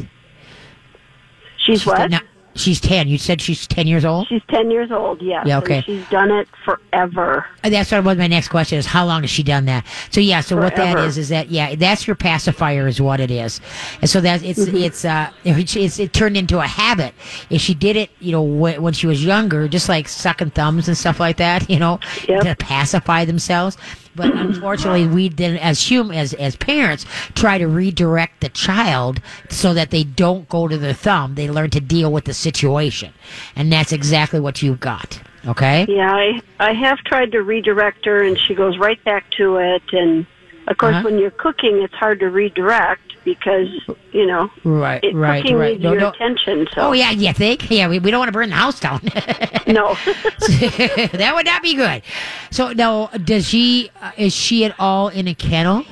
She's 1.56 1.86
what? 1.86 2.10
No, 2.10 2.18
she's 2.54 2.78
10. 2.80 3.08
You 3.08 3.16
said 3.16 3.40
she's 3.40 3.66
10 3.66 3.86
years 3.86 4.04
old? 4.04 4.26
She's 4.28 4.42
ten 4.48 4.70
years 4.70 4.92
old. 4.92 5.22
Yes. 5.22 5.46
Yeah, 5.46 5.58
okay. 5.58 5.80
She's 5.80 6.06
done 6.10 6.30
it 6.30 6.46
forever. 6.64 7.46
Uh, 7.64 7.70
That's 7.70 7.90
what 7.90 8.04
was 8.04 8.18
my 8.18 8.26
next 8.26 8.48
question 8.48 8.76
is 8.78 8.84
how 8.84 9.06
long 9.06 9.22
has 9.22 9.30
she 9.30 9.42
done 9.42 9.64
that? 9.64 9.86
So 10.10 10.20
yeah, 10.20 10.42
so 10.42 10.56
what 10.58 10.76
that 10.76 10.98
is 10.98 11.16
is 11.16 11.30
that 11.30 11.50
yeah, 11.50 11.74
that's 11.74 12.06
your 12.06 12.16
pacifier 12.16 12.86
is 12.86 13.00
what 13.00 13.18
it 13.18 13.30
is. 13.30 13.60
And 14.02 14.10
so 14.10 14.20
that 14.20 14.42
it's 14.42 14.60
Mm-hmm. 14.60 14.76
it's 14.76 15.04
uh 15.06 15.30
it's, 15.44 15.74
it's 15.74 15.98
it 15.98 16.12
turned 16.12 16.36
into 16.36 16.58
a 16.58 16.66
habit. 16.66 17.14
If 17.48 17.62
she 17.62 17.72
did 17.74 17.96
it, 17.96 18.10
you 18.20 18.32
know, 18.32 18.42
when, 18.42 18.82
when 18.82 18.92
she 18.92 19.06
was 19.06 19.24
younger, 19.24 19.66
just 19.66 19.88
like 19.88 20.06
sucking 20.06 20.50
thumbs 20.50 20.86
and 20.86 20.96
stuff 20.98 21.18
like 21.18 21.38
that, 21.38 21.68
you 21.70 21.78
know, 21.78 21.98
Yep. 22.28 22.42
to 22.42 22.56
pacify 22.56 23.24
themselves. 23.24 23.78
But 24.16 24.34
unfortunately, 24.34 25.06
we 25.08 25.28
then 25.28 25.56
as 25.56 25.88
hum 25.88 26.10
as 26.10 26.34
as 26.34 26.56
parents 26.56 27.04
try 27.34 27.58
to 27.58 27.66
redirect 27.66 28.40
the 28.40 28.48
child 28.48 29.20
so 29.50 29.74
that 29.74 29.90
they 29.90 30.04
don't 30.04 30.48
go 30.48 30.68
to 30.68 30.78
the 30.78 30.94
thumb. 30.94 31.34
They 31.34 31.48
learn 31.50 31.70
to 31.70 31.80
deal 31.80 32.12
with 32.12 32.24
the 32.24 32.34
situation. 32.34 33.12
And 33.56 33.72
that's 33.72 33.92
exactly 33.92 34.40
what 34.40 34.62
you've 34.62 34.80
got. 34.80 35.20
Okay? 35.46 35.86
Yeah, 35.88 36.12
I 36.12 36.40
I 36.58 36.72
have 36.72 36.98
tried 36.98 37.32
to 37.32 37.42
redirect 37.42 38.04
her, 38.06 38.22
and 38.22 38.38
she 38.38 38.54
goes 38.54 38.78
right 38.78 39.02
back 39.04 39.30
to 39.32 39.56
it. 39.56 39.82
And 39.92 40.26
of 40.68 40.78
course, 40.78 40.94
Uh-huh. 40.94 41.04
when 41.04 41.18
you're 41.18 41.30
cooking, 41.30 41.82
it's 41.82 41.94
hard 41.94 42.20
to 42.20 42.30
redirect 42.30 43.13
because 43.24 43.68
you 44.12 44.26
know 44.26 44.50
Right, 44.64 45.02
it, 45.02 45.14
right, 45.14 45.42
cooking 45.42 45.56
right. 45.56 45.72
needs 45.72 45.82
No, 45.82 45.92
your 45.92 46.00
no. 46.02 46.08
attention. 46.10 46.66
So 46.74 46.80
Oh 46.82 46.92
yeah, 46.92 47.10
you 47.10 47.32
think? 47.32 47.70
Yeah, 47.70 47.88
we, 47.88 47.98
we 47.98 48.10
don't 48.10 48.18
want 48.20 48.28
to 48.28 48.32
burn 48.32 48.50
the 48.50 48.54
house 48.56 48.78
down. 48.80 49.00
no, 49.66 49.94
that 50.04 51.32
would 51.34 51.46
not 51.46 51.62
be 51.62 51.74
good. 51.74 52.02
So 52.50 52.72
now, 52.72 53.06
does 53.08 53.48
she 53.48 53.90
uh, 54.00 54.12
is 54.16 54.34
she 54.34 54.64
at 54.64 54.74
all 54.78 55.08
in 55.08 55.28
a 55.28 55.34
kennel? 55.34 55.84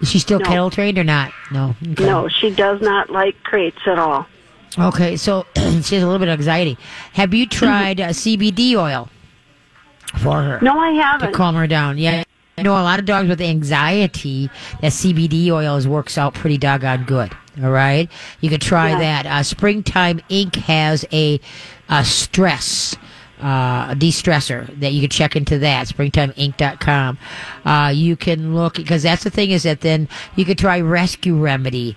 Is 0.00 0.10
she 0.10 0.18
still 0.18 0.38
No. 0.40 0.44
kennel 0.46 0.70
trained 0.70 0.98
or 0.98 1.04
not? 1.04 1.32
No. 1.52 1.74
Okay. 1.92 2.04
no, 2.04 2.28
she 2.28 2.50
does 2.50 2.80
not 2.80 3.10
like 3.10 3.42
crates 3.42 3.78
at 3.86 3.98
all. 3.98 4.26
Okay, 4.78 5.16
so 5.16 5.46
she 5.54 5.62
has 5.62 5.90
a 5.92 5.96
little 6.06 6.18
bit 6.18 6.28
of 6.28 6.38
anxiety. 6.40 6.76
Have 7.12 7.32
you 7.32 7.46
tried 7.46 8.00
uh, 8.00 8.08
CBD 8.08 8.74
oil 8.74 9.08
for 10.20 10.42
her 10.42 10.58
No, 10.62 10.78
I 10.78 10.90
haven't. 10.90 11.30
To 11.30 11.34
calm 11.36 11.54
her 11.54 11.66
down? 11.68 11.96
Yeah. 11.98 12.24
Know 12.64 12.72
a 12.72 12.82
lot 12.82 12.98
of 12.98 13.04
dogs 13.04 13.28
with 13.28 13.42
anxiety 13.42 14.48
that 14.80 14.92
CBD 14.92 15.50
oils 15.50 15.86
works 15.86 16.16
out 16.16 16.32
pretty 16.32 16.56
doggone 16.56 17.04
good. 17.04 17.30
All 17.62 17.70
right, 17.70 18.10
you 18.40 18.48
could 18.48 18.62
try 18.62 18.92
Yeah. 18.92 18.98
that. 19.00 19.26
Uh, 19.26 19.42
Springtime 19.42 20.20
Inc. 20.30 20.56
has 20.56 21.04
a, 21.12 21.38
a 21.90 22.04
stress 22.06 22.96
uh, 23.40 23.92
de-stressor 23.94 24.80
that 24.80 24.92
you 24.92 25.02
can 25.02 25.10
check 25.10 25.36
into 25.36 25.58
that 25.58 25.86
springtimeinc.com 25.88 27.18
uh, 27.66 27.92
you 27.94 28.16
can 28.16 28.54
look 28.54 28.76
because 28.76 29.02
that's 29.02 29.24
the 29.24 29.28
thing 29.30 29.50
is 29.50 29.64
that 29.64 29.80
then 29.82 30.08
you 30.36 30.44
could 30.46 30.56
try 30.56 30.80
rescue 30.80 31.36
remedy 31.36 31.94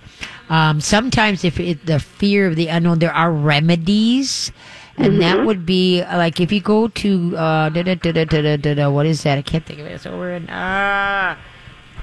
um, 0.50 0.80
sometimes 0.80 1.44
if 1.44 1.58
it, 1.60 1.86
the 1.86 2.00
fear 2.00 2.48
of 2.48 2.56
the 2.56 2.66
unknown 2.66 2.98
there 2.98 3.14
are 3.14 3.32
remedies 3.32 4.50
and 4.98 5.12
mm-hmm. 5.12 5.20
that 5.20 5.46
would 5.46 5.64
be 5.64 6.02
like 6.02 6.40
if 6.40 6.50
you 6.50 6.60
go 6.60 6.88
to 6.88 7.36
uh, 7.36 7.68
da, 7.68 7.82
da, 7.82 7.94
da, 7.94 8.90
what 8.90 9.06
is 9.06 9.22
that? 9.22 9.38
I 9.38 9.42
can't 9.42 9.64
think 9.64 9.78
of 9.78 9.86
it. 9.86 9.92
It's 9.92 10.06
over 10.06 10.32
in 10.32 10.48
uh, 10.50 11.36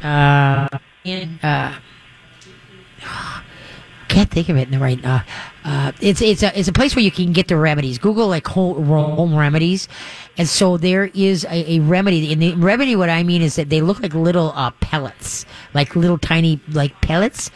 uh, 0.01 0.67
in 1.03 1.39
uh, 1.43 1.77
can't 4.15 4.31
think 4.31 4.47
of 4.47 4.55
it 4.55 4.61
in 4.61 4.71
the 4.71 4.79
right 4.79 5.03
uh, 5.03 5.19
uh, 5.65 5.91
it's 5.99 6.21
it's 6.21 6.43
a 6.43 6.57
it's 6.57 6.67
a 6.67 6.71
place 6.71 6.95
where 6.95 7.03
you 7.03 7.11
can 7.11 7.33
get 7.33 7.47
the 7.47 7.57
remedies. 7.57 7.97
Google 7.97 8.27
like 8.27 8.47
home, 8.47 8.85
home 8.85 9.35
remedies, 9.35 9.87
and 10.37 10.47
so 10.47 10.77
there 10.77 11.05
is 11.05 11.43
a, 11.45 11.73
a 11.73 11.79
remedy. 11.79 12.31
And 12.31 12.39
the 12.39 12.53
remedy, 12.53 12.95
what 12.95 13.09
I 13.09 13.23
mean 13.23 13.41
is 13.41 13.55
that 13.55 13.69
they 13.69 13.81
look 13.81 13.99
like 13.99 14.13
little 14.13 14.53
uh, 14.55 14.69
pellets, 14.79 15.43
like 15.73 15.95
little 15.95 16.19
tiny 16.19 16.61
like 16.69 17.01
pellets, 17.01 17.49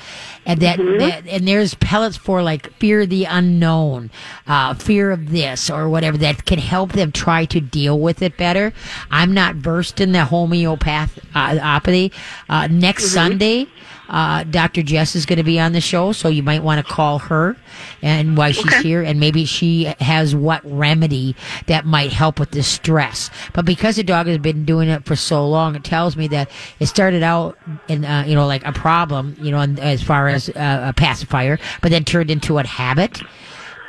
and 0.44 0.60
that, 0.62 0.78
that 0.78 1.28
and 1.28 1.48
there's 1.48 1.76
pellets 1.76 2.18
for 2.18 2.42
like 2.42 2.74
fear 2.74 3.02
of 3.02 3.10
the 3.12 3.26
unknown, 3.26 4.10
uh, 4.48 4.74
fear 4.74 5.12
of 5.12 5.30
this 5.30 5.70
or 5.70 5.88
whatever 5.88 6.18
that 6.18 6.46
can 6.46 6.58
help 6.58 6.94
them 6.94 7.12
try 7.12 7.46
to 7.46 7.62
deal 7.62 8.00
with 8.00 8.24
it 8.24 8.38
better. 8.38 8.74
I'm 9.12 9.36
not 9.36 9.56
versed 9.56 10.02
in 10.02 10.14
the 10.14 10.26
homeopathy. 10.26 11.12
Uh, 11.36 12.68
next 12.72 13.12
Sunday. 13.14 13.68
Uh, 14.10 14.44
Dr. 14.44 14.82
Jess 14.82 15.16
is 15.16 15.26
going 15.26 15.38
to 15.38 15.44
be 15.44 15.60
on 15.60 15.74
the 15.74 15.82
show, 15.82 16.12
so 16.12 16.30
you 16.30 16.44
might 16.44 16.64
want 16.64 16.86
to 16.86 16.94
call 16.94 17.20
her 17.20 17.56
and 18.02 18.36
why 18.36 18.52
she's 18.52 18.76
here, 18.78 19.04
and 19.04 19.20
maybe 19.20 19.46
she 19.46 19.94
has 20.00 20.36
what 20.36 20.62
remedy 20.64 21.36
that 21.68 21.86
might 21.86 22.12
help 22.12 22.40
with 22.40 22.52
the 22.52 22.64
stress. 22.64 23.30
But 23.54 23.66
because 23.66 23.98
the 23.98 24.04
dog 24.04 24.28
has 24.28 24.40
been 24.40 24.66
doing 24.66 24.90
it 24.90 25.06
for 25.06 25.16
so 25.16 25.48
long, 25.48 25.76
it 25.76 25.84
tells 25.84 26.18
me 26.18 26.28
that 26.30 26.50
it 26.80 26.88
started 26.88 27.24
out 27.24 27.58
in, 27.88 28.04
uh, 28.04 28.24
you 28.26 28.36
know, 28.36 28.48
like 28.48 28.66
a 28.66 28.74
problem, 28.74 29.36
you 29.40 29.52
know, 29.52 29.62
as 29.62 30.02
far 30.02 30.28
as 30.28 30.50
uh, 30.50 30.86
a 30.90 30.94
pacifier, 30.94 31.60
but 31.82 31.92
then 31.92 32.04
turned 32.04 32.32
into 32.32 32.58
a 32.58 32.66
habit. 32.66 33.22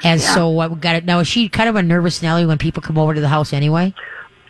And 0.02 0.20
so 0.20 0.48
what 0.48 0.70
we 0.70 0.76
got 0.76 0.96
it 0.96 1.04
now? 1.04 1.18
Is 1.20 1.28
she 1.28 1.48
kind 1.48 1.68
of 1.68 1.76
a 1.76 1.82
nervous 1.82 2.22
Nelly 2.22 2.46
when 2.46 2.58
people 2.58 2.82
come 2.82 2.96
over 2.96 3.14
to 3.14 3.20
the 3.20 3.28
house 3.28 3.52
anyway? 3.52 3.94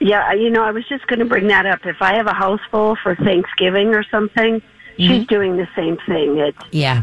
Yeah, 0.00 0.32
you 0.32 0.48
know, 0.48 0.62
I 0.62 0.70
was 0.70 0.84
just 0.88 1.06
going 1.08 1.18
to 1.18 1.24
bring 1.24 1.48
that 1.48 1.66
up. 1.66 1.80
If 1.84 1.96
I 2.00 2.14
have 2.14 2.26
a 2.26 2.32
house 2.32 2.60
full 2.70 2.96
for 3.02 3.14
Thanksgiving 3.16 3.94
or 3.94 4.02
something, 4.04 4.62
she's 4.96 5.26
doing 5.26 5.56
the 5.56 5.68
same 5.76 5.96
thing. 6.06 6.38
It's 6.38 6.58
Yeah, 6.70 7.02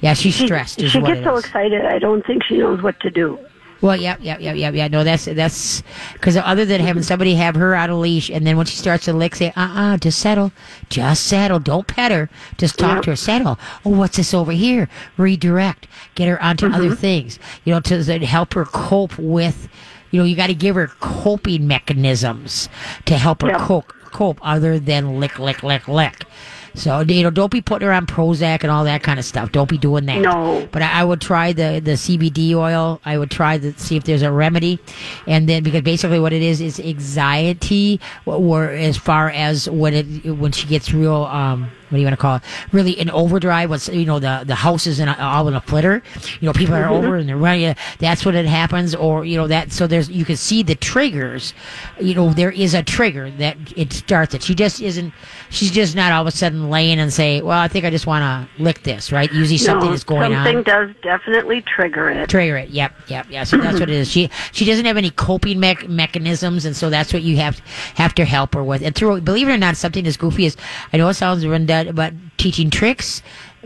yeah, 0.00 0.14
she's 0.14 0.34
she, 0.34 0.46
stressed. 0.46 0.80
She 0.80 1.00
gets 1.00 1.24
so 1.24 1.36
excited. 1.36 1.84
I 1.84 1.98
don't 1.98 2.24
think 2.26 2.44
she 2.44 2.58
knows 2.58 2.82
what 2.82 2.98
to 3.00 3.10
do. 3.10 3.38
Well, 3.80 3.96
yeah, 3.96 4.16
yeah, 4.20 4.36
yeah, 4.38 4.52
yeah, 4.52 4.70
yeah. 4.70 4.88
No, 4.88 5.04
that's 5.04 5.24
that's 5.24 5.82
because 6.12 6.36
other 6.36 6.66
than 6.66 6.82
having 6.82 7.02
somebody 7.02 7.34
have 7.36 7.54
her 7.54 7.74
on 7.74 7.88
a 7.88 7.98
leash, 7.98 8.28
and 8.28 8.46
then 8.46 8.58
when 8.58 8.66
she 8.66 8.76
starts 8.76 9.06
to 9.06 9.14
lick, 9.14 9.34
say, 9.34 9.52
"Uh, 9.56 9.72
uh 9.74 9.96
just 9.96 10.18
settle, 10.18 10.52
just 10.90 11.26
settle. 11.26 11.58
Don't 11.58 11.86
pet 11.86 12.12
her. 12.12 12.28
Just 12.58 12.78
talk 12.78 13.02
to 13.04 13.10
her. 13.10 13.16
Settle. 13.16 13.58
Oh, 13.84 13.90
what's 13.90 14.18
this 14.18 14.34
over 14.34 14.52
here? 14.52 14.88
Redirect. 15.16 15.86
Get 16.14 16.28
her 16.28 16.42
onto 16.42 16.66
other 16.66 16.94
things. 16.94 17.38
You 17.64 17.72
know, 17.72 17.80
to, 17.80 18.04
to 18.04 18.26
help 18.26 18.52
her 18.54 18.66
cope 18.66 19.18
with. 19.18 19.68
You 20.10 20.20
know, 20.20 20.26
you 20.26 20.34
got 20.34 20.48
to 20.48 20.54
give 20.54 20.74
her 20.74 20.88
coping 21.00 21.68
mechanisms 21.68 22.68
to 23.06 23.16
help 23.16 23.42
her 23.42 23.56
cope 23.56 23.94
cope 24.10 24.40
other 24.42 24.78
than 24.78 25.20
lick, 25.20 25.38
lick, 25.38 25.62
lick, 25.62 25.88
lick. 25.88 26.24
So 26.74 27.00
you 27.00 27.22
know, 27.22 27.30
don't 27.30 27.50
be 27.50 27.60
putting 27.60 27.86
her 27.86 27.92
on 27.92 28.06
Prozac 28.06 28.62
and 28.62 28.70
all 28.70 28.84
that 28.84 29.02
kind 29.02 29.18
of 29.18 29.24
stuff. 29.24 29.52
Don't 29.52 29.68
be 29.68 29.78
doing 29.78 30.06
that. 30.06 30.20
No. 30.20 30.68
But 30.70 30.82
I, 30.82 31.00
I 31.00 31.04
would 31.04 31.20
try 31.20 31.52
the 31.52 31.80
the 31.82 31.92
CBD 31.92 32.54
oil. 32.54 33.00
I 33.04 33.18
would 33.18 33.30
try 33.30 33.58
to 33.58 33.72
see 33.78 33.96
if 33.96 34.04
there's 34.04 34.22
a 34.22 34.32
remedy, 34.32 34.78
and 35.26 35.48
then 35.48 35.62
because 35.62 35.82
basically 35.82 36.20
what 36.20 36.32
it 36.32 36.42
is 36.42 36.60
is 36.60 36.80
anxiety, 36.80 38.00
or 38.26 38.68
as 38.70 38.96
far 38.96 39.30
as 39.30 39.68
when 39.68 39.94
it 39.94 40.36
when 40.36 40.52
she 40.52 40.66
gets 40.66 40.92
real 40.92 41.24
um 41.24 41.70
what 41.90 41.96
do 41.96 42.00
you 42.00 42.06
want 42.06 42.14
to 42.14 42.22
call 42.22 42.36
it? 42.36 42.42
Really 42.70 42.92
in 42.92 43.10
overdrive. 43.10 43.68
What's 43.68 43.88
you 43.88 44.04
know 44.04 44.20
the 44.20 44.44
the 44.46 44.54
house 44.54 44.86
is 44.86 45.00
in 45.00 45.08
a, 45.08 45.16
all 45.18 45.48
in 45.48 45.54
a 45.54 45.60
flitter. 45.60 46.02
You 46.40 46.46
know 46.46 46.52
people 46.52 46.74
are 46.76 46.84
mm-hmm. 46.84 46.92
over 46.92 47.16
and 47.16 47.28
they're 47.28 47.36
running. 47.36 47.74
That's 47.98 48.24
when 48.24 48.36
it 48.36 48.46
happens, 48.46 48.94
or 48.94 49.24
you 49.24 49.36
know 49.36 49.48
that. 49.48 49.72
So 49.72 49.88
there's 49.88 50.08
you 50.08 50.24
can 50.24 50.36
see 50.36 50.62
the 50.62 50.76
triggers. 50.76 51.52
You 52.00 52.14
know 52.14 52.32
there 52.32 52.52
is 52.52 52.74
a 52.74 52.82
trigger 52.84 53.30
that 53.32 53.56
it 53.76 53.92
starts 53.92 54.34
it. 54.34 54.42
She 54.44 54.54
just 54.54 54.80
isn't. 54.80 55.12
She's 55.50 55.72
just 55.72 55.96
not 55.96 56.12
all 56.12 56.22
of 56.22 56.28
a 56.28 56.30
sudden 56.30 56.70
laying 56.70 57.00
and 57.00 57.12
say, 57.12 57.42
"Well, 57.42 57.58
I 57.58 57.66
think 57.66 57.84
I 57.84 57.90
just 57.90 58.06
want 58.06 58.22
to 58.22 58.62
lick 58.62 58.84
this." 58.84 59.10
Right? 59.10 59.32
Usually 59.32 59.58
something 59.58 59.88
no, 59.88 59.94
is 59.94 60.04
going 60.04 60.32
something 60.32 60.38
on. 60.38 60.46
Something 60.46 60.62
does 60.62 60.94
definitely 61.02 61.62
trigger 61.62 62.08
it. 62.08 62.28
Trigger 62.28 62.56
it. 62.58 62.70
Yep, 62.70 62.92
yep, 63.08 63.26
yeah. 63.28 63.42
So 63.42 63.56
that's 63.56 63.80
what 63.80 63.90
it 63.90 63.96
is. 63.96 64.08
She 64.08 64.30
she 64.52 64.64
doesn't 64.64 64.84
have 64.84 64.96
any 64.96 65.10
coping 65.10 65.58
mech 65.58 65.88
mechanisms, 65.88 66.64
and 66.64 66.76
so 66.76 66.88
that's 66.88 67.12
what 67.12 67.22
you 67.22 67.36
have 67.38 67.58
have 67.96 68.14
to 68.14 68.24
help 68.24 68.54
her 68.54 68.62
with. 68.62 68.82
And 68.82 68.94
through, 68.94 69.20
believe 69.22 69.48
it 69.48 69.52
or 69.52 69.56
not, 69.56 69.76
something 69.76 70.06
as 70.06 70.16
goofy 70.16 70.46
as 70.46 70.56
I 70.92 70.96
know 70.96 71.08
it 71.08 71.14
sounds 71.14 71.44
about 71.86 72.12
teaching 72.36 72.70
tricks 72.70 73.22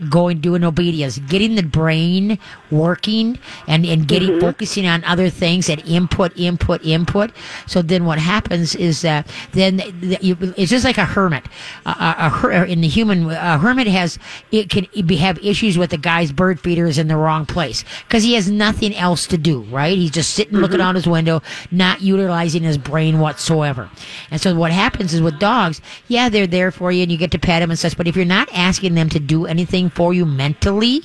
going 0.09 0.41
doing 0.41 0.65
obedience, 0.65 1.19
getting 1.19 1.55
the 1.55 1.63
brain 1.63 2.39
working, 2.71 3.39
and 3.69 3.87
and 3.87 4.09
getting 4.09 4.31
mm-hmm. 4.31 4.41
focusing 4.41 4.87
on 4.87 5.05
other 5.05 5.31
things 5.31 5.69
and 5.69 5.81
input, 5.87 6.37
input, 6.37 6.85
input. 6.85 7.31
So 7.67 7.83
then 7.83 8.05
what 8.05 8.19
happens 8.19 8.75
is 8.75 9.03
that 9.03 9.29
then 9.53 9.81
you, 10.21 10.37
it's 10.57 10.71
just 10.71 10.85
like 10.85 10.99
a 10.99 11.05
hermit. 11.05 11.45
A, 11.87 12.29
her, 12.29 12.65
in 12.65 12.81
the 12.81 12.89
human, 12.89 13.31
a 13.31 13.59
hermit 13.59 13.87
has 13.87 14.19
it 14.51 14.69
can 14.71 14.87
be, 15.07 15.17
have 15.17 15.39
issues 15.39 15.79
with 15.79 15.91
the 15.91 15.99
guy's 15.99 16.33
bird 16.33 16.61
feeder 16.61 16.87
is 16.87 16.99
in 16.99 17.09
the 17.09 17.17
wrong 17.17 17.47
place 17.47 17.85
because 18.07 18.23
he 18.23 18.35
has 18.35 18.51
nothing 18.51 18.95
else 18.95 19.27
to 19.29 19.39
do. 19.39 19.63
Right? 19.63 19.97
He's 19.97 20.11
just 20.11 20.35
sitting 20.35 20.59
looking 20.59 20.79
mm-hmm. 20.79 20.89
out 20.89 20.95
his 20.95 21.07
window, 21.07 21.43
not 21.71 22.01
utilizing 22.01 22.63
his 22.63 22.79
brain 22.79 23.21
whatsoever. 23.21 23.91
And 24.31 24.41
so 24.41 24.55
what 24.55 24.73
happens 24.73 25.15
is 25.15 25.21
with 25.21 25.39
dogs, 25.39 25.81
yeah, 26.09 26.29
they're 26.29 26.47
there 26.47 26.71
for 26.71 26.91
you 26.91 27.03
and 27.03 27.13
you 27.13 27.19
get 27.19 27.31
to 27.33 27.39
pet 27.39 27.63
them 27.63 27.71
and 27.71 27.79
such. 27.79 27.97
But 27.97 28.09
if 28.09 28.17
you're 28.17 28.25
not 28.25 28.49
asking 28.53 28.95
them 28.95 29.09
to 29.11 29.21
do 29.21 29.47
anything 29.47 29.84
for 29.91 30.15
you 30.15 30.25
mentally, 30.25 31.03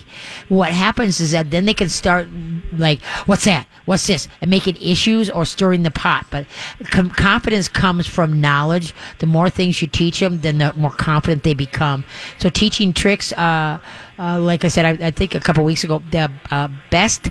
what 0.47 0.71
happens 0.71 1.19
is 1.19 1.31
that 1.31 1.51
then 1.51 1.65
they 1.65 1.73
can 1.73 1.89
start 1.89 2.27
like, 2.73 3.01
what's 3.25 3.45
that? 3.45 3.67
What's 3.85 4.07
this? 4.07 4.27
And 4.41 4.49
making 4.49 4.77
issues 4.81 5.29
or 5.29 5.45
stirring 5.45 5.83
the 5.83 5.91
pot. 5.91 6.27
But 6.29 6.45
com- 6.85 7.09
confidence 7.09 7.67
comes 7.67 8.07
from 8.07 8.39
knowledge. 8.41 8.93
The 9.19 9.25
more 9.25 9.49
things 9.49 9.81
you 9.81 9.87
teach 9.87 10.19
them, 10.19 10.41
then 10.41 10.57
the 10.59 10.73
more 10.73 10.91
confident 10.91 11.43
they 11.43 11.53
become. 11.53 12.03
So 12.37 12.49
teaching 12.49 12.93
tricks, 12.93 13.31
uh, 13.33 13.79
uh, 14.19 14.39
like 14.39 14.65
I 14.65 14.67
said, 14.67 14.85
I, 14.85 15.07
I 15.07 15.11
think 15.11 15.35
a 15.35 15.39
couple 15.39 15.63
weeks 15.63 15.83
ago, 15.83 16.03
the 16.11 16.31
uh, 16.51 16.67
best 16.91 17.29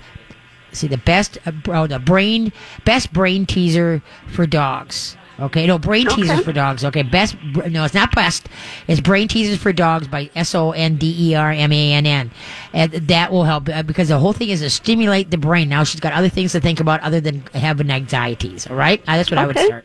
see 0.73 0.87
the 0.87 0.99
best 0.99 1.39
uh, 1.47 1.53
oh, 1.69 1.87
the 1.87 1.99
brain 1.99 2.53
best 2.85 3.13
brain 3.13 3.47
teaser 3.47 4.03
for 4.29 4.47
dogs 4.47 5.17
okay 5.41 5.67
no 5.67 5.79
brain 5.79 6.07
teasers 6.09 6.41
for 6.41 6.53
dogs. 6.53 6.85
Okay 6.85 7.03
best 7.03 7.37
no 7.69 7.85
it's 7.85 7.95
not 7.95 8.15
best. 8.15 8.49
It's 8.87 9.01
brain 9.01 9.29
teasers 9.29 9.59
for 9.59 9.73
dogs 9.73 10.09
by 10.09 10.31
s-o-n-d-e-r-m-a-n-n 10.35 12.31
and 12.73 12.93
that 12.93 13.33
will 13.33 13.45
help 13.45 13.69
uh, 13.69 13.83
because 13.83 14.09
the 14.09 14.19
whole 14.19 14.33
thing 14.33 14.49
is 14.51 14.61
to 14.61 14.71
stimulate 14.71 15.31
the 15.31 15.39
brain. 15.39 15.69
Now 15.69 15.85
she's 15.85 16.01
got 16.01 16.13
other 16.13 16.29
things 16.29 16.53
to 16.53 16.61
think 16.61 16.81
about 16.81 17.01
other 17.01 17.21
than 17.21 17.41
having 17.55 17.91
anxieties 17.91 18.67
all 18.67 18.77
right? 18.77 19.01
Uh, 19.07 19.17
that's 19.17 19.31
what 19.31 19.39
i 19.39 19.47
would 19.47 19.59
start. 19.59 19.85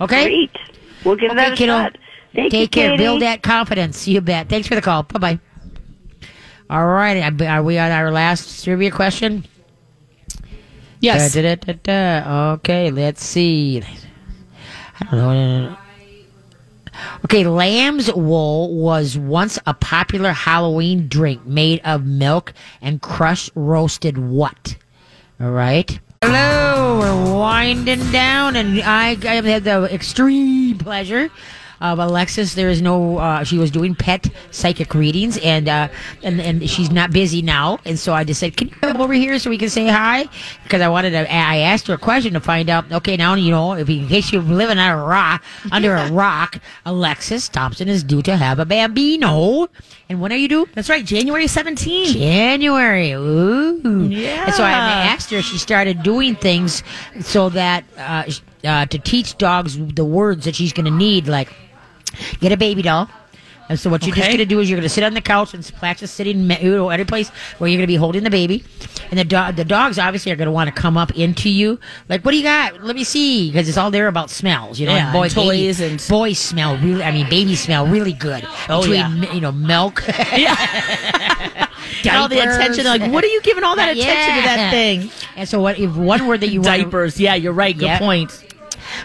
Okay? 0.00 0.24
Great. 0.24 0.56
We'll 1.04 1.16
give 1.16 1.34
that 1.34 1.52
a 1.52 1.56
kiddo. 1.56 1.72
shot. 1.78 1.98
Thank 2.34 2.50
take 2.50 2.60
you, 2.60 2.68
care. 2.82 2.90
Katie. 2.90 3.02
build 3.02 3.22
that 3.22 3.42
confidence. 3.42 4.08
You 4.08 4.20
bet. 4.20 4.48
Thanks 4.48 4.66
for 4.66 4.74
the 4.74 4.82
call. 4.82 5.04
Bye-bye. 5.04 5.38
All 6.68 6.86
right 6.86 7.22
I- 7.40 7.46
are 7.46 7.62
we 7.62 7.78
on 7.78 7.90
our 7.90 8.10
last 8.10 8.64
trivia 8.64 8.90
question? 8.90 9.44
Yes. 11.00 11.34
Da, 11.34 11.42
da, 11.42 11.54
da, 11.54 11.72
da, 11.74 12.22
da. 12.22 12.52
Okay, 12.54 12.90
let's 12.90 13.22
see. 13.22 13.82
I 15.00 15.10
don't 15.10 15.64
know. 15.64 15.76
Okay, 17.24 17.44
lamb's 17.44 18.12
wool 18.12 18.74
was 18.76 19.18
once 19.18 19.58
a 19.66 19.74
popular 19.74 20.32
Halloween 20.32 21.08
drink 21.08 21.44
made 21.44 21.80
of 21.84 22.04
milk 22.04 22.52
and 22.80 23.02
crushed 23.02 23.50
roasted 23.54 24.18
what? 24.18 24.76
All 25.40 25.50
right. 25.50 25.98
Hello, 26.22 26.98
we're 27.00 27.34
winding 27.34 28.10
down, 28.12 28.56
and 28.56 28.80
I, 28.80 29.10
I 29.10 29.34
have 29.34 29.44
had 29.44 29.64
the 29.64 29.92
extreme 29.92 30.78
pleasure 30.78 31.30
of 31.80 31.98
Alexis. 31.98 32.54
There 32.54 32.68
is 32.68 32.82
no. 32.82 33.18
Uh, 33.18 33.44
she 33.44 33.58
was 33.58 33.70
doing 33.70 33.94
pet 33.94 34.28
psychic 34.50 34.94
readings, 34.94 35.38
and 35.38 35.68
uh, 35.68 35.88
and 36.22 36.40
and 36.40 36.68
she's 36.68 36.90
not 36.90 37.10
busy 37.10 37.42
now, 37.42 37.78
and 37.84 37.98
so 37.98 38.12
I 38.12 38.24
just 38.24 38.40
said, 38.40 38.56
"Can 38.56 38.68
you 38.68 38.74
come 38.76 39.00
over 39.00 39.12
here 39.12 39.38
so 39.38 39.50
we 39.50 39.58
can 39.58 39.70
say 39.70 39.88
hi?" 39.88 40.26
Because 40.62 40.80
I 40.80 40.88
wanted 40.88 41.10
to. 41.10 41.32
I 41.32 41.58
asked 41.58 41.86
her 41.88 41.94
a 41.94 41.98
question 41.98 42.34
to 42.34 42.40
find 42.40 42.68
out. 42.70 42.90
Okay, 42.90 43.16
now 43.16 43.34
you 43.34 43.50
know 43.50 43.72
if 43.74 43.88
in 43.88 44.08
case 44.08 44.32
you're 44.32 44.42
living 44.42 44.78
on 44.78 44.98
a 44.98 45.04
rock 45.04 45.42
under 45.72 45.94
a 45.94 46.10
rock, 46.12 46.58
Alexis 46.86 47.48
Thompson 47.48 47.88
is 47.88 48.04
due 48.04 48.22
to 48.22 48.36
have 48.36 48.58
a 48.58 48.64
bambino. 48.64 49.68
And 50.08 50.20
when 50.20 50.32
are 50.32 50.36
you 50.36 50.48
due? 50.48 50.68
That's 50.74 50.90
right. 50.90 51.04
January 51.04 51.46
17th. 51.46 52.12
January. 52.12 53.12
Ooh. 53.12 54.06
Yeah. 54.08 54.44
And 54.44 54.54
so 54.54 54.62
I 54.62 54.70
asked 54.70 55.30
her, 55.30 55.40
she 55.40 55.56
started 55.56 56.02
doing 56.02 56.36
things 56.36 56.82
so 57.20 57.48
that 57.50 57.84
uh, 57.96 58.24
uh, 58.64 58.86
to 58.86 58.98
teach 58.98 59.38
dogs 59.38 59.78
the 59.78 60.04
words 60.04 60.44
that 60.44 60.54
she's 60.54 60.72
going 60.72 60.84
to 60.84 60.90
need, 60.90 61.26
like 61.26 61.48
get 62.40 62.52
a 62.52 62.56
baby 62.56 62.82
doll, 62.82 63.08
And 63.68 63.80
so 63.80 63.88
what 63.88 64.06
you're 64.06 64.14
just 64.14 64.26
going 64.28 64.38
to 64.38 64.44
do 64.44 64.60
is 64.60 64.68
you're 64.68 64.76
going 64.76 64.82
to 64.88 64.90
sit 64.90 65.02
on 65.04 65.14
the 65.14 65.22
couch 65.22 65.54
and 65.54 65.64
practice 65.76 66.10
sitting 66.10 66.46
me- 66.46 66.58
you 66.60 66.72
know, 66.76 66.90
any 66.90 67.04
place 67.04 67.30
where 67.58 67.70
you're 67.70 67.78
going 67.78 67.86
to 67.86 67.92
be 67.92 67.96
holding 67.96 68.22
the 68.22 68.28
baby. 68.30 68.62
And 69.10 69.18
the 69.18 69.24
dog, 69.24 69.56
the 69.56 69.64
dogs 69.64 69.98
obviously 69.98 70.32
are 70.32 70.36
going 70.36 70.46
to 70.48 70.52
want 70.52 70.68
to 70.74 70.80
come 70.80 70.98
up 70.98 71.12
into 71.16 71.48
you. 71.48 71.80
Like, 72.10 72.22
what 72.26 72.32
do 72.32 72.36
you 72.36 72.42
got? 72.42 72.82
Let 72.84 72.94
me 72.94 73.04
see, 73.04 73.50
because 73.50 73.66
it's 73.66 73.78
all 73.78 73.90
there 73.90 74.06
about 74.08 74.28
smells. 74.28 74.78
You 74.78 74.86
know, 74.86 74.94
Yeah, 74.94 75.04
and 75.06 75.12
boy, 75.14 75.22
and 75.24 75.32
toys 75.32 75.78
baby- 75.78 75.92
and- 75.92 76.06
boys 76.10 76.38
smell 76.38 76.76
really. 76.76 77.02
I 77.02 77.10
mean, 77.10 77.28
babies 77.30 77.60
smell 77.60 77.86
really 77.86 78.12
good. 78.12 78.46
Oh, 78.68 78.82
Between, 78.82 78.98
yeah. 79.22 79.32
you 79.32 79.40
know, 79.40 79.52
milk. 79.52 80.04
Yeah, 80.36 81.66
all 82.20 82.28
the 82.28 82.38
attention. 82.40 82.84
Like, 82.84 83.10
what 83.10 83.24
are 83.24 83.28
you 83.28 83.40
giving 83.42 83.64
all 83.64 83.76
that 83.76 83.90
attention 83.96 84.36
to 84.36 84.42
that 84.42 84.70
thing? 84.70 85.10
And 85.36 85.48
so, 85.48 85.60
what 85.60 85.78
if 85.78 85.94
one 85.96 86.26
word 86.26 86.40
that 86.40 86.48
you 86.48 86.60
want? 86.60 86.82
Diapers. 86.82 87.18
Yeah, 87.18 87.34
you're 87.34 87.52
right. 87.52 87.74
Good 87.76 87.84
Yeah. 87.86 87.98
point. 87.98 88.30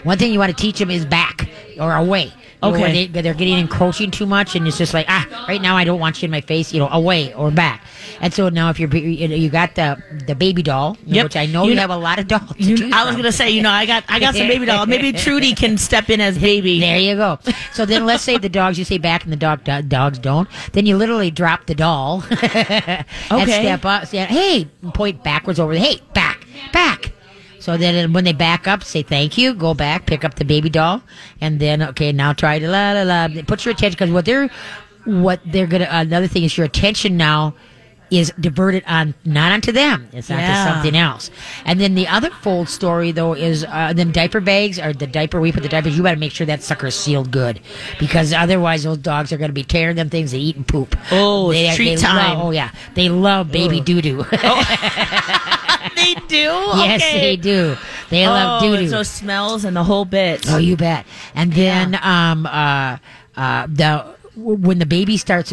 One 0.02 0.18
thing 0.18 0.32
you 0.32 0.38
want 0.38 0.56
to 0.56 0.60
teach 0.62 0.78
them 0.78 0.90
is 0.90 1.04
back 1.06 1.48
or 1.78 1.94
away. 1.94 2.32
Okay. 2.62 2.80
when 2.80 2.92
they, 2.92 3.06
they're 3.22 3.32
getting 3.34 3.58
encroaching 3.58 4.10
too 4.10 4.26
much, 4.26 4.54
and 4.54 4.66
it's 4.68 4.76
just 4.78 4.92
like 4.92 5.06
ah, 5.08 5.44
right 5.48 5.62
now 5.62 5.76
I 5.76 5.84
don't 5.84 5.98
want 6.00 6.20
you 6.20 6.26
in 6.26 6.30
my 6.30 6.40
face. 6.42 6.72
You 6.72 6.80
know, 6.80 6.88
away 6.88 7.32
or 7.34 7.50
back. 7.50 7.82
And 8.20 8.34
so 8.34 8.50
now 8.50 8.68
if 8.68 8.78
you're 8.78 8.94
you 8.94 9.28
know, 9.28 9.34
you 9.34 9.48
got 9.48 9.74
the 9.76 10.02
the 10.26 10.34
baby 10.34 10.62
doll, 10.62 10.98
Yep. 11.06 11.24
which 11.24 11.36
I 11.36 11.46
know 11.46 11.62
You 11.64 11.70
you, 11.70 11.74
know- 11.76 11.80
have 11.82 11.90
a 11.90 11.96
lot 11.96 12.18
of 12.18 12.28
dolls. 12.28 12.52
You, 12.58 12.90
I 12.92 13.06
was 13.06 13.16
gonna 13.16 13.32
say, 13.32 13.50
you 13.50 13.62
know, 13.62 13.70
I 13.70 13.86
got 13.86 14.04
I 14.08 14.20
got 14.20 14.34
some 14.34 14.46
baby 14.46 14.66
doll. 14.66 14.84
Maybe 14.86 15.12
Trudy 15.12 15.54
can 15.62 15.78
step 15.78 16.10
in 16.10 16.20
as 16.20 16.38
baby. 16.38 16.80
There 16.80 16.98
you 16.98 17.14
go. 17.16 17.38
So 17.72 17.86
then 17.86 18.04
let's 18.04 18.22
say 18.22 18.36
the 18.36 18.48
dogs, 18.50 18.78
you 18.78 18.84
say 18.84 18.98
back 18.98 19.24
and 19.24 19.32
the 19.32 19.36
dog 19.36 19.64
do- 19.64 19.82
dogs 19.82 20.18
don't. 20.18 20.48
Then 20.72 20.84
you 20.84 20.96
literally 20.98 21.30
drop 21.30 21.64
the 21.66 21.74
doll 21.74 22.22
and 22.30 23.06
Okay. 23.30 23.62
step 23.62 23.84
up, 23.86 24.06
say, 24.06 24.18
hey, 24.26 24.66
point 24.92 25.22
backwards 25.24 25.58
over 25.58 25.72
the, 25.72 25.80
hey, 25.80 26.00
back, 26.14 26.44
back. 26.72 27.12
So 27.60 27.76
then 27.76 28.12
when 28.12 28.24
they 28.24 28.32
back 28.32 28.66
up, 28.66 28.82
say 28.82 29.02
thank 29.02 29.38
you, 29.38 29.54
go 29.54 29.74
back, 29.74 30.06
pick 30.06 30.24
up 30.24 30.34
the 30.34 30.44
baby 30.44 30.68
doll, 30.70 31.02
and 31.40 31.60
then, 31.60 31.82
okay, 31.82 32.10
now 32.10 32.32
try 32.32 32.58
to 32.58 32.66
la 32.68 32.92
la 32.92 33.02
la. 33.02 33.28
Put 33.46 33.64
your 33.64 33.72
attention, 33.74 33.92
because 33.96 34.10
what 34.10 34.24
they're, 34.24 34.50
what 35.04 35.40
they're 35.46 35.66
gonna, 35.66 35.86
another 35.90 36.26
thing 36.26 36.42
is 36.44 36.56
your 36.56 36.64
attention 36.66 37.16
now 37.16 37.54
is 38.10 38.32
diverted 38.40 38.82
on 38.88 39.14
not 39.24 39.52
onto 39.52 39.70
them 39.70 40.08
it's 40.12 40.28
onto 40.32 40.42
Yeah. 40.42 40.64
something 40.74 40.96
else 40.96 41.30
and 41.64 41.80
then 41.80 41.94
the 41.94 42.08
other 42.08 42.28
fold 42.42 42.68
story 42.68 43.12
though 43.12 43.34
is 43.34 43.64
uh, 43.64 43.92
then 43.94 44.10
diaper 44.10 44.40
bags 44.40 44.80
or 44.80 44.92
the 44.92 45.06
diaper 45.06 45.40
we 45.40 45.52
put 45.52 45.62
the 45.62 45.68
diapers 45.68 45.96
you 45.96 46.02
got 46.02 46.10
to 46.10 46.16
make 46.18 46.32
sure 46.32 46.44
that 46.48 46.60
sucker 46.60 46.88
is 46.88 46.96
sealed 46.96 47.30
good 47.30 47.60
because 48.00 48.32
otherwise 48.32 48.82
those 48.82 48.98
dogs 48.98 49.32
are 49.32 49.36
going 49.36 49.48
to 49.50 49.54
be 49.54 49.62
tearing 49.62 49.94
them 49.94 50.10
things 50.10 50.32
they 50.32 50.38
eat 50.38 50.56
and 50.56 50.66
poop 50.66 50.96
Oh, 51.12 51.52
it's 51.52 51.76
treat 51.76 51.94
they 51.94 52.02
time. 52.02 52.16
love, 52.38 52.46
oh 52.46 52.50
yeah 52.50 52.72
they 52.94 53.08
love 53.08 53.52
baby 53.52 53.80
doo 53.80 54.02
doo 54.02 54.24
they 55.96 56.14
do. 56.28 56.36
yes 56.36 57.00
Okay. 57.02 57.20
they 57.20 57.36
do 57.36 57.76
they 58.10 58.26
love 58.26 58.62
Oh, 58.62 58.66
doo 58.66 58.74
it's 58.74 58.84
doo 58.84 58.96
those 58.96 59.08
smells 59.08 59.64
and 59.64 59.76
the 59.76 59.84
whole 59.84 60.04
bit. 60.04 60.44
Oh, 60.48 60.58
you 60.58 60.76
bet. 60.76 61.06
And 61.34 61.52
then 61.52 61.98
um 62.02 62.46
uh 62.46 62.98
uh 63.36 63.66
the 63.68 64.04
when 64.36 64.78
the 64.78 64.86
baby 64.86 65.16
starts 65.16 65.52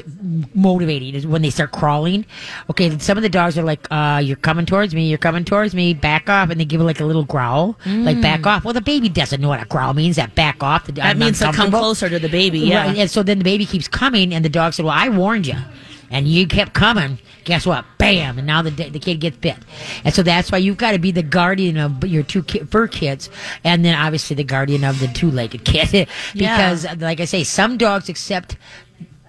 motivating 0.53 1.13
is 1.15 1.25
when 1.27 1.41
they 1.41 1.49
start 1.49 1.71
crawling. 1.71 2.25
Okay, 2.69 2.97
some 2.99 3.17
of 3.17 3.21
the 3.23 3.27
dogs 3.29 3.57
are 3.57 3.63
like, 3.63 3.85
uh, 3.91 4.21
"You're 4.23 4.37
coming 4.37 4.65
towards 4.65 4.93
me. 4.95 5.09
You're 5.09 5.17
coming 5.17 5.43
towards 5.43 5.75
me. 5.75 5.93
Back 5.93 6.29
off!" 6.29 6.49
And 6.51 6.59
they 6.59 6.63
give 6.65 6.79
it 6.79 6.85
like 6.85 6.99
a 7.01 7.05
little 7.05 7.25
growl, 7.25 7.77
like 7.85 8.21
"Back 8.21 8.45
off." 8.47 8.63
Well, 8.63 8.73
the 8.73 8.81
baby 8.81 9.09
doesn't 9.09 9.41
know 9.41 9.49
what 9.49 9.61
a 9.61 9.65
growl 9.65 9.93
means. 9.93 10.15
That 10.15 10.35
back 10.35 10.63
off. 10.63 10.85
The, 10.85 10.93
Mm. 10.93 10.95
That 10.95 11.17
means 11.17 11.39
to 11.39 11.51
come 11.51 11.69
closer 11.71 12.07
to 12.07 12.19
the 12.19 12.29
baby. 12.29 12.59
Yeah. 12.59 12.87
Right, 12.87 12.97
and 12.97 13.11
so 13.11 13.23
then 13.23 13.39
the 13.39 13.43
baby 13.43 13.65
keeps 13.65 13.87
coming, 13.87 14.33
and 14.33 14.45
the 14.45 14.49
dog 14.49 14.73
said, 14.73 14.85
"Well, 14.85 14.93
I 14.95 15.09
warned 15.09 15.47
you." 15.47 15.55
And 16.09 16.27
you 16.27 16.47
kept 16.47 16.73
coming. 16.73 17.19
Guess 17.43 17.65
what? 17.65 17.85
Bam! 17.97 18.37
And 18.37 18.47
now 18.47 18.61
the 18.61 18.69
the 18.71 18.99
kid 18.99 19.19
gets 19.19 19.37
bit. 19.37 19.57
And 20.03 20.13
so 20.13 20.21
that's 20.23 20.51
why 20.51 20.57
you've 20.57 20.77
got 20.77 20.91
to 20.91 20.99
be 20.99 21.11
the 21.11 21.23
guardian 21.23 21.77
of 21.77 22.03
your 22.05 22.23
two 22.23 22.43
ki- 22.43 22.59
fur 22.59 22.87
kids, 22.87 23.29
and 23.63 23.83
then 23.85 23.95
obviously 23.95 24.35
the 24.35 24.43
guardian 24.43 24.83
of 24.83 24.99
the 24.99 25.07
two-legged 25.07 25.63
kid. 25.63 26.07
because, 26.33 26.85
like 26.97 27.19
I 27.19 27.25
say, 27.25 27.43
some 27.43 27.77
dogs 27.77 28.09
accept 28.09 28.57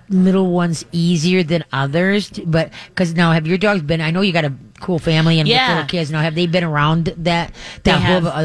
little 0.09 0.51
ones 0.51 0.85
easier 0.93 1.43
than 1.43 1.65
others. 1.73 2.31
But 2.31 2.73
because 2.89 3.15
now, 3.15 3.33
have 3.33 3.47
your 3.47 3.59
dogs 3.59 3.83
been? 3.83 4.01
I 4.01 4.11
know 4.11 4.21
you 4.23 4.33
got 4.33 4.45
a 4.45 4.53
cool 4.81 4.99
family 4.99 5.39
and 5.39 5.49
Yeah. 5.49 5.75
little 5.75 5.89
kids. 5.89 6.11
Now, 6.11 6.21
have 6.23 6.35
they 6.35 6.47
been 6.47 6.65
around 6.65 7.07
that 7.19 7.53
that 7.85 8.03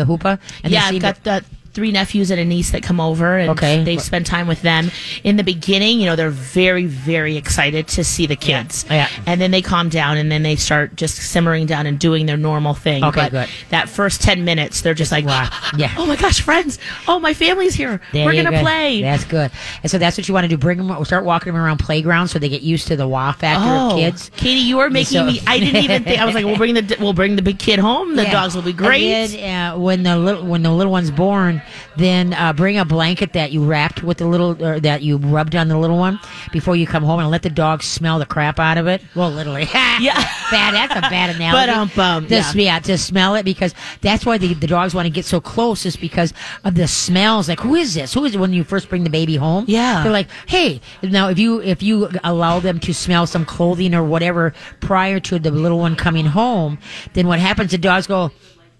hoopa, 0.07 0.25
uh? 0.25 0.37
And 0.63 0.73
yeah, 0.73 0.85
I've 0.85 1.01
got 1.01 1.23
the 1.23 1.43
three 1.73 1.91
nephews 1.91 2.29
and 2.31 2.39
a 2.39 2.45
niece 2.45 2.71
that 2.71 2.83
come 2.83 2.99
over, 2.99 3.37
and 3.37 3.49
Okay. 3.51 3.83
they 3.83 3.97
spend 3.97 4.25
time 4.25 4.47
with 4.47 4.61
them. 4.61 4.91
In 5.23 5.37
the 5.37 5.43
beginning, 5.43 5.99
you 5.99 6.05
know, 6.05 6.15
they're 6.15 6.29
very, 6.29 6.85
very 6.85 7.35
excited 7.35 7.87
to 7.89 8.03
see 8.03 8.25
the 8.27 8.35
kids. 8.35 8.85
Yeah. 8.89 9.07
And 9.25 9.41
then 9.41 9.51
they 9.51 9.61
calm 9.61 9.89
down, 9.89 10.17
and 10.17 10.31
then 10.31 10.43
they 10.43 10.55
start 10.55 10.95
just 10.95 11.15
simmering 11.17 11.65
down 11.65 11.85
and 11.87 11.97
doing 11.99 12.25
their 12.27 12.37
normal 12.37 12.73
thing. 12.75 13.03
Okay, 13.03 13.21
but 13.21 13.31
good. 13.31 13.49
That 13.69 13.89
first 13.89 14.21
ten 14.21 14.45
minutes, 14.45 14.81
they're 14.81 14.93
just 14.93 15.11
like, 15.11 15.25
Wow. 15.25 15.49
Yeah. 15.77 15.91
oh 15.97 16.05
my 16.05 16.15
gosh, 16.15 16.41
friends! 16.41 16.77
Oh, 17.07 17.19
my 17.19 17.33
family's 17.33 17.73
here. 17.73 17.99
There 18.11 18.25
We're 18.25 18.33
gonna 18.35 18.51
go. 18.51 18.61
play. 18.61 19.01
That's 19.01 19.25
good. 19.25 19.49
And 19.81 19.89
so 19.91 19.97
that's 19.97 20.17
what 20.17 20.27
you 20.27 20.33
want 20.33 20.43
to 20.45 20.47
do. 20.49 20.57
Bring 20.57 20.77
them. 20.77 21.03
Start 21.05 21.25
walking 21.25 21.53
them 21.53 21.61
around 21.61 21.79
playgrounds 21.79 22.31
so 22.31 22.37
they 22.39 22.49
get 22.49 22.61
used 22.61 22.87
to 22.89 22.95
the 22.95 23.07
wow 23.07 23.31
factor 23.31 23.67
of 23.67 23.97
kids. 23.99 24.29
Oh, 24.31 24.37
Katie, 24.37 24.59
you 24.61 24.79
are 24.79 24.89
making 24.91 25.17
So- 25.17 25.25
me. 25.25 25.41
I 25.47 25.57
didn't 25.59 25.83
even 25.83 26.03
think. 26.03 26.21
I 26.21 26.25
was 26.25 26.35
like, 26.35 26.45
we'll 26.45 26.57
bring 26.63 26.75
the 26.75 26.97
we'll 26.99 27.13
bring 27.13 27.35
the 27.35 27.41
big 27.41 27.57
kid 27.57 27.79
home. 27.79 28.15
The 28.15 28.23
Yeah. 28.23 28.31
dogs 28.31 28.53
will 28.55 28.61
be 28.61 28.73
great. 28.73 29.27
Then, 29.31 29.71
uh, 29.73 29.79
when 29.79 30.03
the 30.03 30.17
little 30.17 30.45
when 30.45 30.61
the 30.61 30.71
little 30.71 30.91
one's 30.91 31.09
born, 31.09 31.61
then 31.97 32.33
uh, 32.33 32.53
bring 32.53 32.77
a 32.77 32.85
blanket 32.85 33.33
that 33.33 33.51
you 33.51 33.63
wrapped 33.63 34.03
with 34.03 34.17
the 34.17 34.25
little 34.25 34.61
or 34.63 34.79
that 34.79 35.01
you 35.01 35.17
rubbed 35.17 35.55
on 35.55 35.67
the 35.67 35.77
little 35.77 35.97
one 35.97 36.19
before 36.51 36.75
you 36.75 36.87
come 36.87 37.03
home, 37.03 37.19
and 37.19 37.29
let 37.29 37.43
the 37.43 37.49
dog 37.49 37.83
smell 37.83 38.19
the 38.19 38.25
crap 38.25 38.59
out 38.59 38.77
of 38.77 38.87
it. 38.87 39.01
Well, 39.15 39.29
literally. 39.31 39.67
Yeah. 39.99 40.15
bad. 40.49 40.73
That's 40.73 40.95
a 40.95 41.01
bad 41.01 41.35
analogy. 41.35 41.67
But, 41.95 41.99
um, 42.03 42.23
um, 42.23 42.27
Just, 42.27 42.55
yeah. 42.55 42.63
yeah, 42.63 42.79
to 42.79 42.97
smell 42.97 43.35
it 43.35 43.43
because 43.43 43.75
that's 44.01 44.25
why 44.25 44.39
the, 44.39 44.55
the 44.55 44.65
dogs 44.65 44.95
want 44.95 45.05
to 45.05 45.11
get 45.11 45.23
so 45.23 45.39
close 45.39 45.85
is 45.85 45.95
because 45.95 46.33
of 46.63 46.73
the 46.73 46.87
smells. 46.87 47.47
Like, 47.47 47.59
who 47.59 47.75
is 47.75 47.93
this? 47.93 48.13
Who 48.15 48.25
is 48.25 48.33
it 48.33 48.39
when 48.39 48.53
you 48.53 48.63
first 48.63 48.89
bring 48.89 49.03
the 49.03 49.11
baby 49.11 49.35
home? 49.35 49.65
Yeah. 49.67 50.01
They're 50.01 50.11
like, 50.11 50.29
hey, 50.47 50.81
now 51.03 51.29
if 51.29 51.37
you 51.37 51.61
if 51.61 51.83
you 51.83 52.09
allow 52.23 52.59
them 52.59 52.79
to 52.79 52.93
smell 52.93 53.27
some 53.27 53.45
clothing 53.45 53.93
or 53.93 54.03
whatever 54.03 54.53
prior 54.79 55.19
to 55.21 55.37
the 55.37 55.51
little 55.51 55.77
one 55.79 55.95
coming 55.95 56.25
home, 56.25 56.79
then 57.13 57.27
what 57.27 57.39
happens? 57.39 57.71
The 57.71 57.77
dogs 57.77 58.07
go. 58.07 58.31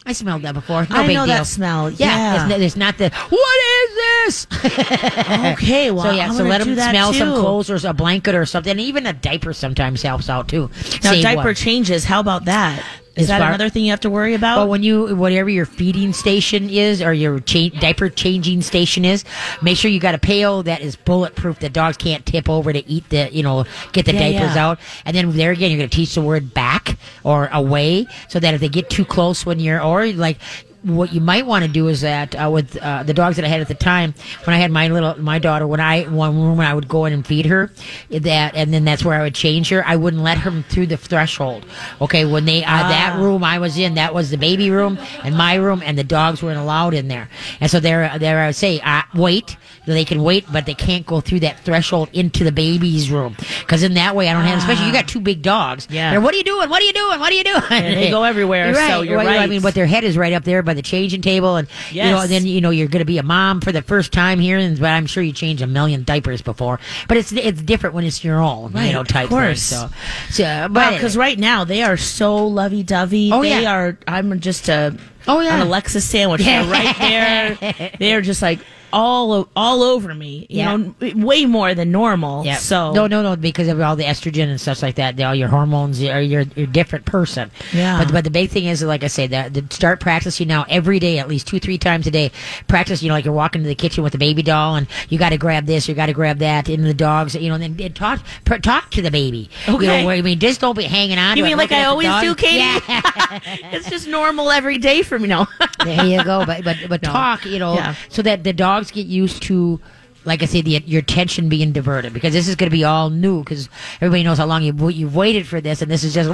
I 0.05 0.13
smelled 0.13 0.41
that 0.41 0.53
before. 0.53 0.85
No 0.89 0.95
I 0.97 1.07
big 1.07 1.15
know 1.15 1.25
deal. 1.25 1.35
that 1.35 1.47
smell. 1.47 1.89
Yeah, 1.89 2.07
Yeah. 2.07 2.35
It's, 2.43 2.49
not- 2.49 2.61
it's 2.61 2.75
not 2.75 2.97
the 2.97 3.09
what 3.29 3.59
is 3.65 3.95
this? 3.95 4.47
Okay, 5.53 5.91
well, 5.91 6.03
so 6.05 6.11
yeah, 6.11 6.27
I'm 6.27 6.33
so 6.33 6.43
let 6.43 6.63
them 6.63 6.75
smell 6.75 7.13
some 7.13 7.29
clothes 7.33 7.69
or 7.69 7.87
a 7.87 7.93
blanket 7.93 8.35
or 8.35 8.45
something. 8.45 8.71
And 8.71 8.79
even 8.79 9.05
a 9.05 9.13
diaper 9.13 9.53
sometimes 9.53 10.01
helps 10.01 10.29
out 10.29 10.47
too. 10.47 10.69
Now 11.03 11.11
Save 11.11 11.23
diaper 11.23 11.53
changes. 11.53 12.03
How 12.05 12.19
about 12.19 12.45
that? 12.45 12.83
Is 13.16 13.28
that 13.28 13.39
far- 13.39 13.49
another 13.49 13.70
thing 13.70 13.84
you 13.86 13.91
have 13.91 13.99
to 14.01 14.09
worry 14.09 14.34
about? 14.34 14.55
But 14.55 14.70
when 14.70 14.82
you, 14.82 15.16
whatever 15.16 15.49
your 15.49 15.66
feeding 15.68 16.14
station 16.14 16.70
is 16.70 17.01
or 17.01 17.14
your 17.14 17.39
cha- 17.39 17.70
diaper 17.80 18.09
changing 18.09 18.61
station 18.64 19.05
is, 19.05 19.24
make 19.61 19.78
sure 19.78 19.91
you 19.91 19.99
got 19.99 20.16
a 20.16 20.18
pail 20.18 20.64
that 20.64 20.82
is 20.82 20.95
bulletproof 20.95 21.59
that 21.59 21.74
dogs 21.74 21.95
can't 21.97 22.26
tip 22.26 22.49
over 22.49 22.74
to 22.74 22.88
eat 22.89 23.07
the, 23.09 23.30
you 23.32 23.43
know, 23.43 23.66
get 23.91 24.05
the 24.05 24.14
Yeah, 24.14 24.20
diapers 24.32 24.55
yeah. 24.55 24.68
out. 24.68 24.80
And 25.05 25.16
then 25.16 25.32
there 25.34 25.51
again, 25.51 25.70
you're 25.70 25.78
going 25.78 25.89
to 25.89 25.95
teach 25.95 26.16
the 26.16 26.22
word 26.22 26.53
back 26.55 26.97
or 27.24 27.49
away 27.51 28.07
so 28.30 28.39
that 28.39 28.55
if 28.55 28.61
they 28.61 28.70
get 28.70 28.89
too 28.89 29.05
close 29.05 29.45
when 29.45 29.59
you're, 29.59 29.82
or 29.82 30.07
like, 30.07 30.39
what 30.84 31.13
you 31.13 31.21
might 31.21 31.45
want 31.45 31.63
to 31.65 31.71
do 31.71 31.88
is 31.88 32.01
that 32.01 32.36
uh, 32.36 32.49
with 32.51 32.77
uh, 32.77 33.03
the 33.03 33.13
dogs 33.13 33.38
that 33.38 33.45
I 33.45 33.47
had 33.47 33.61
at 33.61 33.67
the 33.67 33.73
time, 33.73 34.13
when 34.43 34.53
I 34.55 34.59
had 34.59 34.71
my 34.71 34.88
little 34.88 35.19
my 35.21 35.39
daughter, 35.39 35.65
when 35.65 35.79
I 35.79 36.03
one 36.03 36.36
room 36.36 36.57
when 36.57 36.67
I 36.67 36.73
would 36.73 36.88
go 36.88 37.05
in 37.05 37.13
and 37.13 37.25
feed 37.25 37.45
her, 37.45 37.71
that 38.09 38.55
and 38.55 38.73
then 38.73 38.86
that's 38.86 39.03
where 39.03 39.19
I 39.19 39.23
would 39.23 39.36
change 39.36 39.69
her. 39.69 39.84
I 39.86 39.95
wouldn't 39.95 40.23
let 40.23 40.38
her 40.39 40.63
through 40.69 40.88
the 40.88 40.97
threshold. 40.97 41.65
Okay, 42.01 42.25
when 42.25 42.45
they 42.45 42.63
uh, 42.63 42.89
that 42.89 43.17
room 43.19 43.43
I 43.43 43.59
was 43.59 43.77
in, 43.77 43.95
that 43.95 44.13
was 44.13 44.29
the 44.29 44.38
baby 44.38 44.69
room 44.69 44.97
and 45.23 45.36
my 45.38 45.55
room, 45.55 45.81
and 45.84 45.97
the 45.97 46.03
dogs 46.03 46.43
weren't 46.43 46.59
allowed 46.59 46.93
in 46.93 47.07
there. 47.07 47.29
And 47.59 47.71
so 47.71 47.79
there, 47.79 48.17
there 48.19 48.39
I 48.39 48.47
would 48.47 48.55
say, 48.55 48.79
uh, 48.81 49.03
wait. 49.15 49.57
They 49.86 50.05
can 50.05 50.23
wait, 50.23 50.45
but 50.49 50.65
they 50.65 50.75
can't 50.75 51.05
go 51.05 51.19
through 51.19 51.41
that 51.41 51.59
threshold 51.59 52.09
into 52.13 52.45
the 52.45 52.53
baby's 52.53 53.11
room 53.11 53.36
because 53.59 53.84
in 53.84 53.95
that 53.95 54.15
way 54.15 54.29
I 54.29 54.34
don't 54.34 54.45
have. 54.45 54.59
Especially 54.59 54.86
you 54.88 54.93
got 54.93 55.09
two 55.09 55.19
big 55.19 55.41
dogs. 55.41 55.88
Yeah. 55.89 56.11
They're, 56.11 56.21
what 56.21 56.34
are 56.34 56.38
you 56.38 56.43
doing? 56.45 56.69
What 56.69 56.81
are 56.81 56.86
you 56.86 56.93
doing? 56.93 57.19
What 57.19 57.34
are 57.34 57.36
you 57.36 57.43
doing? 57.43 57.63
And 57.69 57.97
they 57.97 58.09
go 58.09 58.23
everywhere, 58.23 58.67
You're 58.71 58.75
so 58.75 59.01
you're 59.01 59.17
Well, 59.17 59.27
I 59.27 59.47
mean, 59.47 59.61
but 59.61 59.73
their 59.73 59.86
head 59.86 60.05
is 60.05 60.17
right 60.17 60.31
up 60.31 60.45
there 60.45 60.63
by 60.74 60.76
the 60.76 60.82
changing 60.82 61.21
table, 61.21 61.55
and 61.55 61.67
you 61.91 62.03
know, 62.03 62.26
then 62.28 62.45
you 62.45 62.61
know 62.61 62.69
you're 62.71 62.88
going 62.88 62.99
to 62.99 63.05
be 63.05 63.17
a 63.17 63.24
mom 63.24 63.61
for 63.61 63.71
the 63.71 63.82
first 63.82 64.11
time 64.11 64.39
here, 64.39 64.57
and 64.57 64.80
but 64.80 64.88
I'm 64.88 65.05
sure 65.05 65.21
you 65.24 65.32
changed 65.34 65.61
a 65.61 65.67
million 65.67 66.03
diapers 66.03 66.41
before, 66.41 66.80
but 67.07 67.17
it's 67.17 67.32
it's 67.32 67.61
different 67.61 67.95
when 67.95 68.03
it's 68.05 68.24
your 68.24 68.39
own, 68.41 68.71
Right, 68.71 68.88
you 68.88 68.93
know, 68.93 69.03
type 69.03 69.26
of 69.26 69.30
course. 69.30 69.69
thing. 69.69 69.89
So, 70.30 70.34
so 70.43 70.67
but 70.71 70.93
because 70.93 71.15
right 71.15 71.38
now 71.38 71.63
they 71.63 71.84
are 71.84 71.97
so 71.97 72.47
lovey 72.47 72.84
dovey. 72.84 73.32
Oh, 73.32 73.41
they 73.41 73.61
yeah. 73.61 73.74
are. 73.74 73.97
I'm 74.07 74.39
just 74.39 74.69
a 74.69 74.97
Oh, 75.28 75.39
yeah. 75.39 75.55
an 75.55 75.67
Alexa 75.67 76.01
sandwich. 76.01 76.41
They're 76.43 76.65
right 76.65 76.95
there. 76.99 77.91
They're 77.99 78.21
just 78.21 78.41
like 78.41 78.59
all 78.91 79.49
all 79.55 79.82
over 79.82 80.13
me. 80.13 80.45
You 80.51 80.57
Yeah. 80.59 80.76
know, 80.78 80.93
way 81.15 81.47
more 81.47 81.74
than 81.74 81.91
normal. 81.91 82.45
Yeah. 82.45 82.57
So 82.57 82.91
no, 82.93 83.07
no, 83.07 83.24
no, 83.24 83.36
because 83.36 83.67
of 83.67 83.82
all 83.82 83.95
the 83.95 84.03
estrogen 84.03 84.49
and 84.49 84.61
stuff 84.61 84.84
like 84.84 84.95
that, 84.95 85.19
all 85.19 85.34
your 85.34 85.47
hormones, 85.47 85.99
you're 85.99 86.21
you're, 86.21 86.41
you're 86.55 86.65
a 86.65 86.71
different 86.71 87.05
person. 87.05 87.49
Yeah. 87.74 87.97
But 88.03 88.11
but 88.13 88.24
the 88.24 88.30
big 88.30 88.51
thing 88.51 88.65
is, 88.65 88.84
like 88.84 89.03
I 89.03 89.07
say, 89.07 89.26
that 89.26 89.55
the, 89.55 89.65
start 89.71 89.99
practicing 89.99 90.47
now 90.47 90.63
every 90.69 90.99
day, 90.99 91.17
at 91.17 91.28
least 91.28 91.47
two 91.47 91.57
three 91.59 91.80
times 91.80 92.05
a 92.05 92.11
day. 92.11 92.32
Practice, 92.67 93.01
you 93.01 93.09
know, 93.09 93.15
like 93.15 93.26
you're 93.26 93.34
walking 93.34 93.63
to 93.63 93.67
the 93.67 93.74
kitchen 93.74 94.03
with 94.03 94.11
the 94.13 94.19
baby 94.19 94.43
doll, 94.43 94.76
and 94.76 94.86
you 95.09 95.17
got 95.17 95.30
to 95.30 95.38
grab 95.39 95.65
this, 95.65 95.88
you 95.89 95.95
got 95.95 96.05
to 96.05 96.13
grab 96.13 96.38
that, 96.38 96.69
and 96.69 96.86
the 96.86 96.93
dogs, 96.93 97.34
you 97.34 97.49
know, 97.49 97.55
and 97.55 97.63
then 97.63 97.84
and 97.84 97.95
talk 97.95 98.21
pr- 98.45 98.57
talk 98.57 98.91
to 98.91 99.01
the 99.01 99.09
baby. 99.09 99.49
You 99.67 99.74
Okay. 99.74 100.03
know, 100.03 100.09
I 100.11 100.21
mean, 100.21 100.38
just 100.38 100.61
don't 100.61 100.78
be 100.78 100.84
hanging 100.84 101.17
on. 101.17 101.36
You 101.36 101.41
to 101.41 101.47
it, 101.47 101.49
mean 101.49 101.57
like 101.57 101.71
I 101.71 101.86
always 101.86 102.11
do, 102.21 102.36
Katie? 102.36 102.57
Yeah. 102.57 102.80
it's 103.71 103.89
just 103.89 104.07
normal 104.07 104.51
every 104.51 104.78
day 104.78 105.01
for 105.01 105.12
me 105.20 105.28
now. 105.28 105.47
there 105.84 106.05
you 106.05 106.24
go. 106.24 106.45
But 106.45 106.64
but 106.64 106.78
but 106.89 107.01
No. 107.03 107.11
talk, 107.11 107.45
you 107.45 107.59
know, 107.59 107.76
Yeah. 107.76 107.95
so 108.09 108.22
that 108.22 108.43
the 108.43 108.53
dogs 108.53 108.91
get 108.91 109.05
used 109.07 109.43
to 109.43 109.80
like 110.26 110.41
I 110.41 110.45
say, 110.45 110.61
the, 110.61 110.82
your 110.86 111.01
attention 111.01 111.49
being 111.49 111.74
diverted 111.74 112.14
because 112.14 112.32
this 112.32 112.47
is 112.47 112.55
going 112.55 112.70
to 112.70 112.74
be 112.74 112.86
all 112.86 113.09
new 113.09 113.43
because 113.43 113.68
everybody 113.99 114.24
knows 114.24 114.38
how 114.38 114.45
long 114.45 114.64
you 114.64 114.74
you've 114.89 115.16
waited 115.16 115.45
for 115.45 115.59
this, 115.59 115.82
and 115.82 115.91
this 115.91 116.03
is 116.05 116.14
just. 116.14 116.30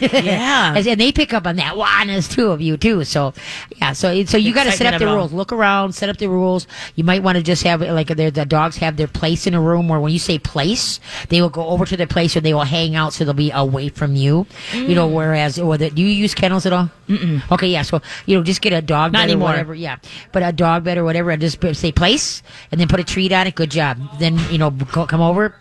Yeah. 0.00 0.74
and, 0.76 0.86
and 0.86 1.00
they 1.00 1.12
pick 1.12 1.32
up 1.32 1.46
on 1.46 1.56
that 1.56 1.76
wahness 1.76 2.28
two 2.28 2.50
of 2.50 2.60
you 2.60 2.76
too. 2.76 3.04
So 3.04 3.34
yeah, 3.76 3.92
so 3.92 4.24
so 4.24 4.36
you 4.36 4.54
got 4.54 4.64
to 4.64 4.72
set 4.72 4.86
up 4.86 4.98
the 4.98 5.04
of 5.06 5.08
it 5.08 5.08
all. 5.08 5.16
rules. 5.16 5.32
Look 5.32 5.52
around, 5.52 5.94
set 5.94 6.08
up 6.08 6.16
the 6.18 6.28
rules. 6.28 6.66
You 6.94 7.04
might 7.04 7.22
want 7.22 7.36
to 7.36 7.42
just 7.42 7.62
have 7.64 7.80
like 7.80 8.08
their 8.08 8.30
the 8.30 8.44
dogs 8.44 8.76
have 8.78 8.96
their 8.96 9.08
place 9.08 9.46
in 9.46 9.54
a 9.54 9.60
room 9.60 9.88
where 9.88 10.00
when 10.00 10.12
you 10.12 10.18
say 10.18 10.38
place, 10.38 11.00
they 11.28 11.40
will 11.40 11.48
go 11.48 11.66
over 11.68 11.84
to 11.86 11.96
their 11.96 12.06
place 12.06 12.36
or 12.36 12.40
they 12.40 12.54
will 12.54 12.62
hang 12.62 12.94
out 12.94 13.12
so 13.12 13.24
they'll 13.24 13.34
be 13.34 13.50
away 13.50 13.88
from 13.88 14.16
you. 14.16 14.46
You 14.72 14.94
know, 14.94 15.06
whereas 15.08 15.58
or 15.58 15.76
the, 15.76 15.90
do 15.90 16.02
you 16.02 16.08
use 16.08 16.34
kennels 16.34 16.66
at 16.66 16.72
all? 16.72 16.90
Mm-mm. 17.08 17.42
Okay, 17.50 17.68
yeah. 17.68 17.82
So 17.82 18.00
you 18.26 18.36
know, 18.36 18.42
just 18.42 18.60
get 18.60 18.72
a 18.72 18.82
dog 18.82 19.12
Not 19.12 19.28
bed 19.28 19.36
or 19.36 19.38
whatever. 19.38 19.74
Yeah, 19.74 19.98
but 20.32 20.42
a 20.42 20.52
dog 20.52 20.84
bed 20.84 20.98
or 20.98 21.04
whatever, 21.04 21.30
and 21.30 21.40
just 21.40 21.60
say 21.76 21.92
place, 21.92 22.42
and 22.70 22.80
then 22.80 22.88
put 22.88 23.00
a 23.00 23.04
treat 23.04 23.32
on 23.32 23.46
it. 23.46 23.54
Good 23.54 23.70
job. 23.70 23.98
Then 24.18 24.38
you 24.50 24.58
know, 24.58 24.70
go, 24.70 25.06
come 25.06 25.20
over. 25.20 25.54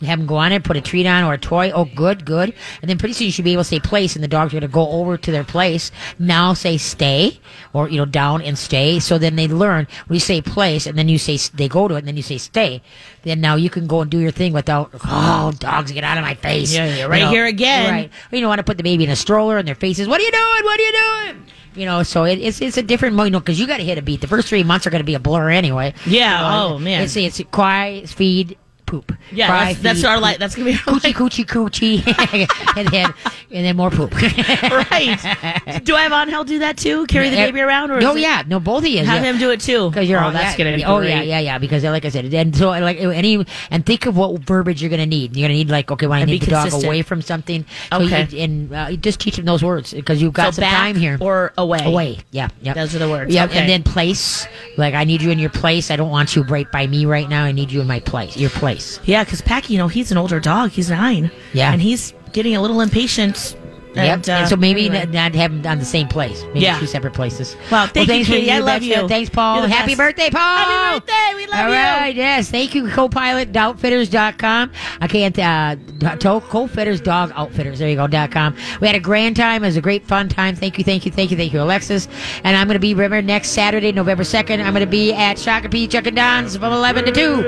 You 0.00 0.06
have 0.08 0.18
them 0.18 0.26
go 0.26 0.36
on 0.36 0.52
it, 0.52 0.64
put 0.64 0.76
a 0.76 0.80
treat 0.80 1.06
on 1.06 1.24
or 1.24 1.34
a 1.34 1.38
toy. 1.38 1.70
Oh, 1.70 1.84
good, 1.84 2.24
good. 2.24 2.54
And 2.80 2.90
then 2.90 2.98
pretty 2.98 3.14
soon 3.14 3.26
you 3.26 3.32
should 3.32 3.44
be 3.44 3.52
able 3.52 3.62
to 3.62 3.68
say 3.68 3.80
place, 3.80 4.14
and 4.14 4.22
the 4.22 4.28
dogs 4.28 4.52
are 4.52 4.60
going 4.60 4.68
to 4.68 4.72
go 4.72 4.88
over 4.88 5.16
to 5.16 5.30
their 5.30 5.44
place. 5.44 5.90
Now 6.18 6.54
say 6.54 6.76
stay, 6.76 7.40
or 7.72 7.88
you 7.88 7.98
know 7.98 8.04
down 8.04 8.42
and 8.42 8.58
stay. 8.58 8.98
So 9.00 9.18
then 9.18 9.36
they 9.36 9.48
learn 9.48 9.86
when 10.06 10.14
you 10.14 10.20
say 10.20 10.40
place, 10.40 10.86
and 10.86 10.98
then 10.98 11.08
you 11.08 11.18
say 11.18 11.36
they 11.54 11.68
go 11.68 11.88
to 11.88 11.94
it, 11.94 11.98
and 11.98 12.08
then 12.08 12.16
you 12.16 12.22
say 12.22 12.38
stay. 12.38 12.82
Then 13.22 13.40
now 13.40 13.56
you 13.56 13.70
can 13.70 13.86
go 13.86 14.00
and 14.00 14.10
do 14.10 14.18
your 14.18 14.32
thing 14.32 14.52
without 14.52 14.90
oh 15.04 15.52
dogs 15.58 15.92
get 15.92 16.04
out 16.04 16.18
of 16.18 16.24
my 16.24 16.34
face. 16.34 16.74
Yeah, 16.74 16.86
you're 16.86 16.96
You 16.96 17.06
right 17.06 17.28
here 17.28 17.46
again. 17.46 17.92
Right. 17.92 18.10
Or, 18.32 18.36
you 18.36 18.40
don't 18.40 18.48
want 18.48 18.58
to 18.58 18.64
put 18.64 18.76
the 18.76 18.82
baby 18.82 19.04
in 19.04 19.10
a 19.10 19.16
stroller, 19.16 19.58
and 19.58 19.66
their 19.66 19.74
faces. 19.74 20.08
What 20.08 20.20
are 20.20 20.24
you 20.24 20.32
doing? 20.32 20.64
What 20.64 20.80
are 20.80 20.82
you 20.82 20.92
doing? 20.92 21.46
You 21.74 21.86
know, 21.86 22.02
so 22.02 22.24
it, 22.24 22.38
it's 22.38 22.60
it's 22.60 22.76
a 22.76 22.82
different, 22.82 23.16
you 23.16 23.30
know, 23.30 23.40
because 23.40 23.58
you 23.58 23.66
got 23.66 23.78
to 23.78 23.84
hit 23.84 23.96
a 23.96 24.02
beat. 24.02 24.20
The 24.20 24.26
first 24.26 24.48
three 24.48 24.62
months 24.62 24.86
are 24.86 24.90
going 24.90 25.00
to 25.00 25.06
be 25.06 25.14
a 25.14 25.20
blur 25.20 25.48
anyway. 25.50 25.94
Yeah, 26.04 26.36
You 26.36 26.68
know, 26.68 26.74
oh, 26.74 26.78
man. 26.78 27.02
It's 27.02 27.16
it's 27.16 27.40
quiet, 27.50 28.08
feed, 28.08 28.58
poop. 28.92 29.12
Yeah, 29.32 29.46
Cry, 29.48 29.64
that's, 29.72 29.80
that's 29.82 30.00
feed, 30.00 30.06
our 30.08 30.20
life. 30.20 30.38
That's 30.38 30.54
gonna 30.54 30.70
be 30.70 30.76
our 30.86 30.98
Coochie, 31.00 31.14
coochie, 31.14 31.46
coochie, 31.46 32.76
and 32.76 32.88
then 32.88 33.14
and 33.50 33.64
then 33.64 33.76
more 33.76 33.90
poop. 33.90 34.12
right. 34.62 35.80
Do 35.84 35.94
I 35.96 36.02
have 36.02 36.12
Angel 36.12 36.44
do 36.44 36.58
that 36.60 36.76
too? 36.76 37.06
Carry 37.06 37.30
the 37.30 37.36
baby 37.36 37.60
around, 37.60 37.90
or 37.90 38.00
no? 38.00 38.14
it- 38.14 38.20
Yeah, 38.20 38.42
no, 38.46 38.60
both 38.60 38.84
of 38.84 38.88
you. 38.90 39.04
have 39.04 39.22
yeah. 39.24 39.32
him 39.32 39.38
do 39.38 39.50
it 39.50 39.60
too? 39.60 39.88
Because 39.88 40.08
you're 40.08 40.20
oh, 40.20 40.24
all 40.26 40.30
that's 40.32 40.56
that. 40.56 40.58
gonna 40.64 40.76
be 40.76 40.84
Oh 40.84 40.98
great. 40.98 41.10
yeah, 41.10 41.22
yeah, 41.22 41.38
yeah. 41.40 41.58
Because 41.58 41.84
like 41.84 42.04
I 42.04 42.10
said, 42.10 42.32
and 42.34 42.54
so 42.56 42.68
like 42.70 42.98
any 42.98 43.44
and 43.70 43.86
think 43.86 44.06
of 44.06 44.16
what 44.16 44.40
verbiage 44.42 44.82
you're 44.82 44.90
gonna 44.90 45.06
need. 45.06 45.34
You're 45.36 45.48
gonna 45.48 45.54
need 45.58 45.70
like 45.70 45.90
okay, 45.90 46.06
when 46.06 46.18
I 46.18 46.22
And 46.22 46.30
need 46.30 46.42
the 46.42 46.50
dog 46.50 46.72
away 46.84 47.02
from 47.02 47.22
something. 47.22 47.64
So 47.90 48.02
Okay. 48.02 48.26
you, 48.30 48.38
and 48.44 48.72
uh, 48.74 48.92
just 48.96 49.20
teach 49.20 49.38
him 49.38 49.44
those 49.46 49.62
words 49.64 49.92
because 49.94 50.20
you've 50.20 50.32
got 50.34 50.54
So 50.54 50.60
some 50.62 50.70
time 50.70 50.96
here. 50.96 51.16
or 51.20 51.52
away? 51.56 51.80
Away. 51.84 52.18
Yeah. 52.30 52.48
Yeah. 52.60 52.74
Those 52.74 52.94
are 52.94 52.98
the 52.98 53.08
words. 53.08 53.32
Yeah. 53.32 53.44
Okay. 53.46 53.58
And 53.58 53.68
then 53.68 53.82
place. 53.82 54.46
Like 54.76 54.94
I 54.94 55.04
need 55.04 55.22
you 55.22 55.30
in 55.30 55.38
your 55.38 55.50
place. 55.50 55.90
I 55.90 55.96
don't 55.96 56.10
want 56.10 56.34
you 56.36 56.42
right 56.44 56.70
by 56.70 56.86
me 56.86 57.06
right 57.06 57.28
now. 57.28 57.44
I 57.44 57.52
need 57.52 57.70
you 57.70 57.80
in 57.80 57.86
my 57.86 58.00
place. 58.00 58.36
Your 58.36 58.50
place. 58.50 58.81
Yeah, 59.04 59.24
because 59.24 59.40
Packy, 59.40 59.72
you 59.74 59.78
know, 59.78 59.88
he's 59.88 60.10
an 60.12 60.18
older 60.18 60.40
dog. 60.40 60.70
He's 60.70 60.90
nine. 60.90 61.30
Yeah. 61.52 61.72
and 61.72 61.80
he's 61.82 62.14
getting 62.32 62.56
a 62.56 62.60
little 62.62 62.80
impatient. 62.80 63.56
yep. 63.94 64.26
Uh, 64.26 64.32
and 64.32 64.48
so 64.48 64.56
maybe 64.56 64.86
anyway. 64.86 65.04
not, 65.04 65.32
not 65.32 65.34
have 65.34 65.52
them 65.62 65.70
on 65.70 65.78
the 65.78 65.84
same 65.84 66.08
place. 66.08 66.42
Maybe 66.54 66.60
Yeah. 66.60 66.78
two 66.78 66.86
separate 66.86 67.12
places. 67.12 67.56
Well, 67.70 67.86
thank 67.88 68.08
you, 68.08 68.14
thanks 68.14 68.28
for 68.28 68.34
Katie. 68.36 68.50
I 68.50 68.60
love 68.60 68.82
you. 68.82 69.06
Thanks, 69.06 69.28
Paul. 69.28 69.62
Happy 69.66 69.88
best. 69.88 69.98
birthday, 69.98 70.30
Paul. 70.30 70.40
Happy 70.64 71.00
birthday. 71.00 71.34
We 71.36 71.46
love 71.46 71.60
All 71.66 71.68
you. 71.68 71.76
All 71.76 72.00
right. 72.00 72.14
yes. 72.16 72.50
Thank 72.50 72.74
you, 72.74 72.88
co-pilot 72.88 73.52
outfitters.com. 73.52 74.72
I 75.02 75.08
can't, 75.08 75.38
uh, 75.38 75.76
co-fitters 76.40 77.02
dog 77.02 77.32
outfitters. 77.34 77.80
There 77.80 77.88
you 77.90 77.96
go, 77.96 78.06
dot 78.06 78.30
com. 78.30 78.56
We 78.80 78.86
had 78.86 78.96
a 78.96 79.00
grand 79.00 79.36
time. 79.36 79.62
It 79.62 79.66
was 79.66 79.76
a 79.76 79.82
great 79.82 80.06
fun 80.06 80.26
time. 80.30 80.56
Thank 80.56 80.78
you, 80.78 80.84
thank 80.84 81.04
you, 81.04 81.12
thank 81.12 81.30
you, 81.30 81.36
thank 81.36 81.52
you, 81.52 81.60
Alexis. 81.60 82.08
And 82.44 82.56
I'm 82.56 82.66
going 82.68 82.76
to 82.76 82.80
be, 82.80 82.94
remember, 82.94 83.20
next 83.20 83.50
Saturday, 83.50 83.92
November 83.92 84.22
2nd, 84.24 84.64
I'm 84.64 84.72
going 84.72 84.86
to 84.86 84.90
be 84.90 85.12
at 85.12 85.36
Shakopee 85.36 85.90
Chuck 85.90 86.06
and 86.06 86.16
Don's 86.16 86.56
from 86.56 86.72
11 86.72 87.04
to 87.04 87.12
2. 87.12 87.42